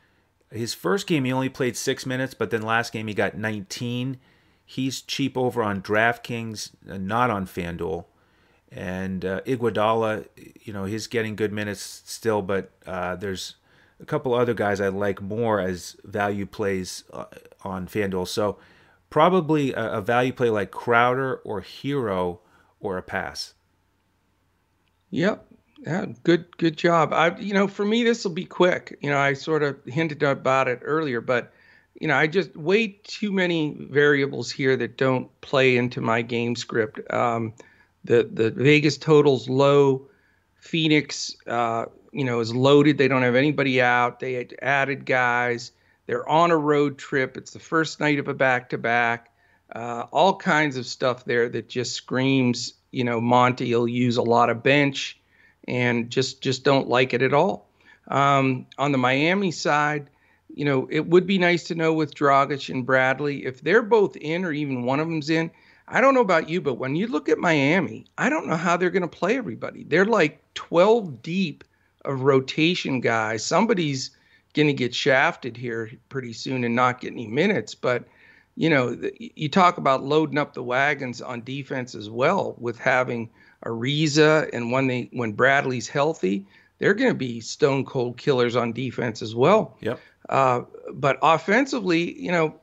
His 0.51 0.73
first 0.73 1.07
game, 1.07 1.25
he 1.25 1.33
only 1.33 1.49
played 1.49 1.75
six 1.75 2.05
minutes, 2.05 2.33
but 2.33 2.49
then 2.49 2.61
last 2.61 2.93
game, 2.93 3.07
he 3.07 3.13
got 3.13 3.37
19. 3.37 4.17
He's 4.65 5.01
cheap 5.01 5.37
over 5.37 5.61
on 5.61 5.81
DraftKings, 5.81 6.71
uh, 6.89 6.97
not 6.97 7.29
on 7.29 7.45
FanDuel. 7.45 8.05
And 8.71 9.23
uh, 9.23 9.41
Iguodala, 9.41 10.27
you 10.63 10.73
know, 10.73 10.85
he's 10.85 11.07
getting 11.07 11.35
good 11.35 11.53
minutes 11.53 12.01
still, 12.05 12.41
but 12.41 12.71
uh, 12.85 13.15
there's 13.15 13.55
a 13.99 14.05
couple 14.05 14.33
other 14.33 14.53
guys 14.53 14.81
I 14.81 14.89
like 14.89 15.21
more 15.21 15.59
as 15.59 15.95
value 16.03 16.45
plays 16.45 17.03
uh, 17.13 17.25
on 17.63 17.87
FanDuel. 17.87 18.27
So 18.27 18.57
probably 19.09 19.71
a, 19.73 19.93
a 19.93 20.01
value 20.01 20.33
play 20.33 20.49
like 20.49 20.71
Crowder 20.71 21.35
or 21.45 21.61
Herro 21.61 22.39
or 22.79 22.97
a 22.97 23.03
pass. 23.03 23.53
Yep, 25.11 25.45
yeah, 25.85 26.07
good 26.23 26.57
good 26.57 26.75
job. 26.75 27.13
I 27.13 27.37
you 27.37 27.53
know, 27.53 27.67
for 27.67 27.85
me 27.85 28.03
this 28.03 28.25
will 28.25 28.33
be 28.33 28.45
quick. 28.45 28.97
You 29.01 29.11
know, 29.11 29.17
I 29.17 29.33
sort 29.33 29.63
of 29.63 29.77
hinted 29.85 30.23
about 30.23 30.67
it 30.67 30.79
earlier, 30.81 31.21
but 31.21 31.53
you 31.99 32.07
know, 32.07 32.15
I 32.15 32.27
just 32.27 32.55
way 32.55 32.99
too 33.03 33.31
many 33.31 33.75
variables 33.89 34.51
here 34.51 34.75
that 34.77 34.97
don't 34.97 35.29
play 35.41 35.77
into 35.77 36.01
my 36.01 36.21
game 36.21 36.55
script. 36.55 36.99
Um, 37.13 37.53
the 38.03 38.29
the 38.31 38.51
Vegas 38.51 38.97
totals 38.97 39.49
low. 39.49 40.07
Phoenix, 40.57 41.35
uh, 41.45 41.85
you 42.11 42.25
know, 42.25 42.39
is 42.39 42.53
loaded. 42.53 42.97
They 42.97 43.07
don't 43.07 43.21
have 43.21 43.35
anybody 43.35 43.81
out. 43.81 44.19
They 44.19 44.47
added 44.63 45.05
guys. 45.05 45.71
They're 46.07 46.27
on 46.27 46.49
a 46.49 46.57
road 46.57 46.97
trip. 46.97 47.37
It's 47.37 47.51
the 47.51 47.59
first 47.59 47.99
night 47.99 48.17
of 48.17 48.27
a 48.27 48.33
back 48.33 48.69
to 48.69 48.77
back. 48.79 49.29
All 49.75 50.35
kinds 50.35 50.75
of 50.75 50.87
stuff 50.87 51.25
there 51.25 51.49
that 51.49 51.69
just 51.69 51.93
screams, 51.93 52.73
you 52.91 53.03
know, 53.03 53.21
Monty 53.21 53.75
will 53.75 53.87
use 53.87 54.17
a 54.17 54.23
lot 54.23 54.49
of 54.49 54.63
bench 54.63 55.19
and 55.67 56.09
just 56.09 56.41
just 56.41 56.63
don't 56.63 56.87
like 56.87 57.13
it 57.13 57.21
at 57.21 57.33
all. 57.33 57.67
Um, 58.07 58.65
on 58.77 58.91
the 58.91 58.97
Miami 58.97 59.51
side, 59.51 60.09
you 60.55 60.63
know, 60.63 60.87
it 60.89 61.07
would 61.07 61.27
be 61.27 61.37
nice 61.37 61.65
to 61.65 61.75
know 61.75 61.93
with 61.93 62.15
Dragic 62.15 62.69
and 62.69 62.85
Bradley 62.85 63.45
if 63.45 63.61
they're 63.61 63.81
both 63.81 64.15
in 64.15 64.45
or 64.45 64.53
even 64.53 64.85
one 64.85 65.01
of 65.01 65.07
them's 65.07 65.29
in. 65.29 65.51
I 65.87 66.01
don't 66.01 66.15
know 66.15 66.21
about 66.21 66.49
you, 66.49 66.61
but 66.61 66.75
when 66.75 66.95
you 66.95 67.07
look 67.07 67.29
at 67.29 67.37
Miami, 67.37 68.05
I 68.17 68.29
don't 68.29 68.47
know 68.47 68.55
how 68.55 68.77
they're 68.77 68.89
going 68.89 69.01
to 69.01 69.07
play 69.07 69.37
everybody. 69.37 69.83
They're 69.83 70.05
like 70.05 70.41
12 70.55 71.21
deep 71.21 71.63
of 72.05 72.21
rotation 72.21 73.01
guys. 73.01 73.43
Somebody's 73.43 74.11
going 74.53 74.67
to 74.67 74.73
get 74.73 74.95
shafted 74.95 75.57
here 75.57 75.91
pretty 76.09 76.33
soon 76.33 76.63
and 76.63 76.75
not 76.75 77.01
get 77.01 77.11
any 77.11 77.27
minutes. 77.27 77.75
But, 77.75 78.05
you 78.55 78.69
know, 78.69 78.97
you 79.19 79.49
talk 79.49 79.77
about 79.77 80.03
loading 80.03 80.37
up 80.37 80.53
the 80.53 80.63
wagons 80.63 81.21
on 81.21 81.43
defense 81.43 81.93
as 81.93 82.09
well 82.09 82.55
with 82.57 82.79
having 82.79 83.29
Ariza, 83.65 84.49
and 84.53 84.71
when 84.71 84.87
they 84.87 85.09
when 85.11 85.33
Bradley's 85.33 85.87
healthy, 85.87 86.45
they're 86.77 86.93
going 86.93 87.11
to 87.11 87.15
be 87.17 87.41
stone 87.41 87.83
cold 87.83 88.17
killers 88.17 88.55
on 88.55 88.73
defense 88.73 89.21
as 89.21 89.35
well. 89.35 89.75
Yep. 89.81 89.99
Uh, 90.29 90.61
but 90.93 91.17
offensively, 91.21 92.19
you 92.19 92.31
know, 92.31 92.55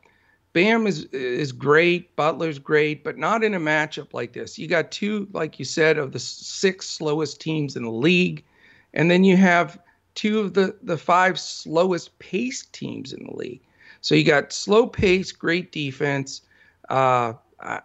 Bam 0.53 0.87
is 0.87 1.05
is 1.07 1.51
great, 1.51 2.15
Butler's 2.15 2.59
great, 2.59 3.05
but 3.05 3.17
not 3.17 3.43
in 3.43 3.55
a 3.55 3.61
matchup 3.61 4.13
like 4.13 4.35
this. 4.35 4.59
You 4.59 4.67
got 4.67 4.93
two, 4.93 5.27
like 5.33 5.59
you 5.59 5.65
said, 5.65 5.97
of 5.97 6.13
the 6.13 6.19
six 6.19 6.89
slowest 6.89 7.41
teams 7.41 7.75
in 7.75 7.85
the 7.85 7.91
league, 7.91 8.45
and 8.93 9.11
then 9.11 9.25
you 9.25 9.37
have 9.37 9.79
two 10.15 10.41
of 10.41 10.53
the 10.55 10.77
the 10.83 10.99
five 10.99 11.41
slowest 11.41 12.19
paced 12.19 12.73
teams 12.75 13.13
in 13.13 13.25
the 13.25 13.35
league. 13.35 13.63
So 14.03 14.15
you 14.15 14.25
got 14.25 14.53
slow 14.53 14.87
pace, 14.87 15.33
great 15.33 15.73
defense. 15.73 16.43
Uh, 16.91 17.35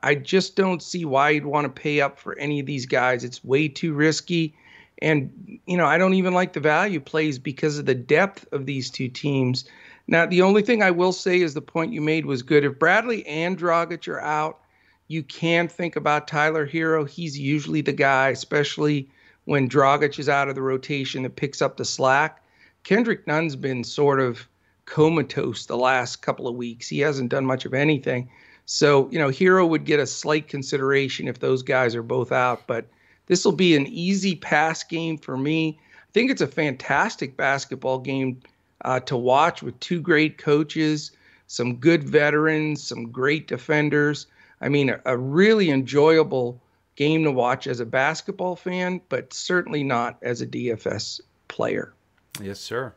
I 0.01 0.15
just 0.15 0.55
don't 0.55 0.81
see 0.81 1.05
why 1.05 1.29
you'd 1.29 1.45
want 1.45 1.65
to 1.65 1.81
pay 1.81 2.01
up 2.01 2.17
for 2.17 2.37
any 2.39 2.59
of 2.59 2.65
these 2.65 2.87
guys. 2.87 3.23
It's 3.23 3.43
way 3.43 3.67
too 3.67 3.93
risky. 3.93 4.55
And, 5.01 5.59
you 5.65 5.77
know, 5.77 5.85
I 5.85 5.97
don't 5.97 6.15
even 6.15 6.33
like 6.33 6.53
the 6.53 6.59
value 6.59 6.99
plays 6.99 7.37
because 7.37 7.77
of 7.77 7.85
the 7.85 7.95
depth 7.95 8.47
of 8.51 8.65
these 8.65 8.89
two 8.89 9.09
teams. 9.09 9.65
Now, 10.07 10.25
the 10.25 10.41
only 10.41 10.61
thing 10.61 10.81
I 10.81 10.91
will 10.91 11.11
say 11.11 11.41
is 11.41 11.53
the 11.53 11.61
point 11.61 11.93
you 11.93 12.01
made 12.01 12.25
was 12.25 12.41
good. 12.41 12.63
If 12.63 12.79
Bradley 12.79 13.25
and 13.27 13.57
Dragic 13.57 14.07
are 14.07 14.21
out, 14.21 14.59
you 15.07 15.23
can 15.23 15.67
think 15.67 15.95
about 15.95 16.27
Tyler 16.27 16.67
Herro. 16.67 17.07
He's 17.07 17.37
usually 17.37 17.81
the 17.81 17.93
guy, 17.93 18.29
especially 18.29 19.09
when 19.45 19.69
Dragic 19.69 20.17
is 20.19 20.29
out 20.29 20.49
of 20.49 20.55
the 20.55 20.61
rotation 20.61 21.23
that 21.23 21.35
picks 21.35 21.61
up 21.61 21.77
the 21.77 21.85
slack. 21.85 22.43
Kendrick 22.83 23.27
Nunn's 23.27 23.55
been 23.55 23.83
sort 23.83 24.19
of 24.19 24.47
comatose 24.85 25.65
the 25.65 25.77
last 25.77 26.21
couple 26.21 26.47
of 26.47 26.55
weeks. 26.55 26.87
He 26.87 26.99
hasn't 26.99 27.29
done 27.29 27.45
much 27.45 27.65
of 27.65 27.73
anything. 27.73 28.29
So, 28.65 29.09
you 29.11 29.19
know, 29.19 29.29
Herro 29.29 29.67
would 29.67 29.85
get 29.85 29.99
a 29.99 30.07
slight 30.07 30.47
consideration 30.47 31.27
if 31.27 31.39
those 31.39 31.63
guys 31.63 31.95
are 31.95 32.03
both 32.03 32.31
out, 32.31 32.67
but 32.67 32.87
this 33.27 33.45
will 33.45 33.51
be 33.51 33.75
an 33.75 33.87
easy 33.87 34.35
pass 34.35 34.83
game 34.83 35.17
for 35.17 35.37
me. 35.37 35.79
I 35.79 36.11
think 36.13 36.31
it's 36.31 36.41
a 36.41 36.47
fantastic 36.47 37.37
basketball 37.37 37.99
game 37.99 38.41
uh, 38.83 38.99
to 39.01 39.15
watch 39.15 39.61
with 39.61 39.79
two 39.79 40.01
great 40.01 40.37
coaches, 40.37 41.11
some 41.47 41.75
good 41.75 42.03
veterans, 42.03 42.83
some 42.83 43.11
great 43.11 43.47
defenders. 43.47 44.27
I 44.61 44.69
mean, 44.69 44.89
a, 44.89 45.01
a 45.05 45.17
really 45.17 45.69
enjoyable 45.69 46.61
game 46.95 47.23
to 47.23 47.31
watch 47.31 47.67
as 47.67 47.79
a 47.79 47.85
basketball 47.85 48.55
fan, 48.55 49.01
but 49.09 49.31
certainly 49.33 49.83
not 49.83 50.17
as 50.21 50.41
a 50.41 50.47
DFS 50.47 51.21
player. 51.47 51.93
Yes, 52.41 52.59
sir. 52.59 52.93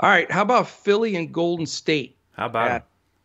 All 0.00 0.08
right. 0.08 0.30
How 0.30 0.42
about 0.42 0.68
Philly 0.68 1.16
and 1.16 1.32
Golden 1.32 1.66
State? 1.66 2.16
How 2.32 2.46
about 2.46 2.84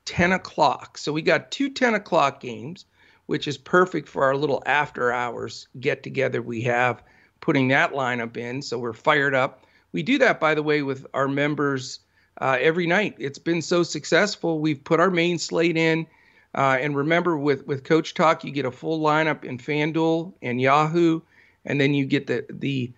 10 0.09 0.31
o'clock. 0.31 0.97
So 0.97 1.13
we 1.13 1.21
got 1.21 1.51
two 1.51 1.69
10 1.69 1.93
o'clock 1.93 2.41
games, 2.41 2.85
which 3.29 3.47
is 3.47 3.59
perfect 3.59 4.09
for 4.09 4.23
our 4.23 4.35
little 4.35 4.63
after 4.65 5.13
hours 5.13 5.67
get 5.79 6.01
together 6.01 6.41
we 6.41 6.63
have 6.63 7.03
putting 7.41 7.67
that 7.67 7.93
lineup 7.93 8.35
in. 8.37 8.59
So 8.59 8.79
we're 8.79 8.91
fired 8.91 9.35
up. 9.35 9.67
We 9.91 10.01
do 10.01 10.17
that, 10.17 10.39
by 10.39 10.55
the 10.55 10.63
way, 10.63 10.81
with 10.81 11.05
our 11.13 11.27
members 11.27 11.99
uh, 12.41 12.57
every 12.59 12.87
night. 12.87 13.15
It's 13.19 13.37
been 13.37 13.61
so 13.61 13.83
successful. 13.83 14.59
We've 14.59 14.83
put 14.83 14.99
our 14.99 15.11
main 15.11 15.37
slate 15.37 15.77
in. 15.77 16.07
Uh, 16.55 16.79
and 16.81 16.97
remember, 16.97 17.37
with 17.37 17.67
with 17.67 17.83
Coach 17.83 18.15
Talk, 18.15 18.43
you 18.43 18.49
get 18.49 18.65
a 18.65 18.71
full 18.71 18.99
lineup 18.99 19.43
in 19.43 19.59
FanDuel 19.59 20.33
and 20.41 20.59
Yahoo, 20.59 21.21
and 21.65 21.79
then 21.79 21.93
you 21.93 22.07
get 22.07 22.25
the 22.25 22.43
the 22.49 22.91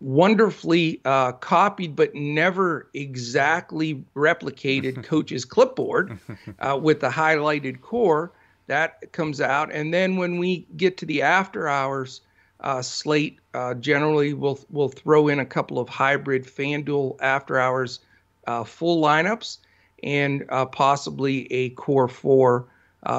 wonderfully 0.00 1.00
uh, 1.06 1.32
copied 1.32 1.96
but 1.96 2.14
never 2.14 2.90
exactly 2.92 4.04
replicated 4.14 5.02
coach's 5.04 5.46
clipboard 5.46 6.18
uh, 6.60 6.78
with 6.80 7.00
the 7.00 7.08
highlighted 7.08 7.80
core 7.80 8.30
that 8.68 9.12
comes 9.12 9.40
out. 9.40 9.72
And 9.72 9.92
then 9.92 10.16
when 10.16 10.38
we 10.38 10.66
get 10.76 10.96
to 10.98 11.06
the 11.06 11.22
after 11.22 11.68
hours 11.68 12.20
uh, 12.60 12.82
slate 12.82 13.38
uh, 13.54 13.74
generally 13.74 14.34
we'll 14.34 14.58
we'll 14.68 14.88
throw 14.88 15.28
in 15.28 15.38
a 15.38 15.46
couple 15.46 15.78
of 15.78 15.88
hybrid 15.88 16.44
fanduel 16.44 17.16
after 17.20 17.58
hours 17.58 18.00
uh, 18.46 18.64
full 18.64 19.02
lineups 19.02 19.58
and 20.02 20.44
uh, 20.48 20.66
possibly 20.66 21.50
a 21.52 21.70
core 21.70 22.08
four 22.08 22.66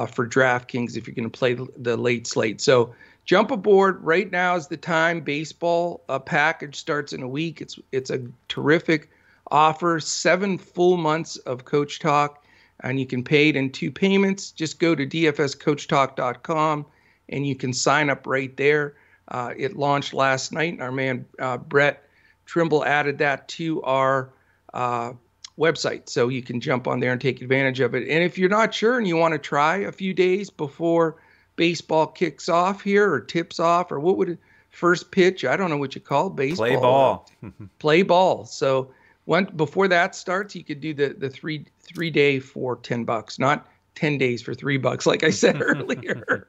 for 0.08 0.26
draftkings 0.26 0.96
if 0.96 1.06
you're 1.06 1.14
going 1.14 1.30
to 1.30 1.38
play 1.38 1.56
the 1.76 1.96
late 1.96 2.26
slate. 2.26 2.60
So 2.60 2.94
jump 3.24 3.50
aboard. 3.50 4.02
Right 4.02 4.30
now 4.30 4.56
is 4.56 4.66
the 4.66 4.76
time. 4.76 5.20
Baseball 5.20 6.02
a 6.08 6.18
package 6.18 6.76
starts 6.76 7.12
in 7.12 7.22
a 7.22 7.28
week. 7.28 7.60
It's 7.60 7.78
it's 7.92 8.10
a 8.10 8.22
terrific 8.48 9.10
offer. 9.50 10.00
Seven 10.00 10.58
full 10.58 10.96
months 10.96 11.36
of 11.38 11.64
coach 11.64 12.00
talk 12.00 12.39
and 12.82 12.98
you 12.98 13.06
can 13.06 13.22
pay 13.22 13.48
it 13.48 13.56
in 13.56 13.70
two 13.70 13.90
payments. 13.90 14.50
Just 14.50 14.78
go 14.78 14.94
to 14.94 15.06
dfscoachtalk.com 15.06 16.86
and 17.28 17.46
you 17.46 17.54
can 17.54 17.72
sign 17.72 18.10
up 18.10 18.26
right 18.26 18.56
there. 18.56 18.96
Uh, 19.28 19.52
it 19.56 19.76
launched 19.76 20.14
last 20.14 20.52
night. 20.52 20.72
And 20.72 20.82
our 20.82 20.92
man 20.92 21.26
uh, 21.38 21.58
brett 21.58 22.04
trimble 22.46 22.84
added 22.84 23.18
that 23.18 23.48
to 23.48 23.82
our 23.82 24.32
uh, 24.74 25.12
website. 25.58 26.08
So 26.08 26.28
you 26.28 26.42
can 26.42 26.60
jump 26.60 26.88
on 26.88 27.00
there 27.00 27.12
and 27.12 27.20
take 27.20 27.40
advantage 27.42 27.80
of 27.80 27.94
it. 27.94 28.08
And 28.08 28.24
if 28.24 28.38
you're 28.38 28.48
not 28.48 28.74
sure 28.74 28.98
and 28.98 29.06
you 29.06 29.16
want 29.16 29.32
to 29.32 29.38
try 29.38 29.78
a 29.78 29.92
few 29.92 30.14
days 30.14 30.50
before 30.50 31.16
baseball 31.56 32.06
kicks 32.06 32.48
off 32.48 32.82
here 32.82 33.12
or 33.12 33.20
tips 33.20 33.60
off 33.60 33.92
or 33.92 34.00
what 34.00 34.16
would 34.16 34.30
it 34.30 34.38
first 34.70 35.10
pitch 35.10 35.44
i 35.44 35.56
don't 35.56 35.68
know 35.68 35.76
what 35.76 35.94
you 35.94 36.00
call 36.00 36.28
it, 36.28 36.36
baseball. 36.36 36.66
Play 36.66 36.76
ball. 36.76 37.30
Play 37.78 38.02
ball. 38.02 38.44
So 38.46 38.92
when 39.30 39.44
before 39.44 39.86
that 39.86 40.16
starts 40.16 40.56
you 40.56 40.64
could 40.64 40.80
do 40.80 40.92
the 40.92 41.14
the 41.16 41.30
three 41.30 41.64
three 41.80 42.10
day 42.10 42.40
for 42.40 42.74
10 42.74 43.04
bucks 43.04 43.38
not 43.38 43.68
10 43.94 44.18
days 44.18 44.42
for 44.42 44.54
three 44.54 44.76
bucks 44.76 45.06
like 45.06 45.22
i 45.22 45.30
said 45.30 45.62
earlier. 45.62 46.48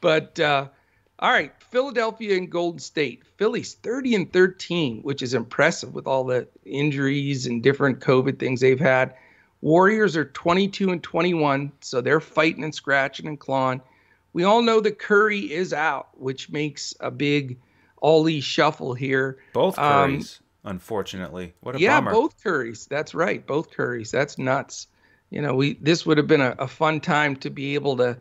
But 0.00 0.40
uh, 0.40 0.66
all 1.20 1.30
right 1.30 1.52
philadelphia 1.70 2.36
and 2.36 2.50
golden 2.50 2.80
state. 2.80 3.22
Phillies 3.36 3.74
30 3.74 4.16
and 4.16 4.32
13 4.32 5.02
which 5.02 5.22
is 5.22 5.32
impressive 5.32 5.94
with 5.94 6.08
all 6.08 6.24
the 6.24 6.48
injuries 6.64 7.46
and 7.46 7.62
different 7.62 8.00
covid 8.00 8.40
things 8.40 8.60
they've 8.60 8.80
had. 8.80 9.14
Warriors 9.60 10.16
are 10.16 10.24
22 10.24 10.90
and 10.90 11.00
21 11.00 11.70
so 11.82 12.00
they're 12.00 12.18
fighting 12.18 12.64
and 12.64 12.74
scratching 12.74 13.28
and 13.28 13.38
clawing. 13.38 13.80
We 14.32 14.42
all 14.42 14.62
know 14.62 14.80
that 14.80 14.98
Curry 14.98 15.52
is 15.52 15.72
out, 15.72 16.08
which 16.18 16.50
makes 16.50 16.94
a 16.98 17.12
big 17.12 17.58
Ollie 18.02 18.40
shuffle 18.40 18.94
here. 18.94 19.38
Both 19.52 19.76
Currys, 19.76 20.38
um, 20.40 20.44
unfortunately. 20.64 21.54
What 21.60 21.76
a 21.76 21.80
yeah, 21.80 22.00
bummer. 22.00 22.12
both 22.12 22.42
Currys. 22.42 22.88
That's 22.88 23.14
right, 23.14 23.46
both 23.46 23.70
Currys. 23.70 24.10
That's 24.10 24.38
nuts. 24.38 24.86
You 25.30 25.42
know, 25.42 25.54
we 25.54 25.74
this 25.74 26.06
would 26.06 26.18
have 26.18 26.26
been 26.26 26.40
a, 26.40 26.54
a 26.58 26.68
fun 26.68 27.00
time 27.00 27.36
to 27.36 27.50
be 27.50 27.74
able 27.74 27.96
to. 27.98 28.18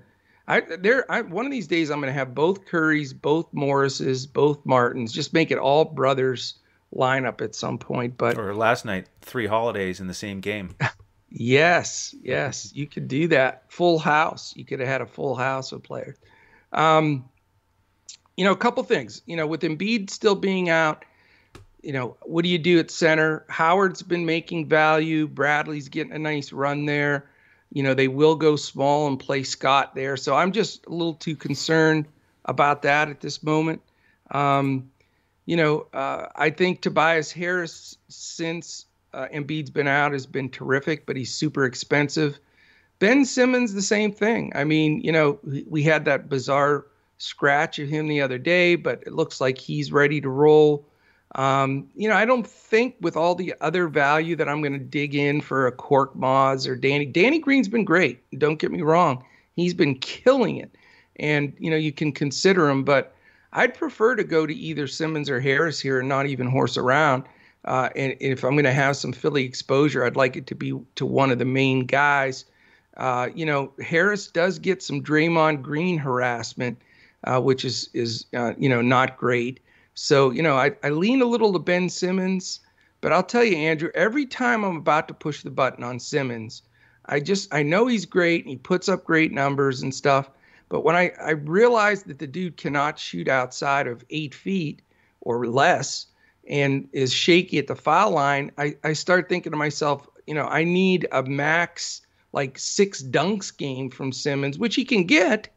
I 0.48 0.62
there. 0.62 1.10
I, 1.12 1.22
one 1.22 1.46
of 1.46 1.52
these 1.52 1.68
days, 1.68 1.90
I'm 1.90 2.00
going 2.00 2.14
to 2.14 2.18
have 2.18 2.36
both 2.36 2.66
Currys, 2.66 3.20
both 3.20 3.54
Morrises, 3.54 4.32
both 4.32 4.66
Martins. 4.66 5.14
Just 5.14 5.34
make 5.34 5.52
it 5.52 5.58
all 5.58 5.86
brothers 5.86 6.56
lineup 6.96 7.42
at 7.42 7.56
some 7.56 7.78
point. 7.78 8.18
But 8.18 8.38
or 8.38 8.54
last 8.56 8.86
night, 8.86 9.08
three 9.22 9.48
holidays 9.48 10.00
in 10.00 10.08
the 10.08 10.14
same 10.14 10.40
game. 10.40 10.76
Yes, 11.30 12.16
yes, 12.22 12.72
you 12.74 12.88
could 12.88 13.08
do 13.08 13.28
that. 13.28 13.64
Full 13.68 14.00
house. 14.00 14.54
You 14.56 14.64
could 14.64 14.80
have 14.80 14.88
had 14.88 15.02
a 15.02 15.06
full 15.06 15.36
house 15.36 15.72
of 15.72 15.84
players. 15.84 16.18
Um, 16.72 17.28
you 18.38 18.46
know, 18.46 18.54
a 18.54 18.58
couple 18.58 18.84
things. 18.84 19.22
You 19.26 19.36
know, 19.36 19.46
with 19.46 19.62
Embiid 19.62 20.10
still 20.10 20.36
being 20.36 20.70
out, 20.70 21.04
you 21.88 21.94
know, 21.94 22.18
what 22.24 22.44
do 22.44 22.50
you 22.50 22.58
do 22.58 22.80
at 22.80 22.92
center? 22.92 23.46
Howard's 23.48 24.04
been 24.04 24.26
making 24.26 24.68
value. 24.68 25.26
Bradley's 25.26 25.88
getting 25.88 26.12
a 26.12 26.20
nice 26.20 26.52
run 26.52 26.86
there. 26.86 27.30
You 27.72 27.82
know, 27.82 27.94
they 27.94 28.10
will 28.10 28.36
go 28.36 28.58
small 28.58 29.08
and 29.08 29.18
play 29.18 29.44
Scott 29.44 29.96
there. 29.96 30.18
So 30.18 30.36
I'm 30.36 30.52
just 30.52 30.86
a 30.88 30.90
little 30.90 31.14
too 31.14 31.38
concerned 31.38 32.06
about 32.44 32.82
that 32.82 33.08
at 33.08 33.22
this 33.22 33.42
moment. 33.42 33.82
Um, 34.32 34.92
you 35.46 35.56
know, 35.56 35.88
uh, 35.94 36.28
I 36.36 36.50
think 36.50 36.82
Tobias 36.82 37.32
Harris, 37.32 37.96
since 38.10 38.88
uh, 39.14 39.28
Embiid's 39.34 39.70
been 39.70 39.88
out, 39.88 40.12
has 40.12 40.26
been 40.26 40.50
terrific, 40.50 41.06
but 41.06 41.16
he's 41.16 41.34
super 41.34 41.64
expensive. 41.64 42.38
Ben 43.00 43.24
Simmons, 43.24 43.74
the 43.74 43.82
same 43.82 44.12
thing. 44.12 44.52
I 44.56 44.66
mean, 44.66 45.00
you 45.00 45.14
know, 45.14 45.40
we 45.70 45.84
had 45.84 46.04
that 46.04 46.28
bizarre 46.28 46.88
scratch 47.18 47.80
of 47.80 47.88
him 47.88 48.10
the 48.10 48.20
other 48.20 48.38
day, 48.38 48.76
but 48.76 49.04
it 49.08 49.14
looks 49.14 49.40
like 49.40 49.58
he's 49.58 49.94
ready 49.94 50.20
to 50.20 50.28
roll. 50.28 50.86
Um, 51.38 51.88
you 51.96 52.10
know, 52.10 52.16
I 52.16 52.26
don't 52.26 52.46
think 52.46 52.96
with 53.00 53.16
all 53.16 53.36
the 53.36 53.54
other 53.62 53.88
value 53.88 54.36
that 54.36 54.50
I'm 54.50 54.62
going 54.62 54.74
to 54.74 54.80
dig 54.80 55.14
in 55.14 55.40
for 55.40 55.68
a 55.68 55.72
Korkmaz 55.72 56.68
or 56.68 56.76
Danny. 56.76 57.06
Danny 57.06 57.38
Green's 57.38 57.68
been 57.68 57.86
great. 57.86 58.20
Don't 58.40 58.58
get 58.58 58.72
me 58.72 58.82
wrong; 58.82 59.24
he's 59.56 59.76
been 59.76 59.96
killing 59.96 60.58
it, 60.58 60.76
and 61.18 61.54
you 61.60 61.70
know 61.70 61.78
you 61.78 61.92
can 61.92 62.12
consider 62.12 62.68
him. 62.68 62.84
But 62.84 63.14
I'd 63.54 63.76
prefer 63.76 64.16
to 64.16 64.24
go 64.24 64.48
to 64.48 64.54
either 64.54 64.88
Simmons 64.88 65.30
or 65.30 65.40
Harris 65.40 65.80
here 65.80 66.00
and 66.00 66.10
not 66.10 66.26
even 66.26 66.48
horse 66.48 66.76
around. 66.76 67.24
Uh, 67.66 67.90
and, 67.96 68.16
if 68.20 68.44
I'm 68.44 68.54
going 68.54 68.64
to 68.64 68.74
have 68.74 68.96
some 68.96 69.12
Philly 69.12 69.44
exposure, 69.44 70.06
I'd 70.06 70.16
like 70.16 70.36
it 70.38 70.48
to 70.48 70.56
be 70.56 70.74
to 70.96 71.06
one 71.06 71.32
of 71.32 71.38
the 71.38 71.46
main 71.46 71.86
guys. 71.86 72.46
Uh, 72.96 73.30
you 73.36 73.46
know, 73.46 73.72
Harris 73.80 74.28
does 74.28 74.58
get 74.58 74.82
some 74.82 75.04
Draymond 75.04 75.62
Green 75.62 76.00
harassment, 76.00 76.80
uh, 77.26 77.40
which 77.40 77.64
is 77.64 77.90
is 77.94 78.26
uh, 78.36 78.54
you 78.58 78.70
know 78.70 78.82
not 78.82 79.18
great. 79.18 79.60
So 80.00 80.30
you 80.30 80.44
know, 80.44 80.56
I, 80.56 80.74
I 80.84 80.90
lean 80.92 81.24
a 81.24 81.26
little 81.26 81.52
to 81.54 81.58
Ben 81.60 81.90
Simmons, 81.90 82.60
but 83.02 83.12
I'll 83.12 83.24
tell 83.24 83.44
you, 83.44 83.58
Andrew, 83.58 83.90
every 83.96 84.28
time 84.28 84.64
I'm 84.64 84.78
about 84.78 85.08
to 85.08 85.16
push 85.16 85.42
the 85.42 85.50
button 85.50 85.84
on 85.84 86.00
Simmons, 86.00 86.62
I 87.08 87.20
just 87.20 87.52
I 87.52 87.64
know 87.64 87.88
he's 87.88 88.06
great 88.06 88.44
and 88.44 88.52
he 88.52 88.58
puts 88.58 88.88
up 88.90 89.04
great 89.04 89.32
numbers 89.32 89.82
and 89.82 89.92
stuff. 89.94 90.30
But 90.70 90.84
when 90.84 90.96
I, 90.96 91.14
I 91.20 91.32
realize 91.32 92.04
that 92.04 92.20
the 92.20 92.28
dude 92.28 92.58
cannot 92.58 93.00
shoot 93.00 93.28
outside 93.28 93.88
of 93.88 94.06
eight 94.12 94.36
feet 94.36 94.84
or 95.22 95.48
less, 95.48 96.06
and 96.48 96.88
is 96.94 97.12
shaky 97.12 97.58
at 97.58 97.66
the 97.66 97.76
foul 97.76 98.12
line, 98.12 98.52
I, 98.60 98.76
I 98.84 98.94
start 98.94 99.28
thinking 99.28 99.52
to 99.52 99.58
myself, 99.58 100.08
you 100.28 100.36
know, 100.36 100.46
I 100.46 100.64
need 100.64 101.08
a 101.12 101.24
max 101.24 102.02
like 102.34 102.60
six 102.60 103.02
dunks 103.02 103.56
game 103.56 103.90
from 103.90 104.12
Simmons, 104.12 104.60
which 104.60 104.76
he 104.76 104.86
can 104.86 105.06
get, 105.06 105.48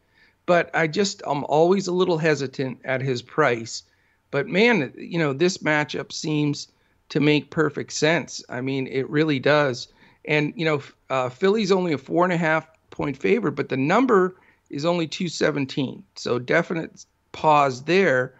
but 0.47 0.71
I 0.73 0.87
just 0.87 1.21
I'm 1.27 1.43
always 1.43 1.85
a 1.85 1.93
little 1.93 2.17
hesitant 2.17 2.79
at 2.83 3.03
his 3.03 3.21
price. 3.21 3.83
But 4.31 4.47
man, 4.47 4.93
you 4.97 5.19
know, 5.19 5.33
this 5.33 5.59
matchup 5.59 6.11
seems 6.11 6.69
to 7.09 7.19
make 7.19 7.51
perfect 7.51 7.91
sense. 7.91 8.43
I 8.49 8.61
mean, 8.61 8.87
it 8.87 9.09
really 9.09 9.39
does. 9.39 9.89
And 10.25 10.53
you 10.55 10.65
know, 10.65 10.81
uh, 11.09 11.29
Philly's 11.29 11.71
only 11.71 11.93
a 11.93 11.97
four 11.97 12.23
and 12.23 12.33
a 12.33 12.37
half 12.37 12.67
point 12.89 13.17
favorite, 13.17 13.53
but 13.53 13.69
the 13.69 13.77
number 13.77 14.37
is 14.69 14.85
only 14.85 15.07
217. 15.07 16.03
So 16.15 16.39
definite 16.39 17.05
pause 17.31 17.83
there. 17.83 18.33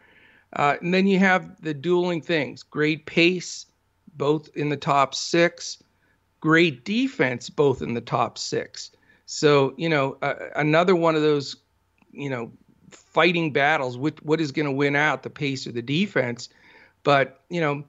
Uh, 0.54 0.76
and 0.82 0.94
then 0.94 1.08
you 1.08 1.20
have 1.20 1.62
the 1.62 1.74
dueling 1.74 2.22
things 2.22 2.64
great 2.64 3.06
pace, 3.06 3.66
both 4.18 4.50
in 4.56 4.70
the 4.70 4.78
top 4.78 5.16
six, 5.16 5.82
great 6.40 6.84
defense, 6.86 7.50
both 7.50 7.82
in 7.82 7.94
the 7.94 8.02
top 8.02 8.38
six. 8.38 8.92
So, 9.26 9.74
you 9.78 9.88
know, 9.88 10.18
uh, 10.22 10.36
another 10.56 10.96
one 10.96 11.16
of 11.16 11.22
those, 11.22 11.56
you 12.12 12.30
know, 12.30 12.52
fighting 12.96 13.52
battles. 13.52 13.98
Which, 13.98 14.18
what 14.24 14.42
is 14.42 14.52
going 14.52 14.66
to 14.66 14.72
win 14.72 14.96
out, 14.96 15.24
the 15.24 15.30
pace 15.30 15.68
or 15.68 15.72
the 15.72 15.82
defense? 15.82 16.50
But, 17.04 17.42
you 17.50 17.62
know, 17.62 17.84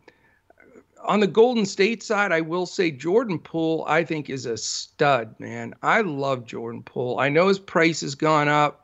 on 1.04 1.20
the 1.20 1.26
Golden 1.26 1.66
State 1.66 2.02
side, 2.02 2.32
I 2.32 2.40
will 2.40 2.66
say 2.66 2.90
Jordan 2.90 3.38
Poole, 3.38 3.84
I 3.88 4.04
think, 4.04 4.30
is 4.30 4.46
a 4.46 4.56
stud, 4.56 5.34
man. 5.38 5.74
I 5.82 6.00
love 6.00 6.46
Jordan 6.46 6.82
Poole. 6.82 7.18
I 7.18 7.28
know 7.28 7.48
his 7.48 7.58
price 7.58 8.00
has 8.00 8.14
gone 8.14 8.48
up. 8.48 8.82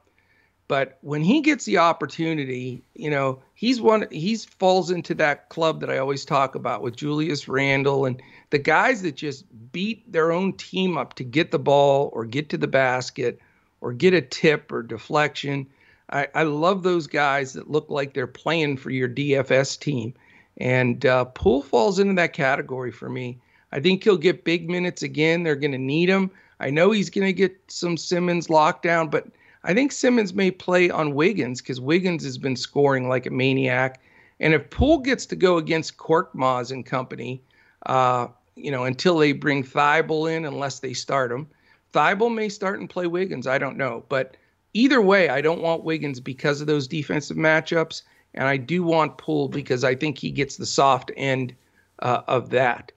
But 0.68 0.98
when 1.00 1.24
he 1.24 1.40
gets 1.40 1.64
the 1.64 1.78
opportunity, 1.78 2.82
you 2.94 3.08
know, 3.08 3.40
he's 3.54 3.80
one 3.80 4.06
he's 4.10 4.44
falls 4.44 4.90
into 4.90 5.14
that 5.14 5.48
club 5.48 5.80
that 5.80 5.88
I 5.88 5.96
always 5.96 6.26
talk 6.26 6.54
about 6.54 6.82
with 6.82 6.94
Julius 6.94 7.48
Randle 7.48 8.04
and 8.04 8.22
the 8.50 8.58
guys 8.58 9.00
that 9.00 9.16
just 9.16 9.46
beat 9.72 10.12
their 10.12 10.30
own 10.30 10.52
team 10.52 10.98
up 10.98 11.14
to 11.14 11.24
get 11.24 11.52
the 11.52 11.58
ball 11.58 12.10
or 12.12 12.26
get 12.26 12.50
to 12.50 12.58
the 12.58 12.66
basket 12.66 13.40
or 13.80 13.94
get 13.94 14.12
a 14.12 14.20
tip 14.20 14.70
or 14.70 14.82
deflection. 14.82 15.66
I, 16.11 16.28
I 16.34 16.42
love 16.44 16.82
those 16.82 17.06
guys 17.06 17.52
that 17.52 17.70
look 17.70 17.90
like 17.90 18.14
they're 18.14 18.26
playing 18.26 18.78
for 18.78 18.90
your 18.90 19.09
DFS 19.09 19.78
team. 19.78 20.14
And 20.59 21.04
uh, 21.06 21.26
Poole 21.26 21.62
falls 21.62 21.98
into 21.98 22.14
that 22.14 22.32
category 22.32 22.90
for 22.90 23.09
me. 23.09 23.38
I 23.72 23.80
think 23.80 24.02
he'll 24.02 24.16
get 24.16 24.44
big 24.44 24.68
minutes 24.68 25.02
again. 25.02 25.42
They're 25.42 25.54
going 25.56 25.72
to 25.72 25.78
need 25.78 26.09
him. 26.09 26.30
I 26.61 26.70
know 26.70 26.90
he's 26.90 27.11
going 27.11 27.26
to 27.26 27.32
get 27.32 27.56
some 27.68 27.96
Simmons 27.96 28.48
lockdown, 28.48 29.11
but 29.11 29.28
I 29.64 29.74
think 29.74 29.92
Simmons 29.92 30.34
may 30.34 30.50
play 30.50 30.90
on 30.90 31.14
Wiggins 31.14 31.61
because 31.61 31.80
Wiggins 31.80 32.24
has 32.24 32.38
been 32.38 32.56
scoring 32.56 33.09
like 33.09 33.26
a 33.26 33.30
maniac. 33.30 34.00
And 34.40 34.54
if 34.54 34.70
Poole 34.70 34.98
gets 34.98 35.26
to 35.26 35.36
go 35.36 35.59
against 35.59 35.98
Korkmaz 35.98 36.72
and 36.72 36.86
company, 36.86 37.42
uh, 37.86 38.28
you 38.56 38.70
know, 38.70 38.84
until 38.84 39.18
they 39.18 39.32
bring 39.32 39.62
Thybulle 39.62 40.34
in, 40.34 40.44
unless 40.44 40.80
they 40.80 40.94
start 40.94 41.30
him, 41.30 41.46
Thybulle 41.92 42.34
may 42.34 42.48
start 42.48 42.80
and 42.80 42.90
play 42.90 43.06
Wiggins. 43.06 43.46
I 43.46 43.59
don't 43.59 43.76
know. 43.76 44.04
But 44.09 44.36
either 44.74 45.00
way, 45.00 45.28
I 45.28 45.40
don't 45.40 45.62
want 45.62 45.84
Wiggins 45.84 46.20
because 46.20 46.60
of 46.60 46.66
those 46.66 46.88
defensive 46.88 47.36
matchups. 47.36 48.02
And 48.34 48.46
I 48.46 48.56
do 48.56 48.82
want 48.82 49.18
Poole 49.18 49.48
because 49.48 49.84
I 49.84 49.94
think 49.94 50.18
he 50.18 50.30
gets 50.30 50.56
the 50.56 50.66
soft 50.66 51.10
end 51.16 51.54
uh, 52.00 52.22
of 52.28 52.50
that. 52.50 52.92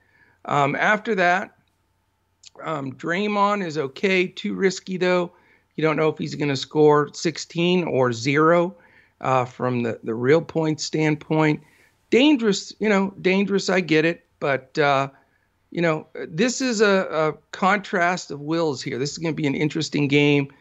Um, 0.46 0.76
after 0.76 1.16
that, 1.16 1.56
um, 2.64 2.94
Draymond 2.94 3.66
is 3.66 3.78
okay. 3.78 4.28
Too 4.28 4.54
risky, 4.54 4.98
though. 4.98 5.32
You 5.76 5.84
don't 5.84 5.96
know 5.96 6.10
if 6.10 6.18
he's 6.18 6.36
going 6.36 6.50
to 6.50 6.56
score 6.56 7.10
16 7.14 7.86
or 7.86 8.12
zero 8.12 8.76
uh, 9.22 9.46
from 9.46 9.84
the, 9.84 10.00
the 10.04 10.14
real 10.14 10.42
point 10.42 10.82
standpoint. 10.82 11.62
Dangerous, 12.10 12.74
you 12.80 12.90
know, 12.90 13.14
dangerous. 13.22 13.70
I 13.70 13.80
get 13.80 14.06
it. 14.06 14.26
But, 14.40 14.78
uh, 14.78 15.10
you 15.70 15.82
know, 15.82 16.08
this 16.28 16.60
is 16.60 16.82
a, 16.82 17.08
a 17.10 17.34
contrast 17.52 18.32
of 18.32 18.42
wills 18.42 18.82
here. 18.82 19.00
This 19.00 19.12
is 19.12 19.18
going 19.18 19.34
to 19.34 19.42
be 19.42 19.48
an 19.48 19.56
interesting 19.56 20.08
game. 20.08 20.52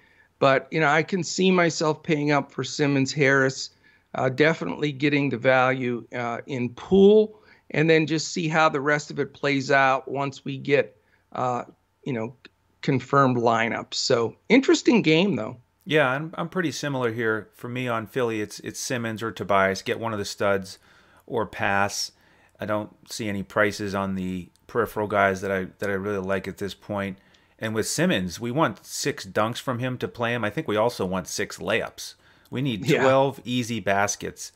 But, 0.40 0.66
you 0.72 0.80
know, 0.80 0.88
I 0.88 1.04
can 1.04 1.22
see 1.22 1.52
myself 1.52 2.02
paying 2.02 2.32
up 2.32 2.50
for 2.50 2.64
Simmons 2.64 3.12
Harris, 3.12 3.70
uh, 4.16 4.28
definitely 4.28 4.90
getting 4.90 5.28
the 5.28 5.36
value 5.36 6.04
uh, 6.12 6.38
in 6.46 6.70
Poole, 6.70 7.40
and 7.70 7.88
then 7.88 8.06
just 8.06 8.32
see 8.32 8.48
how 8.48 8.68
the 8.68 8.80
rest 8.80 9.12
of 9.12 9.20
it 9.20 9.32
plays 9.32 9.70
out 9.70 10.10
once 10.10 10.44
we 10.44 10.58
get, 10.58 10.96
uh, 11.32 11.64
you 12.02 12.12
know, 12.12 12.34
confirmed 12.82 13.36
lineups. 13.36 13.94
So 13.94 14.34
interesting 14.48 15.02
game, 15.02 15.36
though. 15.36 15.58
Yeah, 15.84 16.08
I'm, 16.08 16.34
I'm 16.36 16.48
pretty 16.48 16.72
similar 16.72 17.12
here. 17.12 17.48
For 17.54 17.68
me 17.68 17.86
on 17.86 18.06
Philly, 18.06 18.40
it's 18.40 18.60
it's 18.60 18.80
Simmons 18.80 19.22
or 19.22 19.32
Tobias. 19.32 19.82
Get 19.82 20.00
one 20.00 20.12
of 20.12 20.18
the 20.18 20.24
studs 20.24 20.78
or 21.26 21.46
pass. 21.46 22.12
I 22.58 22.66
don't 22.66 22.94
see 23.10 23.28
any 23.28 23.42
prices 23.42 23.94
on 23.94 24.14
the 24.14 24.50
peripheral 24.66 25.06
guys 25.06 25.40
that 25.40 25.50
I 25.50 25.66
that 25.78 25.90
I 25.90 25.94
really 25.94 26.24
like 26.24 26.48
at 26.48 26.58
this 26.58 26.74
point. 26.74 27.18
And 27.60 27.74
with 27.74 27.86
Simmons, 27.86 28.40
we 28.40 28.50
want 28.50 28.84
six 28.86 29.26
dunks 29.26 29.60
from 29.60 29.80
him 29.80 29.98
to 29.98 30.08
play 30.08 30.32
him. 30.32 30.44
I 30.44 30.50
think 30.50 30.66
we 30.66 30.76
also 30.76 31.04
want 31.04 31.28
six 31.28 31.58
layups. 31.58 32.14
We 32.50 32.62
need 32.62 32.88
12 32.88 33.38
yeah. 33.38 33.42
easy 33.44 33.80
baskets. 33.80 34.52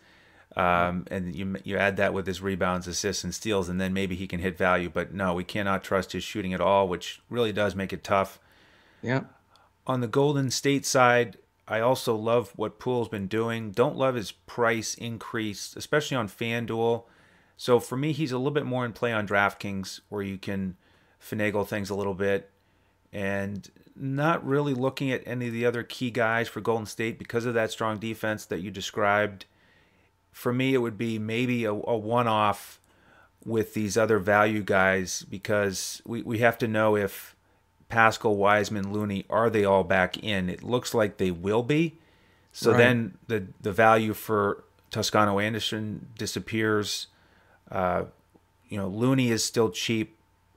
Um, 0.56 1.06
and 1.10 1.34
you 1.34 1.56
you 1.64 1.76
add 1.76 1.96
that 1.96 2.14
with 2.14 2.26
his 2.26 2.40
rebounds, 2.40 2.86
assists, 2.86 3.24
and 3.24 3.34
steals, 3.34 3.68
and 3.68 3.80
then 3.80 3.92
maybe 3.92 4.14
he 4.14 4.28
can 4.28 4.38
hit 4.38 4.56
value. 4.56 4.88
But 4.88 5.12
no, 5.12 5.34
we 5.34 5.44
cannot 5.44 5.82
trust 5.82 6.12
his 6.12 6.22
shooting 6.22 6.54
at 6.54 6.60
all, 6.60 6.86
which 6.86 7.20
really 7.28 7.52
does 7.52 7.74
make 7.74 7.92
it 7.92 8.04
tough. 8.04 8.38
Yeah. 9.02 9.24
On 9.86 10.00
the 10.00 10.06
Golden 10.06 10.50
State 10.50 10.86
side, 10.86 11.38
I 11.66 11.80
also 11.80 12.14
love 12.14 12.52
what 12.56 12.78
Poole's 12.78 13.08
been 13.08 13.26
doing. 13.26 13.72
Don't 13.72 13.96
love 13.96 14.14
his 14.14 14.32
price 14.32 14.94
increase, 14.94 15.74
especially 15.76 16.16
on 16.16 16.28
FanDuel. 16.28 17.04
So 17.56 17.80
for 17.80 17.96
me, 17.96 18.12
he's 18.12 18.32
a 18.32 18.38
little 18.38 18.50
bit 18.52 18.66
more 18.66 18.84
in 18.84 18.92
play 18.92 19.12
on 19.12 19.26
DraftKings, 19.26 20.00
where 20.08 20.22
you 20.22 20.38
can 20.38 20.76
finagle 21.20 21.66
things 21.66 21.90
a 21.90 21.94
little 21.94 22.14
bit, 22.14 22.50
and 23.14 23.70
not 23.96 24.44
really 24.44 24.74
looking 24.74 25.12
at 25.12 25.22
any 25.24 25.46
of 25.46 25.52
the 25.52 25.64
other 25.64 25.84
key 25.84 26.10
guys 26.10 26.48
for 26.48 26.60
Golden 26.60 26.84
State 26.84 27.18
because 27.18 27.46
of 27.46 27.54
that 27.54 27.70
strong 27.70 27.98
defense 27.98 28.44
that 28.46 28.60
you 28.60 28.70
described. 28.70 29.46
For 30.32 30.52
me, 30.52 30.74
it 30.74 30.78
would 30.78 30.98
be 30.98 31.18
maybe 31.18 31.64
a, 31.64 31.70
a 31.72 31.96
one-off 31.96 32.80
with 33.44 33.74
these 33.74 33.96
other 33.96 34.18
value 34.18 34.62
guys 34.62 35.22
because 35.22 36.02
we, 36.04 36.22
we 36.22 36.38
have 36.38 36.58
to 36.58 36.66
know 36.66 36.96
if 36.96 37.36
Paschall, 37.88 38.34
Wiseman, 38.34 38.92
Looney 38.92 39.24
are 39.30 39.48
they 39.48 39.64
all 39.64 39.84
back 39.84 40.22
in? 40.22 40.48
It 40.48 40.64
looks 40.64 40.92
like 40.92 41.18
they 41.18 41.30
will 41.30 41.62
be. 41.62 41.98
So 42.52 42.70
right. 42.70 42.78
then 42.78 43.18
the 43.26 43.46
the 43.60 43.72
value 43.72 44.14
for 44.14 44.64
Toscano 44.90 45.38
Anderson 45.38 46.08
disappears. 46.16 47.08
Uh, 47.70 48.04
you 48.68 48.78
know, 48.78 48.88
Looney 48.88 49.30
is 49.30 49.44
still 49.44 49.70
cheap. 49.70 50.13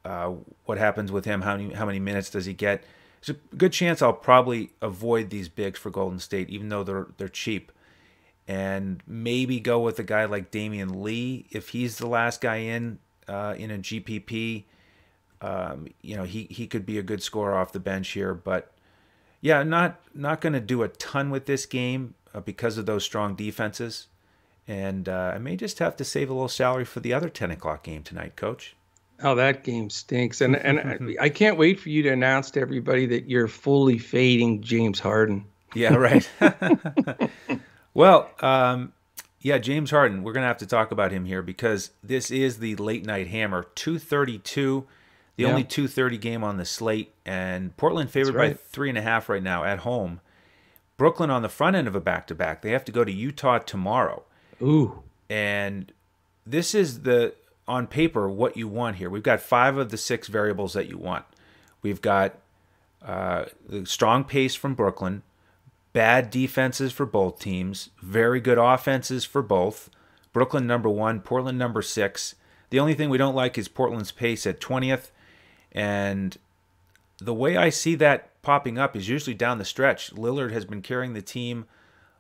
Uh, 0.08 0.36
what 0.64 0.78
happens 0.78 1.12
with 1.12 1.26
him? 1.26 1.42
How 1.42 1.58
many 1.58 1.74
how 1.74 1.86
many 1.86 2.00
minutes 2.00 2.30
does 2.30 2.46
he 2.46 2.54
get? 2.54 2.82
There's 3.20 3.38
a 3.38 3.56
good 3.58 3.74
chance 3.74 4.02
I'll 4.02 4.14
probably 4.14 4.72
avoid 4.82 5.30
these 5.30 5.50
bigs 5.50 5.78
for 5.78 5.90
Golden 5.90 6.20
State, 6.20 6.50
even 6.50 6.70
though 6.70 6.84
they're 6.84 7.08
they're 7.18 7.28
cheap, 7.28 7.74
and 8.48 9.04
maybe 9.06 9.60
go 9.60 9.82
with 9.82 10.00
a 10.00 10.04
guy 10.04 10.24
like 10.24 10.50
Damion 10.50 11.04
Lee 11.04 11.48
if 11.52 11.70
he's 11.70 11.98
the 11.98 12.08
last 12.08 12.40
guy 12.40 12.58
in 12.58 13.00
uh, 13.28 13.56
in 13.58 13.70
a 13.70 13.78
GPP. 13.78 14.64
Um, 15.42 15.90
you 16.02 16.16
know, 16.16 16.24
he 16.24 16.48
he 16.50 16.68
could 16.68 16.86
be 16.86 16.98
a 16.98 17.04
good 17.04 17.22
scorer 17.22 17.58
off 17.58 17.74
the 17.74 17.80
bench 17.80 18.08
here, 18.10 18.34
but 18.34 18.72
yeah, 19.42 19.62
not 19.64 20.00
not 20.14 20.40
going 20.40 20.54
to 20.54 20.62
do 20.62 20.84
a 20.84 20.88
ton 20.88 21.32
with 21.32 21.48
this 21.48 21.66
game 21.66 22.14
uh, 22.34 22.40
because 22.40 22.78
of 22.78 22.86
those 22.86 23.04
strong 23.04 23.36
defenses. 23.36 24.08
And 24.70 25.10
uh, 25.10 25.34
I 25.36 25.38
may 25.38 25.58
just 25.58 25.80
have 25.80 25.98
to 25.98 26.06
save 26.06 26.30
a 26.30 26.34
little 26.34 26.48
salary 26.48 26.86
for 26.86 27.02
the 27.02 27.14
other 27.14 27.30
10 27.30 27.52
o'clock 27.52 27.84
game 27.84 28.04
tonight, 28.04 28.36
Coach. 28.36 28.77
Oh, 29.24 29.36
that 29.36 29.64
game 29.64 29.90
stinks. 29.90 30.42
And 30.42 30.56
and 30.56 31.18
I 31.20 31.30
can't 31.30 31.58
wait 31.58 31.80
for 31.80 31.90
you 31.90 32.04
to 32.04 32.10
announce 32.10 32.52
to 32.52 32.62
everybody 32.62 33.06
that 33.08 33.30
you're 33.30 33.48
fully 33.48 33.98
fading 33.98 34.62
James 34.62 35.00
Harden. 35.00 35.46
Yeah, 35.74 35.96
right. 35.96 36.30
well, 37.94 38.30
um, 38.42 38.94
yeah, 39.42 39.58
James 39.58 39.90
Harden. 39.90 40.24
We're 40.24 40.34
gonna 40.34 40.48
have 40.48 40.60
to 40.60 40.68
talk 40.68 40.92
about 40.92 41.12
him 41.12 41.26
here 41.26 41.42
because 41.42 41.92
this 42.04 42.30
is 42.30 42.60
the 42.60 42.76
late 42.76 43.06
night 43.06 43.28
hammer, 43.28 43.66
two 43.76 43.98
thirty-two, 43.98 44.86
the 45.36 45.44
yeah. 45.44 45.50
only 45.50 45.64
two 45.64 45.88
thirty 45.88 46.18
game 46.18 46.44
on 46.44 46.58
the 46.58 46.66
slate, 46.66 47.14
and 47.26 47.76
Portland 47.76 48.12
favored 48.12 48.36
right. 48.36 48.54
by 48.54 48.62
three 48.70 48.90
and 48.90 48.98
a 48.98 49.02
half 49.02 49.30
right 49.30 49.44
now 49.44 49.64
at 49.64 49.80
home. 49.80 50.22
Brooklyn 50.98 51.30
on 51.30 51.44
the 51.44 51.50
front 51.50 51.76
end 51.76 51.88
of 51.88 51.96
a 51.96 52.02
back-to-back. 52.02 52.64
They 52.64 52.72
have 52.72 52.84
to 52.86 52.92
go 52.92 53.04
to 53.04 53.12
Utah 53.12 53.60
tomorrow. 53.60 54.24
Ooh. 54.64 55.04
And 55.30 55.92
this 56.44 56.74
is 56.74 57.04
the 57.04 57.36
on 57.68 57.88
paper 57.88 58.30
what 58.30 58.56
you 58.56 58.68
want 58.68 58.98
here. 58.98 59.10
We've 59.10 59.24
got 59.24 59.42
five 59.42 59.78
of 59.78 59.90
the 59.90 59.98
six 59.98 60.28
variables 60.28 60.74
that 60.74 60.88
you 60.88 60.98
want. 60.98 61.26
We've 61.82 62.02
got 62.02 62.38
uh, 63.02 63.46
the 63.68 63.86
strong 63.86 64.24
pace 64.24 64.56
from 64.56 64.74
Brooklyn, 64.74 65.24
bad 65.94 66.30
defenses 66.30 66.92
for 66.92 67.06
both 67.06 67.40
teams, 67.40 67.90
very 68.02 68.40
good 68.40 68.58
offenses 68.58 69.26
for 69.26 69.42
both. 69.42 69.90
Brooklyn 70.34 70.68
number 70.68 70.90
one, 70.90 71.22
Portland 71.22 71.58
number 71.58 71.82
six. 71.82 72.36
The 72.70 72.80
only 72.80 72.94
thing 72.94 73.10
we 73.10 73.18
don't 73.18 73.36
like 73.36 73.58
is 73.58 73.68
Portland's 73.68 74.12
pace 74.12 74.46
at 74.46 74.60
20th. 74.60 75.12
And 75.72 76.38
the 77.20 77.34
way 77.34 77.58
I 77.58 77.70
see 77.70 77.96
that 77.96 78.42
popping 78.42 78.78
up 78.78 78.96
is 78.96 79.10
usually 79.10 79.34
down 79.34 79.58
the 79.58 79.66
stretch. 79.66 80.14
Lillard 80.14 80.52
has 80.52 80.66
been 80.66 80.82
carrying 80.82 81.14
the 81.14 81.22
team 81.22 81.66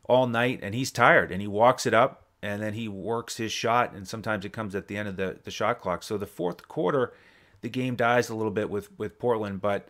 all 0.05 0.27
night 0.27 0.59
and 0.63 0.73
he's 0.73 0.91
tired 0.91 1.31
and 1.31 1.41
he 1.41 1.47
walks 1.47 1.85
it 1.85 1.93
up 1.93 2.26
and 2.41 2.61
then 2.61 2.73
he 2.73 2.87
works 2.87 3.37
his 3.37 3.51
shot, 3.51 3.93
and 3.93 4.07
sometimes 4.07 4.45
it 4.45 4.53
comes 4.53 4.75
at 4.75 4.87
the 4.87 4.97
end 4.97 5.07
of 5.07 5.17
the, 5.17 5.37
the 5.43 5.51
shot 5.51 5.81
clock. 5.81 6.03
So 6.03 6.17
the 6.17 6.27
fourth 6.27 6.67
quarter, 6.67 7.13
the 7.61 7.69
game 7.69 7.95
dies 7.95 8.29
a 8.29 8.35
little 8.35 8.51
bit 8.51 8.69
with, 8.69 8.97
with 8.97 9.19
Portland, 9.19 9.61
but 9.61 9.87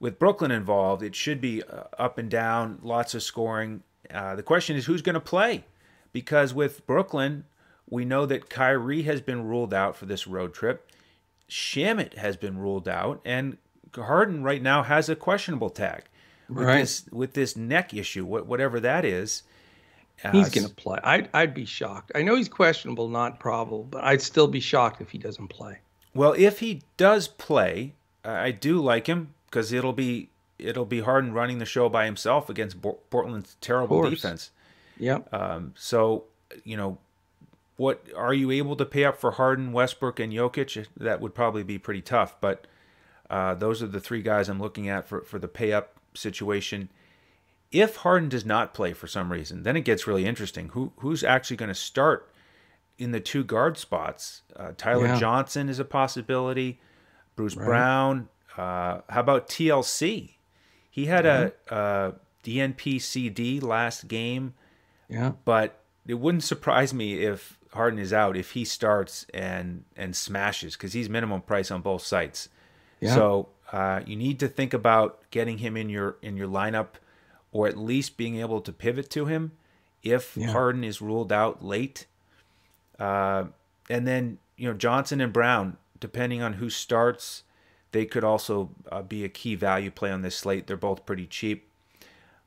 with 0.00 0.18
Brooklyn 0.18 0.50
involved, 0.50 1.02
it 1.02 1.14
should 1.14 1.40
be 1.40 1.62
uh, 1.62 1.84
up 1.98 2.18
and 2.18 2.30
down, 2.30 2.78
lots 2.82 3.14
of 3.14 3.22
scoring. 3.22 3.82
Uh, 4.12 4.34
the 4.34 4.42
question 4.42 4.76
is 4.76 4.86
who's 4.86 5.02
going 5.02 5.14
to 5.14 5.20
play? 5.20 5.64
Because 6.12 6.52
with 6.52 6.86
Brooklyn, 6.86 7.44
we 7.88 8.04
know 8.04 8.26
that 8.26 8.50
Kyrie 8.50 9.02
has 9.02 9.20
been 9.20 9.46
ruled 9.46 9.72
out 9.72 9.96
for 9.96 10.06
this 10.06 10.26
road 10.26 10.54
trip. 10.54 10.90
Shamet 11.48 12.14
has 12.14 12.36
been 12.36 12.58
ruled 12.58 12.88
out, 12.88 13.20
and 13.24 13.58
Harden 13.94 14.42
right 14.42 14.62
now 14.62 14.82
has 14.82 15.08
a 15.08 15.16
questionable 15.16 15.70
tag 15.70 16.04
with 16.48 16.66
right. 16.66 16.80
this 16.80 17.04
with 17.12 17.34
this 17.34 17.56
neck 17.56 17.94
issue, 17.94 18.24
whatever 18.24 18.80
that 18.80 19.04
is. 19.04 19.42
He's 20.32 20.48
going 20.48 20.66
to 20.66 20.74
play. 20.74 20.98
I'd, 21.02 21.28
I'd 21.34 21.54
be 21.54 21.66
shocked. 21.66 22.12
I 22.14 22.22
know 22.22 22.34
he's 22.34 22.48
questionable, 22.48 23.08
not 23.08 23.38
probable, 23.38 23.84
but 23.84 24.04
I'd 24.04 24.22
still 24.22 24.46
be 24.46 24.60
shocked 24.60 25.02
if 25.02 25.10
he 25.10 25.18
doesn't 25.18 25.48
play. 25.48 25.78
Well, 26.14 26.34
if 26.38 26.60
he 26.60 26.82
does 26.96 27.28
play, 27.28 27.94
I 28.24 28.50
do 28.52 28.80
like 28.80 29.06
him 29.06 29.34
because 29.46 29.72
it'll 29.72 29.92
be 29.92 30.30
it'll 30.58 30.84
be 30.84 31.00
Harden 31.00 31.32
running 31.32 31.58
the 31.58 31.66
show 31.66 31.88
by 31.88 32.04
himself 32.06 32.48
against 32.48 32.80
Portland's 33.10 33.56
terrible 33.60 34.08
defense. 34.08 34.50
Yeah. 34.98 35.18
Um, 35.32 35.74
so 35.76 36.24
you 36.62 36.76
know, 36.76 36.98
what 37.76 38.06
are 38.16 38.32
you 38.32 38.50
able 38.50 38.76
to 38.76 38.84
pay 38.84 39.04
up 39.04 39.20
for 39.20 39.32
Harden, 39.32 39.72
Westbrook, 39.72 40.20
and 40.20 40.32
Jokic? 40.32 40.86
That 40.96 41.20
would 41.20 41.34
probably 41.34 41.64
be 41.64 41.78
pretty 41.78 42.02
tough. 42.02 42.40
But 42.40 42.66
uh, 43.28 43.54
those 43.54 43.82
are 43.82 43.88
the 43.88 44.00
three 44.00 44.22
guys 44.22 44.48
I'm 44.48 44.60
looking 44.60 44.88
at 44.88 45.08
for 45.08 45.22
for 45.22 45.38
the 45.38 45.48
pay 45.48 45.72
up 45.72 45.98
situation. 46.14 46.88
If 47.74 47.96
Harden 47.96 48.28
does 48.28 48.44
not 48.46 48.72
play 48.72 48.92
for 48.92 49.08
some 49.08 49.32
reason, 49.32 49.64
then 49.64 49.76
it 49.76 49.80
gets 49.80 50.06
really 50.06 50.24
interesting. 50.24 50.68
Who 50.70 50.92
who's 50.98 51.24
actually 51.24 51.56
going 51.56 51.70
to 51.70 51.74
start 51.74 52.32
in 52.98 53.10
the 53.10 53.20
two 53.20 53.42
guard 53.42 53.76
spots? 53.76 54.42
Uh, 54.54 54.72
Tyler 54.76 55.06
yeah. 55.06 55.18
Johnson 55.18 55.68
is 55.68 55.80
a 55.80 55.84
possibility. 55.84 56.80
Bruce 57.34 57.56
right. 57.56 57.66
Brown. 57.66 58.28
Uh, 58.56 59.00
how 59.08 59.20
about 59.20 59.48
TLC? 59.48 60.34
He 60.88 61.06
had 61.06 61.26
a, 61.26 61.52
a 61.68 62.12
DNP 62.44 63.00
CD 63.02 63.58
last 63.58 64.06
game. 64.06 64.54
Yeah. 65.08 65.32
But 65.44 65.80
it 66.06 66.14
wouldn't 66.14 66.44
surprise 66.44 66.94
me 66.94 67.24
if 67.24 67.58
Harden 67.72 67.98
is 67.98 68.12
out 68.12 68.36
if 68.36 68.52
he 68.52 68.64
starts 68.64 69.26
and 69.34 69.84
and 69.96 70.14
smashes 70.14 70.76
because 70.76 70.92
he's 70.92 71.10
minimum 71.10 71.42
price 71.42 71.70
on 71.72 71.80
both 71.80 72.02
sites. 72.02 72.48
Yeah. 73.00 73.14
So 73.14 73.48
uh, 73.72 74.02
you 74.06 74.14
need 74.14 74.38
to 74.40 74.48
think 74.48 74.72
about 74.72 75.18
getting 75.30 75.58
him 75.58 75.76
in 75.76 75.88
your 75.88 76.16
in 76.22 76.36
your 76.36 76.48
lineup 76.48 76.94
or 77.54 77.68
at 77.68 77.78
least 77.78 78.18
being 78.18 78.36
able 78.36 78.60
to 78.60 78.72
pivot 78.72 79.08
to 79.08 79.26
him 79.26 79.52
if 80.02 80.36
yeah. 80.36 80.48
Harden 80.48 80.84
is 80.84 81.00
ruled 81.00 81.32
out 81.32 81.64
late. 81.64 82.06
Uh, 82.98 83.44
and 83.88 84.06
then, 84.06 84.38
you 84.56 84.68
know, 84.68 84.74
Johnson 84.74 85.20
and 85.20 85.32
Brown, 85.32 85.78
depending 86.00 86.42
on 86.42 86.54
who 86.54 86.68
starts, 86.68 87.44
they 87.92 88.04
could 88.04 88.24
also 88.24 88.70
uh, 88.90 89.02
be 89.02 89.24
a 89.24 89.28
key 89.28 89.54
value 89.54 89.90
play 89.90 90.10
on 90.10 90.22
this 90.22 90.36
slate. 90.36 90.66
They're 90.66 90.76
both 90.76 91.06
pretty 91.06 91.26
cheap. 91.26 91.68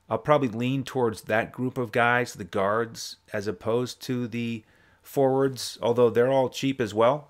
I'll 0.09 0.17
probably 0.17 0.49
lean 0.49 0.83
towards 0.83 1.23
that 1.23 1.53
group 1.53 1.77
of 1.77 1.93
guys, 1.93 2.33
the 2.33 2.43
guards, 2.43 3.15
as 3.31 3.47
opposed 3.47 4.01
to 4.03 4.27
the 4.27 4.63
forwards, 5.01 5.77
although 5.81 6.09
they're 6.09 6.31
all 6.31 6.49
cheap 6.49 6.81
as 6.81 6.93
well. 6.93 7.29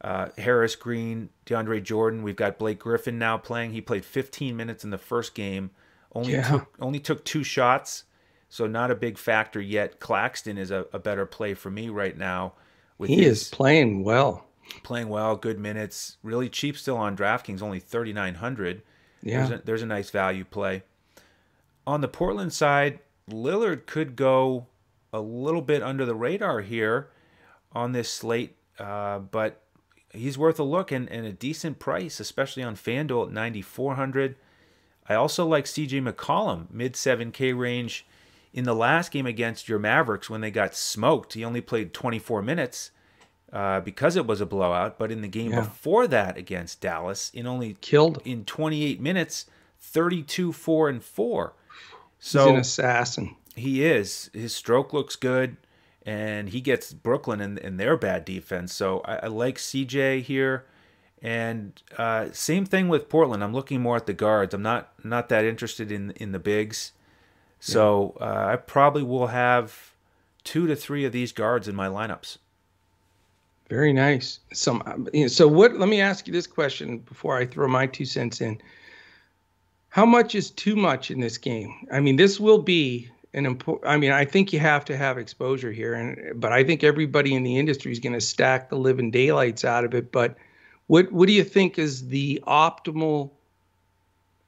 Uh, 0.00 0.28
Harris, 0.38 0.74
Green, 0.74 1.30
DeAndre 1.46 1.82
Jordan. 1.82 2.24
We've 2.24 2.36
got 2.36 2.58
Blake 2.58 2.80
Griffin 2.80 3.18
now 3.18 3.38
playing. 3.38 3.72
He 3.72 3.80
played 3.80 4.04
15 4.04 4.56
minutes 4.56 4.82
in 4.82 4.90
the 4.90 4.98
first 4.98 5.34
game. 5.34 5.70
Only 6.16 6.32
yeah. 6.32 6.48
took 6.48 6.74
only 6.80 6.98
took 6.98 7.26
two 7.26 7.44
shots, 7.44 8.04
so 8.48 8.66
not 8.66 8.90
a 8.90 8.94
big 8.94 9.18
factor 9.18 9.60
yet. 9.60 10.00
Claxton 10.00 10.56
is 10.56 10.70
a, 10.70 10.86
a 10.90 10.98
better 10.98 11.26
play 11.26 11.52
for 11.52 11.70
me 11.70 11.90
right 11.90 12.16
now. 12.16 12.54
he 13.06 13.16
his, 13.16 13.42
is 13.42 13.48
playing 13.50 14.02
well. 14.02 14.46
Playing 14.82 15.10
well, 15.10 15.36
good 15.36 15.58
minutes. 15.58 16.16
Really 16.22 16.48
cheap 16.48 16.78
still 16.78 16.96
on 16.96 17.18
DraftKings, 17.18 17.60
only 17.60 17.80
3,900. 17.80 18.80
Yeah, 19.22 19.46
there's 19.46 19.50
a, 19.50 19.62
there's 19.64 19.82
a 19.82 19.86
nice 19.86 20.08
value 20.08 20.44
play. 20.44 20.84
On 21.86 22.00
the 22.00 22.08
Portland 22.08 22.54
side, 22.54 23.00
Lillard 23.30 23.84
could 23.84 24.16
go 24.16 24.68
a 25.12 25.20
little 25.20 25.62
bit 25.62 25.82
under 25.82 26.06
the 26.06 26.14
radar 26.14 26.62
here 26.62 27.10
on 27.72 27.92
this 27.92 28.10
slate, 28.10 28.56
uh, 28.78 29.18
but 29.18 29.62
he's 30.14 30.38
worth 30.38 30.58
a 30.58 30.64
look 30.64 30.90
and, 30.90 31.10
and 31.10 31.26
a 31.26 31.32
decent 31.32 31.78
price, 31.78 32.20
especially 32.20 32.62
on 32.62 32.74
FanDuel 32.74 33.26
at 33.26 33.32
9,400. 33.34 34.36
I 35.08 35.14
also 35.14 35.46
like 35.46 35.64
CJ 35.64 36.02
McCollum, 36.02 36.70
mid 36.70 36.94
7K 36.94 37.56
range. 37.56 38.06
In 38.52 38.64
the 38.64 38.74
last 38.74 39.12
game 39.12 39.26
against 39.26 39.68
your 39.68 39.78
Mavericks, 39.78 40.30
when 40.30 40.40
they 40.40 40.50
got 40.50 40.74
smoked, 40.74 41.34
he 41.34 41.44
only 41.44 41.60
played 41.60 41.92
24 41.92 42.40
minutes 42.40 42.90
uh, 43.52 43.80
because 43.80 44.16
it 44.16 44.26
was 44.26 44.40
a 44.40 44.46
blowout. 44.46 44.98
But 44.98 45.12
in 45.12 45.20
the 45.20 45.28
game 45.28 45.52
yeah. 45.52 45.60
before 45.60 46.06
that 46.08 46.38
against 46.38 46.80
Dallas, 46.80 47.30
in 47.34 47.46
only 47.46 47.76
killed 47.80 48.20
in 48.24 48.44
28 48.44 49.00
minutes, 49.00 49.46
32, 49.78 50.52
4, 50.52 50.88
and 50.88 51.04
4. 51.04 51.52
So 52.18 52.40
He's 52.40 52.50
an 52.50 52.56
assassin. 52.56 53.36
He 53.54 53.84
is. 53.84 54.30
His 54.32 54.54
stroke 54.54 54.92
looks 54.92 55.16
good, 55.16 55.56
and 56.04 56.48
he 56.48 56.60
gets 56.60 56.92
Brooklyn 56.92 57.40
in, 57.40 57.58
in 57.58 57.76
their 57.76 57.96
bad 57.96 58.24
defense. 58.24 58.72
So 58.74 59.00
I, 59.04 59.16
I 59.16 59.26
like 59.26 59.58
CJ 59.58 60.22
here. 60.22 60.64
And 61.22 61.82
uh, 61.96 62.28
same 62.32 62.66
thing 62.66 62.88
with 62.88 63.08
Portland. 63.08 63.42
I'm 63.42 63.54
looking 63.54 63.80
more 63.80 63.96
at 63.96 64.06
the 64.06 64.12
guards. 64.12 64.54
I'm 64.54 64.62
not 64.62 64.92
not 65.04 65.28
that 65.30 65.44
interested 65.44 65.90
in 65.90 66.10
in 66.12 66.32
the 66.32 66.38
bigs. 66.38 66.92
So 67.58 68.16
uh, 68.20 68.48
I 68.52 68.56
probably 68.56 69.02
will 69.02 69.28
have 69.28 69.92
two 70.44 70.66
to 70.66 70.76
three 70.76 71.04
of 71.04 71.12
these 71.12 71.32
guards 71.32 71.68
in 71.68 71.74
my 71.74 71.88
lineups. 71.88 72.38
Very 73.68 73.92
nice. 73.92 74.38
Some 74.52 75.08
so 75.28 75.48
what? 75.48 75.76
Let 75.76 75.88
me 75.88 76.00
ask 76.00 76.26
you 76.26 76.32
this 76.32 76.46
question 76.46 76.98
before 76.98 77.36
I 77.36 77.46
throw 77.46 77.66
my 77.66 77.86
two 77.86 78.04
cents 78.04 78.40
in 78.40 78.60
how 79.96 80.04
much 80.04 80.34
is 80.34 80.50
too 80.50 80.76
much 80.76 81.10
in 81.10 81.20
this 81.20 81.38
game? 81.38 81.86
I 81.90 82.00
mean, 82.00 82.16
this 82.16 82.38
will 82.38 82.60
be 82.60 83.08
an 83.32 83.46
important. 83.46 83.90
I 83.90 83.96
mean, 83.96 84.12
I 84.12 84.26
think 84.26 84.52
you 84.52 84.58
have 84.58 84.84
to 84.84 84.96
have 84.96 85.16
exposure 85.16 85.72
here, 85.72 85.94
and 85.94 86.38
but 86.38 86.52
I 86.52 86.64
think 86.64 86.84
everybody 86.84 87.34
in 87.34 87.42
the 87.42 87.56
industry 87.58 87.92
is 87.92 87.98
going 87.98 88.12
to 88.12 88.20
stack 88.20 88.68
the 88.68 88.76
living 88.76 89.10
daylights 89.10 89.64
out 89.64 89.84
of 89.84 89.94
it. 89.94 90.12
But 90.12 90.36
what 90.86 91.10
what 91.12 91.26
do 91.26 91.32
you 91.32 91.44
think 91.44 91.78
is 91.78 92.08
the 92.08 92.42
optimal 92.46 93.30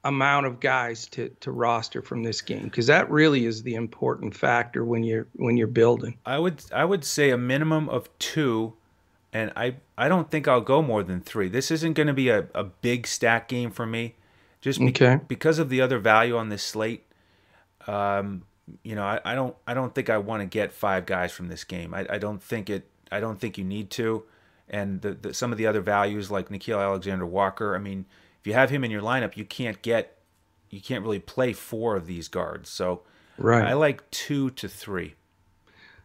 amount 0.04 0.46
of 0.46 0.60
guys 0.60 1.06
to 1.08 1.28
to 1.40 1.50
roster 1.50 2.02
from 2.02 2.22
this 2.22 2.40
game? 2.40 2.64
Because 2.64 2.86
that 2.86 3.10
really 3.10 3.46
is 3.46 3.62
the 3.62 3.74
important 3.74 4.34
factor 4.34 4.84
when 4.84 5.02
you're 5.02 5.26
when 5.34 5.56
you're 5.56 5.66
building. 5.66 6.18
I 6.24 6.38
would 6.38 6.62
I 6.72 6.84
would 6.84 7.04
say 7.04 7.30
a 7.30 7.38
minimum 7.38 7.88
of 7.88 8.08
two 8.18 8.74
and 9.32 9.52
I 9.56 9.76
I 9.96 10.08
don't 10.08 10.30
think 10.30 10.48
I'll 10.48 10.60
go 10.60 10.82
more 10.82 11.02
than 11.02 11.20
three. 11.20 11.48
This 11.48 11.70
isn't 11.70 11.94
going 11.94 12.06
to 12.06 12.14
be 12.14 12.28
a, 12.28 12.46
a 12.54 12.64
big 12.64 13.06
stack 13.06 13.48
game 13.48 13.70
for 13.70 13.86
me 13.86 14.14
just 14.60 14.80
okay. 14.80 15.20
because 15.28 15.58
of 15.58 15.68
the 15.68 15.80
other 15.80 15.98
value 15.98 16.36
on 16.36 16.48
this 16.48 16.62
slate. 16.62 17.04
Um, 17.86 18.42
you 18.82 18.94
know, 18.94 19.04
I, 19.04 19.20
I, 19.24 19.34
don't 19.34 19.56
I 19.66 19.74
don't 19.74 19.94
think 19.94 20.10
I 20.10 20.18
want 20.18 20.42
to 20.42 20.46
get 20.46 20.72
five 20.72 21.06
guys 21.06 21.32
from 21.32 21.48
this 21.48 21.64
game. 21.64 21.94
I, 21.94 22.06
I 22.10 22.18
don't 22.18 22.42
think 22.42 22.68
it. 22.68 22.88
I 23.10 23.20
don't 23.20 23.40
think 23.40 23.56
you 23.56 23.64
need 23.64 23.90
to. 23.92 24.24
And 24.70 25.00
the, 25.00 25.14
the, 25.14 25.34
some 25.34 25.52
of 25.52 25.58
the 25.58 25.66
other 25.66 25.80
values 25.80 26.30
like 26.30 26.48
Nickeil 26.48 26.80
Alexander 26.80 27.26
Walker. 27.26 27.74
I 27.74 27.78
mean, 27.78 28.04
if 28.40 28.46
you 28.46 28.52
have 28.52 28.70
him 28.70 28.84
in 28.84 28.90
your 28.90 29.02
lineup, 29.02 29.36
you 29.36 29.44
can't 29.44 29.80
get 29.82 30.18
you 30.70 30.80
can't 30.80 31.02
really 31.02 31.18
play 31.18 31.52
four 31.52 31.96
of 31.96 32.06
these 32.06 32.28
guards. 32.28 32.68
So 32.68 33.02
right. 33.38 33.64
I 33.64 33.72
like 33.72 34.08
two 34.10 34.50
to 34.50 34.68
three. 34.68 35.14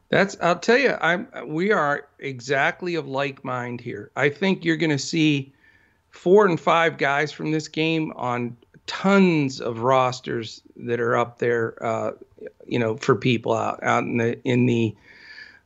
That's 0.10 0.38
I'll 0.42 0.60
tell 0.60 0.78
you, 0.78 0.96
I'm 1.02 1.28
we 1.48 1.72
are 1.72 2.08
exactly 2.20 2.96
of 2.96 3.08
like 3.08 3.44
mind 3.44 3.82
here. 3.82 4.12
I 4.16 4.30
think 4.30 4.64
you're 4.64 4.78
going 4.78 4.90
to 4.92 5.00
see 5.00 5.54
four 6.12 6.46
and 6.46 6.60
five 6.60 6.98
guys 6.98 7.32
from 7.32 7.52
this 7.52 7.68
game 7.68 8.14
on 8.16 8.56
tons 8.86 9.60
of 9.60 9.80
rosters 9.80 10.62
that 10.76 11.00
are 11.00 11.18
up 11.18 11.40
there, 11.40 11.84
uh, 11.84 12.12
you 12.68 12.78
know, 12.78 12.96
for 12.98 13.16
people 13.16 13.54
out 13.54 13.82
out 13.84 14.04
in 14.04 14.18
the 14.18 14.40
in 14.44 14.66
the 14.68 14.96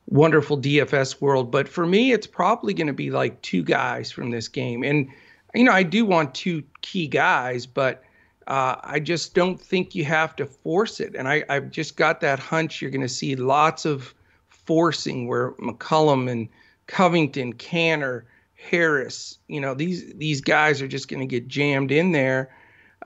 wonderful 0.08 0.58
DFS 0.58 1.20
world. 1.20 1.50
But 1.50 1.68
for 1.68 1.86
me, 1.86 2.12
it's 2.12 2.26
probably 2.26 2.74
going 2.74 2.86
to 2.88 2.92
be 2.92 3.10
like 3.10 3.40
two 3.42 3.62
guys 3.62 4.10
from 4.10 4.30
this 4.30 4.48
game, 4.48 4.82
and 4.82 5.08
you 5.54 5.64
know, 5.64 5.72
I 5.72 5.82
do 5.82 6.04
want 6.04 6.34
two 6.34 6.62
key 6.82 7.06
guys, 7.08 7.66
but. 7.66 8.02
Uh, 8.46 8.80
I 8.82 8.98
just 8.98 9.34
don't 9.34 9.60
think 9.60 9.94
you 9.94 10.06
have 10.06 10.34
to 10.36 10.46
force 10.46 11.00
it. 11.00 11.14
And 11.14 11.28
I, 11.28 11.44
I've 11.50 11.70
just 11.70 11.98
got 11.98 12.22
that 12.22 12.38
hunch 12.38 12.80
you're 12.80 12.90
going 12.90 13.02
to 13.02 13.06
see 13.06 13.36
lots 13.36 13.84
of 13.84 14.14
forcing 14.48 15.28
where 15.28 15.52
McCollum 15.52 16.30
and 16.30 16.48
Covington, 16.86 17.52
Kanter, 17.52 18.22
Harris, 18.54 19.38
you 19.46 19.60
know, 19.60 19.74
these 19.74 20.12
these 20.14 20.40
guys 20.40 20.82
are 20.82 20.88
just 20.88 21.08
going 21.08 21.20
to 21.20 21.26
get 21.26 21.46
jammed 21.46 21.92
in 21.92 22.12
there 22.12 22.50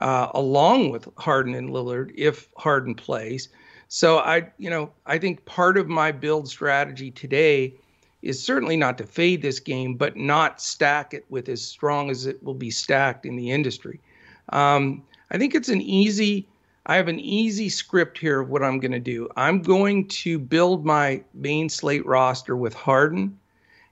uh, 0.01 0.29
along 0.33 0.89
with 0.89 1.07
Harden 1.17 1.53
and 1.53 1.69
Lillard 1.69 2.11
if 2.15 2.49
Harden 2.57 2.95
plays. 2.95 3.49
So 3.95 4.17
I, 4.17 4.49
you 4.57 4.71
know, 4.71 4.91
I 5.05 5.19
think 5.19 5.45
part 5.45 5.77
of 5.77 5.87
my 5.87 6.11
build 6.11 6.49
strategy 6.49 7.11
today 7.11 7.75
is 8.23 8.43
certainly 8.43 8.75
not 8.75 8.97
to 8.97 9.05
fade 9.05 9.43
this 9.43 9.59
game, 9.59 9.93
but 9.93 10.17
not 10.17 10.59
stack 10.59 11.13
it 11.13 11.25
with 11.29 11.47
as 11.47 11.61
strong 11.61 12.09
as 12.09 12.25
it 12.25 12.41
will 12.41 12.55
be 12.55 12.71
stacked 12.71 13.23
in 13.23 13.35
the 13.35 13.51
industry. 13.51 13.99
Um, 14.49 15.03
I 15.29 15.37
think 15.37 15.53
it's 15.53 15.69
an 15.69 15.79
easy. 15.79 16.47
I 16.87 16.95
have 16.95 17.07
an 17.07 17.19
easy 17.19 17.69
script 17.69 18.17
here 18.17 18.39
of 18.39 18.49
what 18.49 18.63
I'm 18.63 18.79
going 18.79 18.93
to 18.93 18.99
do. 18.99 19.29
I'm 19.37 19.61
going 19.61 20.07
to 20.07 20.39
build 20.39 20.83
my 20.83 21.23
main 21.35 21.69
slate 21.69 22.03
roster 22.03 22.57
with 22.57 22.73
Harden 22.73 23.37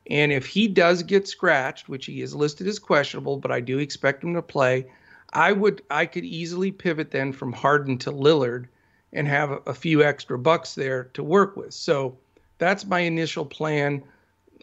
and 0.09 0.31
if 0.31 0.47
he 0.47 0.67
does 0.67 1.03
get 1.03 1.27
scratched, 1.27 1.89
which 1.89 2.07
he 2.07 2.23
is 2.23 2.33
listed 2.33 2.65
as 2.65 2.79
questionable, 2.79 3.37
but 3.37 3.51
I 3.51 3.59
do 3.59 3.77
expect 3.77 4.23
him 4.23 4.33
to 4.33 4.41
play, 4.41 4.87
I 5.31 5.51
would 5.51 5.83
I 5.91 6.07
could 6.07 6.25
easily 6.25 6.71
pivot 6.71 7.11
then 7.11 7.33
from 7.33 7.53
Harden 7.53 7.99
to 7.99 8.11
Lillard 8.11 8.67
and 9.13 9.27
have 9.27 9.61
a, 9.65 9.73
few 9.73 10.03
extra 10.03 10.37
bucks 10.37 10.75
there 10.75 11.05
to 11.13 11.23
work 11.23 11.57
with. 11.57 11.73
So 11.73 12.17
that's 12.57 12.85
my 12.85 12.99
initial 12.99 13.45
plan. 13.45 14.03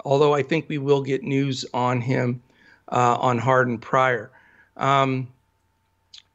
Although 0.04 0.34
I 0.34 0.42
think 0.42 0.68
we 0.68 0.78
will 0.78 1.02
get 1.02 1.22
news 1.22 1.64
on 1.74 2.00
him 2.00 2.40
uh, 2.90 3.16
on 3.20 3.38
Harden 3.38 3.78
prior. 3.78 4.30
Um, 4.76 5.28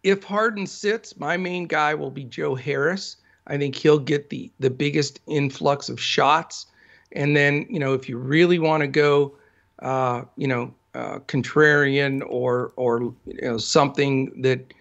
if 0.04 0.24
Harden 0.24 0.68
sits, 0.68 1.18
my 1.18 1.38
main 1.38 1.66
guy 1.66 1.96
will 1.96 2.12
be 2.12 2.26
Joe 2.26 2.56
Harris. 2.56 3.18
I 3.48 3.58
think 3.58 3.76
he'll 3.76 4.00
get 4.00 4.30
the 4.30 4.52
the 4.60 4.70
biggest 4.70 5.20
influx 5.28 5.90
of 5.90 6.00
shots 6.00 6.68
and 7.14 7.36
then, 7.36 7.66
you 7.70 7.80
know, 7.80 7.94
if 7.94 8.10
you 8.10 8.18
really 8.18 8.60
want 8.60 8.82
to 8.82 8.88
go, 8.88 9.36
uh, 9.80 10.24
you 10.36 10.48
know, 10.48 10.74
uh, 10.96 11.20
contrarian 11.28 12.22
or 12.28 12.72
or 12.76 13.02
you 13.26 13.42
know 13.42 13.58
something 13.58 14.42
that 14.44 14.74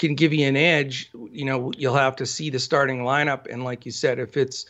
can 0.00 0.14
give 0.14 0.32
you 0.32 0.46
an 0.46 0.56
edge, 0.56 1.10
you 1.30 1.44
know, 1.44 1.70
you'll 1.76 1.94
have 1.94 2.16
to 2.16 2.24
see 2.24 2.48
the 2.48 2.58
starting 2.58 3.00
lineup. 3.00 3.46
And 3.52 3.64
like 3.64 3.84
you 3.84 3.92
said, 3.92 4.18
if 4.18 4.36
it's 4.36 4.64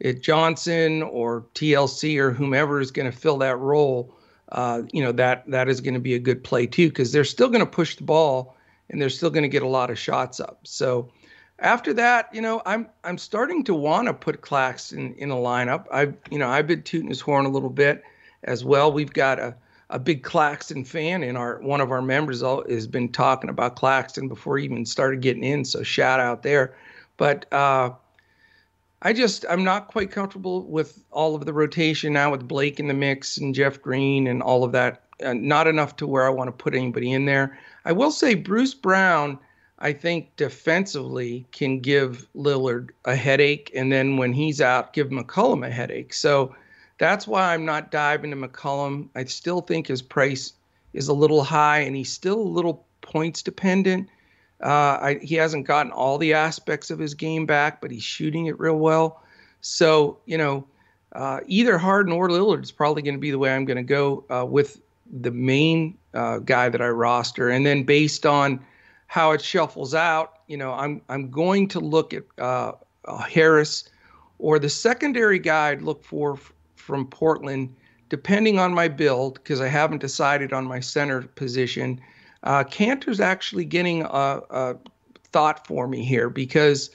it 0.00 0.22
Johnson 0.22 1.02
or 1.04 1.46
TLC 1.54 2.18
or 2.18 2.32
whomever 2.32 2.80
is 2.80 2.90
going 2.90 3.10
to 3.10 3.16
fill 3.16 3.38
that 3.38 3.56
role, 3.58 4.12
uh, 4.50 4.82
you 4.92 5.02
know 5.02 5.12
that 5.12 5.44
that 5.46 5.68
is 5.68 5.80
going 5.80 5.94
to 5.94 6.00
be 6.00 6.14
a 6.14 6.18
good 6.18 6.42
play 6.42 6.66
too 6.66 6.88
because 6.88 7.12
they're 7.12 7.24
still 7.24 7.48
going 7.48 7.64
to 7.64 7.70
push 7.70 7.96
the 7.96 8.02
ball 8.02 8.56
and 8.90 9.00
they're 9.00 9.08
still 9.08 9.30
going 9.30 9.44
to 9.44 9.48
get 9.48 9.62
a 9.62 9.68
lot 9.68 9.88
of 9.88 9.98
shots 9.98 10.40
up. 10.40 10.58
So 10.64 11.10
after 11.60 11.94
that, 11.94 12.28
you 12.34 12.42
know, 12.42 12.60
I'm 12.66 12.88
I'm 13.04 13.18
starting 13.18 13.62
to 13.64 13.74
want 13.74 14.08
to 14.08 14.14
put 14.14 14.40
Claxton 14.40 15.14
in 15.14 15.30
a 15.30 15.36
lineup. 15.36 15.86
I've 15.92 16.16
you 16.28 16.38
know 16.38 16.48
I've 16.48 16.66
been 16.66 16.82
tooting 16.82 17.08
his 17.08 17.20
horn 17.20 17.46
a 17.46 17.50
little 17.50 17.70
bit 17.70 18.02
as 18.42 18.64
well. 18.64 18.92
We've 18.92 19.12
got 19.12 19.38
a 19.38 19.54
a 19.92 19.98
big 19.98 20.22
Claxton 20.22 20.84
fan 20.84 21.22
and 21.22 21.36
our 21.36 21.60
one 21.60 21.80
of 21.80 21.92
our 21.92 22.02
members 22.02 22.40
has 22.40 22.86
been 22.86 23.10
talking 23.10 23.50
about 23.50 23.76
Claxton 23.76 24.26
before 24.26 24.58
he 24.58 24.64
even 24.64 24.86
started 24.86 25.20
getting 25.20 25.44
in. 25.44 25.64
So 25.64 25.82
shout 25.82 26.18
out 26.18 26.42
there. 26.42 26.74
But 27.18 27.52
uh, 27.52 27.90
I 29.02 29.12
just 29.12 29.44
I'm 29.48 29.62
not 29.62 29.88
quite 29.88 30.10
comfortable 30.10 30.62
with 30.66 31.04
all 31.10 31.34
of 31.34 31.44
the 31.44 31.52
rotation 31.52 32.14
now 32.14 32.30
with 32.30 32.48
Blake 32.48 32.80
in 32.80 32.88
the 32.88 32.94
mix 32.94 33.36
and 33.36 33.54
Jeff 33.54 33.80
Green 33.80 34.26
and 34.26 34.42
all 34.42 34.64
of 34.64 34.72
that. 34.72 35.02
Uh, 35.22 35.34
not 35.34 35.68
enough 35.68 35.94
to 35.96 36.06
where 36.06 36.26
I 36.26 36.30
want 36.30 36.48
to 36.48 36.52
put 36.52 36.74
anybody 36.74 37.12
in 37.12 37.26
there. 37.26 37.58
I 37.84 37.92
will 37.92 38.10
say 38.10 38.34
Bruce 38.34 38.74
Brown 38.74 39.38
I 39.78 39.92
think 39.92 40.36
defensively 40.36 41.44
can 41.50 41.80
give 41.80 42.28
Lillard 42.36 42.90
a 43.04 43.16
headache, 43.16 43.72
and 43.74 43.90
then 43.90 44.16
when 44.16 44.32
he's 44.32 44.60
out, 44.60 44.92
give 44.92 45.08
McCollum 45.08 45.66
a 45.66 45.70
headache. 45.70 46.14
So 46.14 46.54
that's 47.02 47.26
why 47.26 47.52
I'm 47.52 47.64
not 47.64 47.90
diving 47.90 48.30
to 48.30 48.36
McCollum. 48.36 49.08
I 49.16 49.24
still 49.24 49.60
think 49.60 49.88
his 49.88 50.00
price 50.00 50.52
is 50.92 51.08
a 51.08 51.12
little 51.12 51.42
high, 51.42 51.80
and 51.80 51.96
he's 51.96 52.12
still 52.12 52.40
a 52.40 52.54
little 52.56 52.86
points 53.00 53.42
dependent. 53.42 54.08
Uh, 54.62 54.98
I, 55.02 55.18
he 55.20 55.34
hasn't 55.34 55.66
gotten 55.66 55.90
all 55.90 56.16
the 56.16 56.32
aspects 56.32 56.92
of 56.92 57.00
his 57.00 57.14
game 57.14 57.44
back, 57.44 57.80
but 57.80 57.90
he's 57.90 58.04
shooting 58.04 58.46
it 58.46 58.56
real 58.60 58.76
well. 58.76 59.20
So, 59.62 60.20
you 60.26 60.38
know, 60.38 60.64
uh, 61.16 61.40
either 61.48 61.76
Harden 61.76 62.12
or 62.12 62.28
Lillard 62.28 62.62
is 62.62 62.70
probably 62.70 63.02
going 63.02 63.16
to 63.16 63.20
be 63.20 63.32
the 63.32 63.38
way 63.38 63.52
I'm 63.52 63.64
going 63.64 63.78
to 63.78 63.82
go 63.82 64.24
uh, 64.30 64.46
with 64.46 64.80
the 65.10 65.32
main 65.32 65.98
uh, 66.14 66.38
guy 66.38 66.68
that 66.68 66.80
I 66.80 66.88
roster. 66.88 67.48
And 67.48 67.66
then 67.66 67.82
based 67.82 68.26
on 68.26 68.64
how 69.08 69.32
it 69.32 69.42
shuffles 69.42 69.92
out, 69.92 70.38
you 70.46 70.56
know, 70.56 70.72
I'm 70.72 71.02
I'm 71.08 71.32
going 71.32 71.66
to 71.68 71.80
look 71.80 72.14
at 72.14 72.22
uh, 72.38 72.74
Harris 73.28 73.90
or 74.38 74.60
the 74.60 74.68
secondary 74.68 75.40
guy 75.40 75.70
I'd 75.70 75.82
look 75.82 76.04
for 76.04 76.38
from 76.82 77.06
Portland, 77.06 77.74
depending 78.08 78.58
on 78.58 78.74
my 78.74 78.88
build, 78.88 79.34
because 79.34 79.60
I 79.60 79.68
haven't 79.68 80.00
decided 80.00 80.52
on 80.52 80.64
my 80.66 80.80
center 80.80 81.22
position. 81.22 82.00
Uh, 82.42 82.64
Kanter's 82.64 83.20
actually 83.20 83.64
getting 83.64 84.02
a, 84.02 84.40
a 84.50 84.76
thought 85.32 85.66
for 85.66 85.86
me 85.86 86.04
here 86.04 86.28
because, 86.28 86.90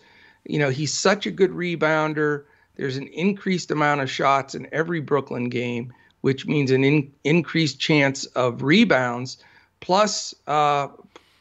you 0.45 0.59
know, 0.59 0.69
he's 0.69 0.93
such 0.93 1.25
a 1.25 1.31
good 1.31 1.51
rebounder. 1.51 2.43
There's 2.75 2.97
an 2.97 3.07
increased 3.07 3.71
amount 3.71 4.01
of 4.01 4.11
shots 4.11 4.53
in 4.53 4.67
every 4.71 4.99
Brooklyn 4.99 5.49
game, 5.49 5.93
which 6.21 6.45
means 6.45 6.69
an 6.71 6.83
in, 6.83 7.11
increased 7.23 7.79
chance 7.79 8.25
of 8.27 8.61
rebounds. 8.61 9.37
Plus, 9.79 10.35
uh, 10.47 10.89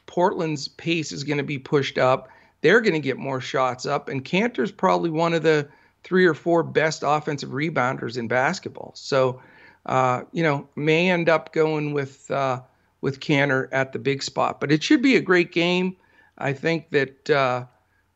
Portland's 0.06 0.68
pace 0.68 1.10
is 1.10 1.24
going 1.24 1.38
to 1.38 1.44
be 1.44 1.58
pushed 1.58 1.98
up. 1.98 2.28
They're 2.62 2.80
going 2.80 2.94
to 2.94 3.00
get 3.00 3.18
more 3.18 3.40
shots 3.40 3.86
up, 3.86 4.08
and 4.08 4.24
Kanter's 4.24 4.72
probably 4.72 5.10
one 5.10 5.34
of 5.34 5.42
the 5.42 5.68
three 6.06 6.24
or 6.24 6.34
four 6.34 6.62
best 6.62 7.02
offensive 7.04 7.50
rebounders 7.50 8.16
in 8.16 8.28
basketball. 8.28 8.92
So, 8.94 9.42
uh, 9.86 10.22
you 10.30 10.44
know, 10.44 10.68
may 10.76 11.10
end 11.10 11.28
up 11.28 11.52
going 11.52 11.92
with 11.92 12.30
uh, 12.30 12.60
with 13.00 13.18
Kanter 13.18 13.68
at 13.72 13.92
the 13.92 13.98
big 13.98 14.22
spot. 14.22 14.60
But 14.60 14.70
it 14.70 14.84
should 14.84 15.02
be 15.02 15.16
a 15.16 15.20
great 15.20 15.50
game. 15.50 15.96
I 16.38 16.52
think 16.52 16.90
that 16.90 17.28
uh, 17.28 17.64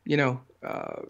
you 0.05 0.15
know 0.15 0.39
uh, 0.63 1.01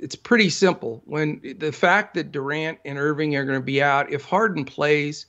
it's 0.00 0.16
pretty 0.16 0.50
simple. 0.50 1.02
When 1.04 1.40
the 1.58 1.70
fact 1.70 2.14
that 2.14 2.32
Durant 2.32 2.80
and 2.84 2.98
Irving 2.98 3.36
are 3.36 3.44
going 3.44 3.60
to 3.60 3.64
be 3.64 3.80
out, 3.80 4.10
if 4.10 4.24
Harden 4.24 4.64
plays, 4.64 5.26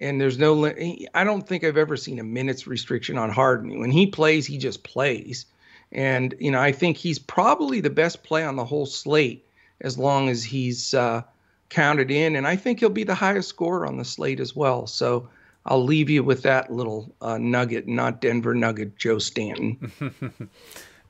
and 0.00 0.20
there's 0.20 0.38
no, 0.38 0.66
I 1.14 1.22
don't 1.22 1.46
think 1.46 1.62
I've 1.62 1.76
ever 1.76 1.96
seen 1.96 2.18
a 2.18 2.24
minutes 2.24 2.66
restriction 2.66 3.16
on 3.18 3.30
Harden. 3.30 3.78
When 3.78 3.92
he 3.92 4.08
plays, 4.08 4.46
he 4.46 4.58
just 4.58 4.82
plays. 4.82 5.46
And 5.92 6.34
you 6.40 6.50
know, 6.50 6.60
I 6.60 6.72
think 6.72 6.96
he's 6.96 7.20
probably 7.20 7.80
the 7.80 7.90
best 7.90 8.24
play 8.24 8.44
on 8.44 8.56
the 8.56 8.64
whole 8.64 8.86
slate 8.86 9.46
as 9.80 9.98
long 9.98 10.28
as 10.28 10.44
he's 10.44 10.94
uh, 10.94 11.22
counted 11.68 12.10
in, 12.10 12.36
and 12.36 12.46
I 12.46 12.56
think 12.56 12.80
he'll 12.80 12.90
be 12.90 13.04
the 13.04 13.14
highest 13.14 13.48
scorer 13.48 13.86
on 13.86 13.96
the 13.96 14.04
slate 14.04 14.40
as 14.40 14.54
well. 14.54 14.86
So 14.86 15.28
I'll 15.66 15.84
leave 15.84 16.10
you 16.10 16.24
with 16.24 16.42
that 16.42 16.72
little 16.72 17.14
uh, 17.20 17.38
nugget, 17.38 17.86
not 17.86 18.20
Denver 18.20 18.54
Nugget, 18.54 18.96
Joe 18.96 19.18
Stanton. 19.18 19.92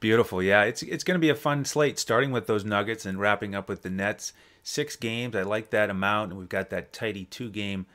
Beautiful, 0.01 0.43
yeah. 0.43 0.65
It's 0.65 0.83
it's 0.83 1.05
going 1.05 1.17
to 1.17 1.21
be 1.21 1.29
a 1.29 1.35
fun 1.35 1.65
slate, 1.65 1.99
starting 1.99 2.31
with 2.31 2.47
those 2.47 2.65
Nuggets 2.65 3.05
and 3.05 3.21
wrapping 3.21 3.55
up 3.55 3.69
with 3.69 3.83
the 3.83 3.91
Nets. 3.91 4.33
Six 4.63 4.97
games, 4.97 5.37
I 5.37 5.43
like 5.43 5.71
that 5.71 5.91
amount, 5.91 6.31
and 6.31 6.39
we've 6.39 6.49
got 6.49 6.71
that 6.71 6.93
tidy 6.93 7.25
two 7.25 7.51
game 7.51 7.87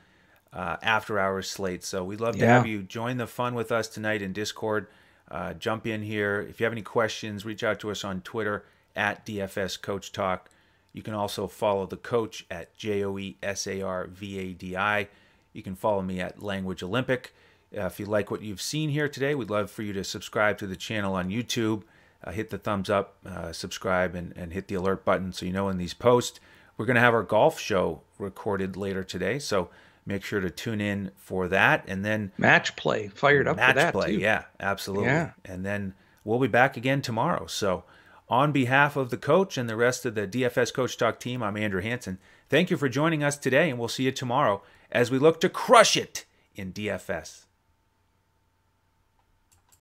uh, 0.52 0.76
after 0.82 1.18
hours 1.18 1.48
slate. 1.48 1.84
So 1.84 2.04
we'd 2.04 2.20
love 2.20 2.36
to 2.36 2.40
yeah. 2.40 2.56
have 2.56 2.66
you 2.66 2.82
join 2.82 3.18
the 3.18 3.26
fun 3.26 3.54
with 3.54 3.70
us 3.70 3.88
tonight 3.88 4.22
in 4.22 4.32
Discord. 4.32 4.86
Uh, 5.30 5.52
jump 5.54 5.86
in 5.86 6.02
here. 6.02 6.40
If 6.48 6.60
you 6.60 6.64
have 6.64 6.72
any 6.72 6.82
questions, 6.82 7.44
reach 7.44 7.64
out 7.64 7.80
to 7.80 7.90
us 7.90 8.04
on 8.04 8.20
Twitter 8.20 8.64
at 8.94 9.26
DFS 9.26 9.80
Coach 9.80 10.12
Talk. 10.12 10.48
You 10.96 11.02
can 11.02 11.12
also 11.12 11.46
follow 11.46 11.84
the 11.84 11.98
coach 11.98 12.46
at 12.50 12.74
J 12.74 13.04
O 13.04 13.18
E 13.18 13.36
S 13.42 13.66
A 13.66 13.82
R 13.82 14.06
V 14.06 14.38
A 14.38 14.52
D 14.54 14.78
I. 14.78 15.08
You 15.52 15.62
can 15.62 15.74
follow 15.74 16.00
me 16.00 16.20
at 16.20 16.42
Language 16.42 16.82
Olympic. 16.82 17.34
Uh, 17.76 17.82
if 17.82 18.00
you 18.00 18.06
like 18.06 18.30
what 18.30 18.40
you've 18.40 18.62
seen 18.62 18.88
here 18.88 19.06
today, 19.06 19.34
we'd 19.34 19.50
love 19.50 19.70
for 19.70 19.82
you 19.82 19.92
to 19.92 20.02
subscribe 20.02 20.56
to 20.56 20.66
the 20.66 20.74
channel 20.74 21.14
on 21.14 21.28
YouTube. 21.28 21.82
Uh, 22.24 22.30
hit 22.30 22.48
the 22.48 22.56
thumbs 22.56 22.88
up, 22.88 23.16
uh, 23.26 23.52
subscribe, 23.52 24.14
and, 24.14 24.34
and 24.38 24.54
hit 24.54 24.68
the 24.68 24.74
alert 24.74 25.04
button 25.04 25.34
so 25.34 25.44
you 25.44 25.52
know 25.52 25.66
when 25.66 25.76
these 25.76 25.92
post. 25.92 26.40
We're 26.78 26.86
going 26.86 26.94
to 26.94 27.02
have 27.02 27.12
our 27.12 27.22
golf 27.22 27.60
show 27.60 28.00
recorded 28.18 28.74
later 28.74 29.04
today, 29.04 29.38
so 29.38 29.68
make 30.06 30.24
sure 30.24 30.40
to 30.40 30.48
tune 30.48 30.80
in 30.80 31.10
for 31.16 31.46
that. 31.48 31.84
And 31.86 32.06
then 32.06 32.32
match 32.38 32.74
play, 32.74 33.08
fired 33.08 33.46
up 33.46 33.58
match 33.58 33.74
for 33.74 33.74
that 33.74 33.92
play, 33.92 34.12
too. 34.12 34.20
yeah, 34.20 34.44
absolutely. 34.60 35.08
Yeah. 35.08 35.32
And 35.44 35.64
then 35.64 35.92
we'll 36.24 36.38
be 36.38 36.48
back 36.48 36.78
again 36.78 37.02
tomorrow. 37.02 37.46
So, 37.46 37.84
on 38.28 38.52
behalf 38.52 38.96
of 38.96 39.10
the 39.10 39.16
coach 39.16 39.56
and 39.56 39.68
the 39.68 39.76
rest 39.76 40.04
of 40.04 40.14
the 40.14 40.26
DFS 40.26 40.72
Coach 40.72 40.96
Talk 40.96 41.20
team, 41.20 41.42
I'm 41.42 41.56
Andrew 41.56 41.80
Hanson. 41.80 42.18
Thank 42.48 42.70
you 42.70 42.76
for 42.76 42.88
joining 42.88 43.22
us 43.22 43.36
today, 43.36 43.70
and 43.70 43.78
we'll 43.78 43.88
see 43.88 44.04
you 44.04 44.12
tomorrow 44.12 44.62
as 44.90 45.10
we 45.10 45.18
look 45.18 45.40
to 45.40 45.48
crush 45.48 45.96
it 45.96 46.24
in 46.54 46.72
DFS. 46.72 47.45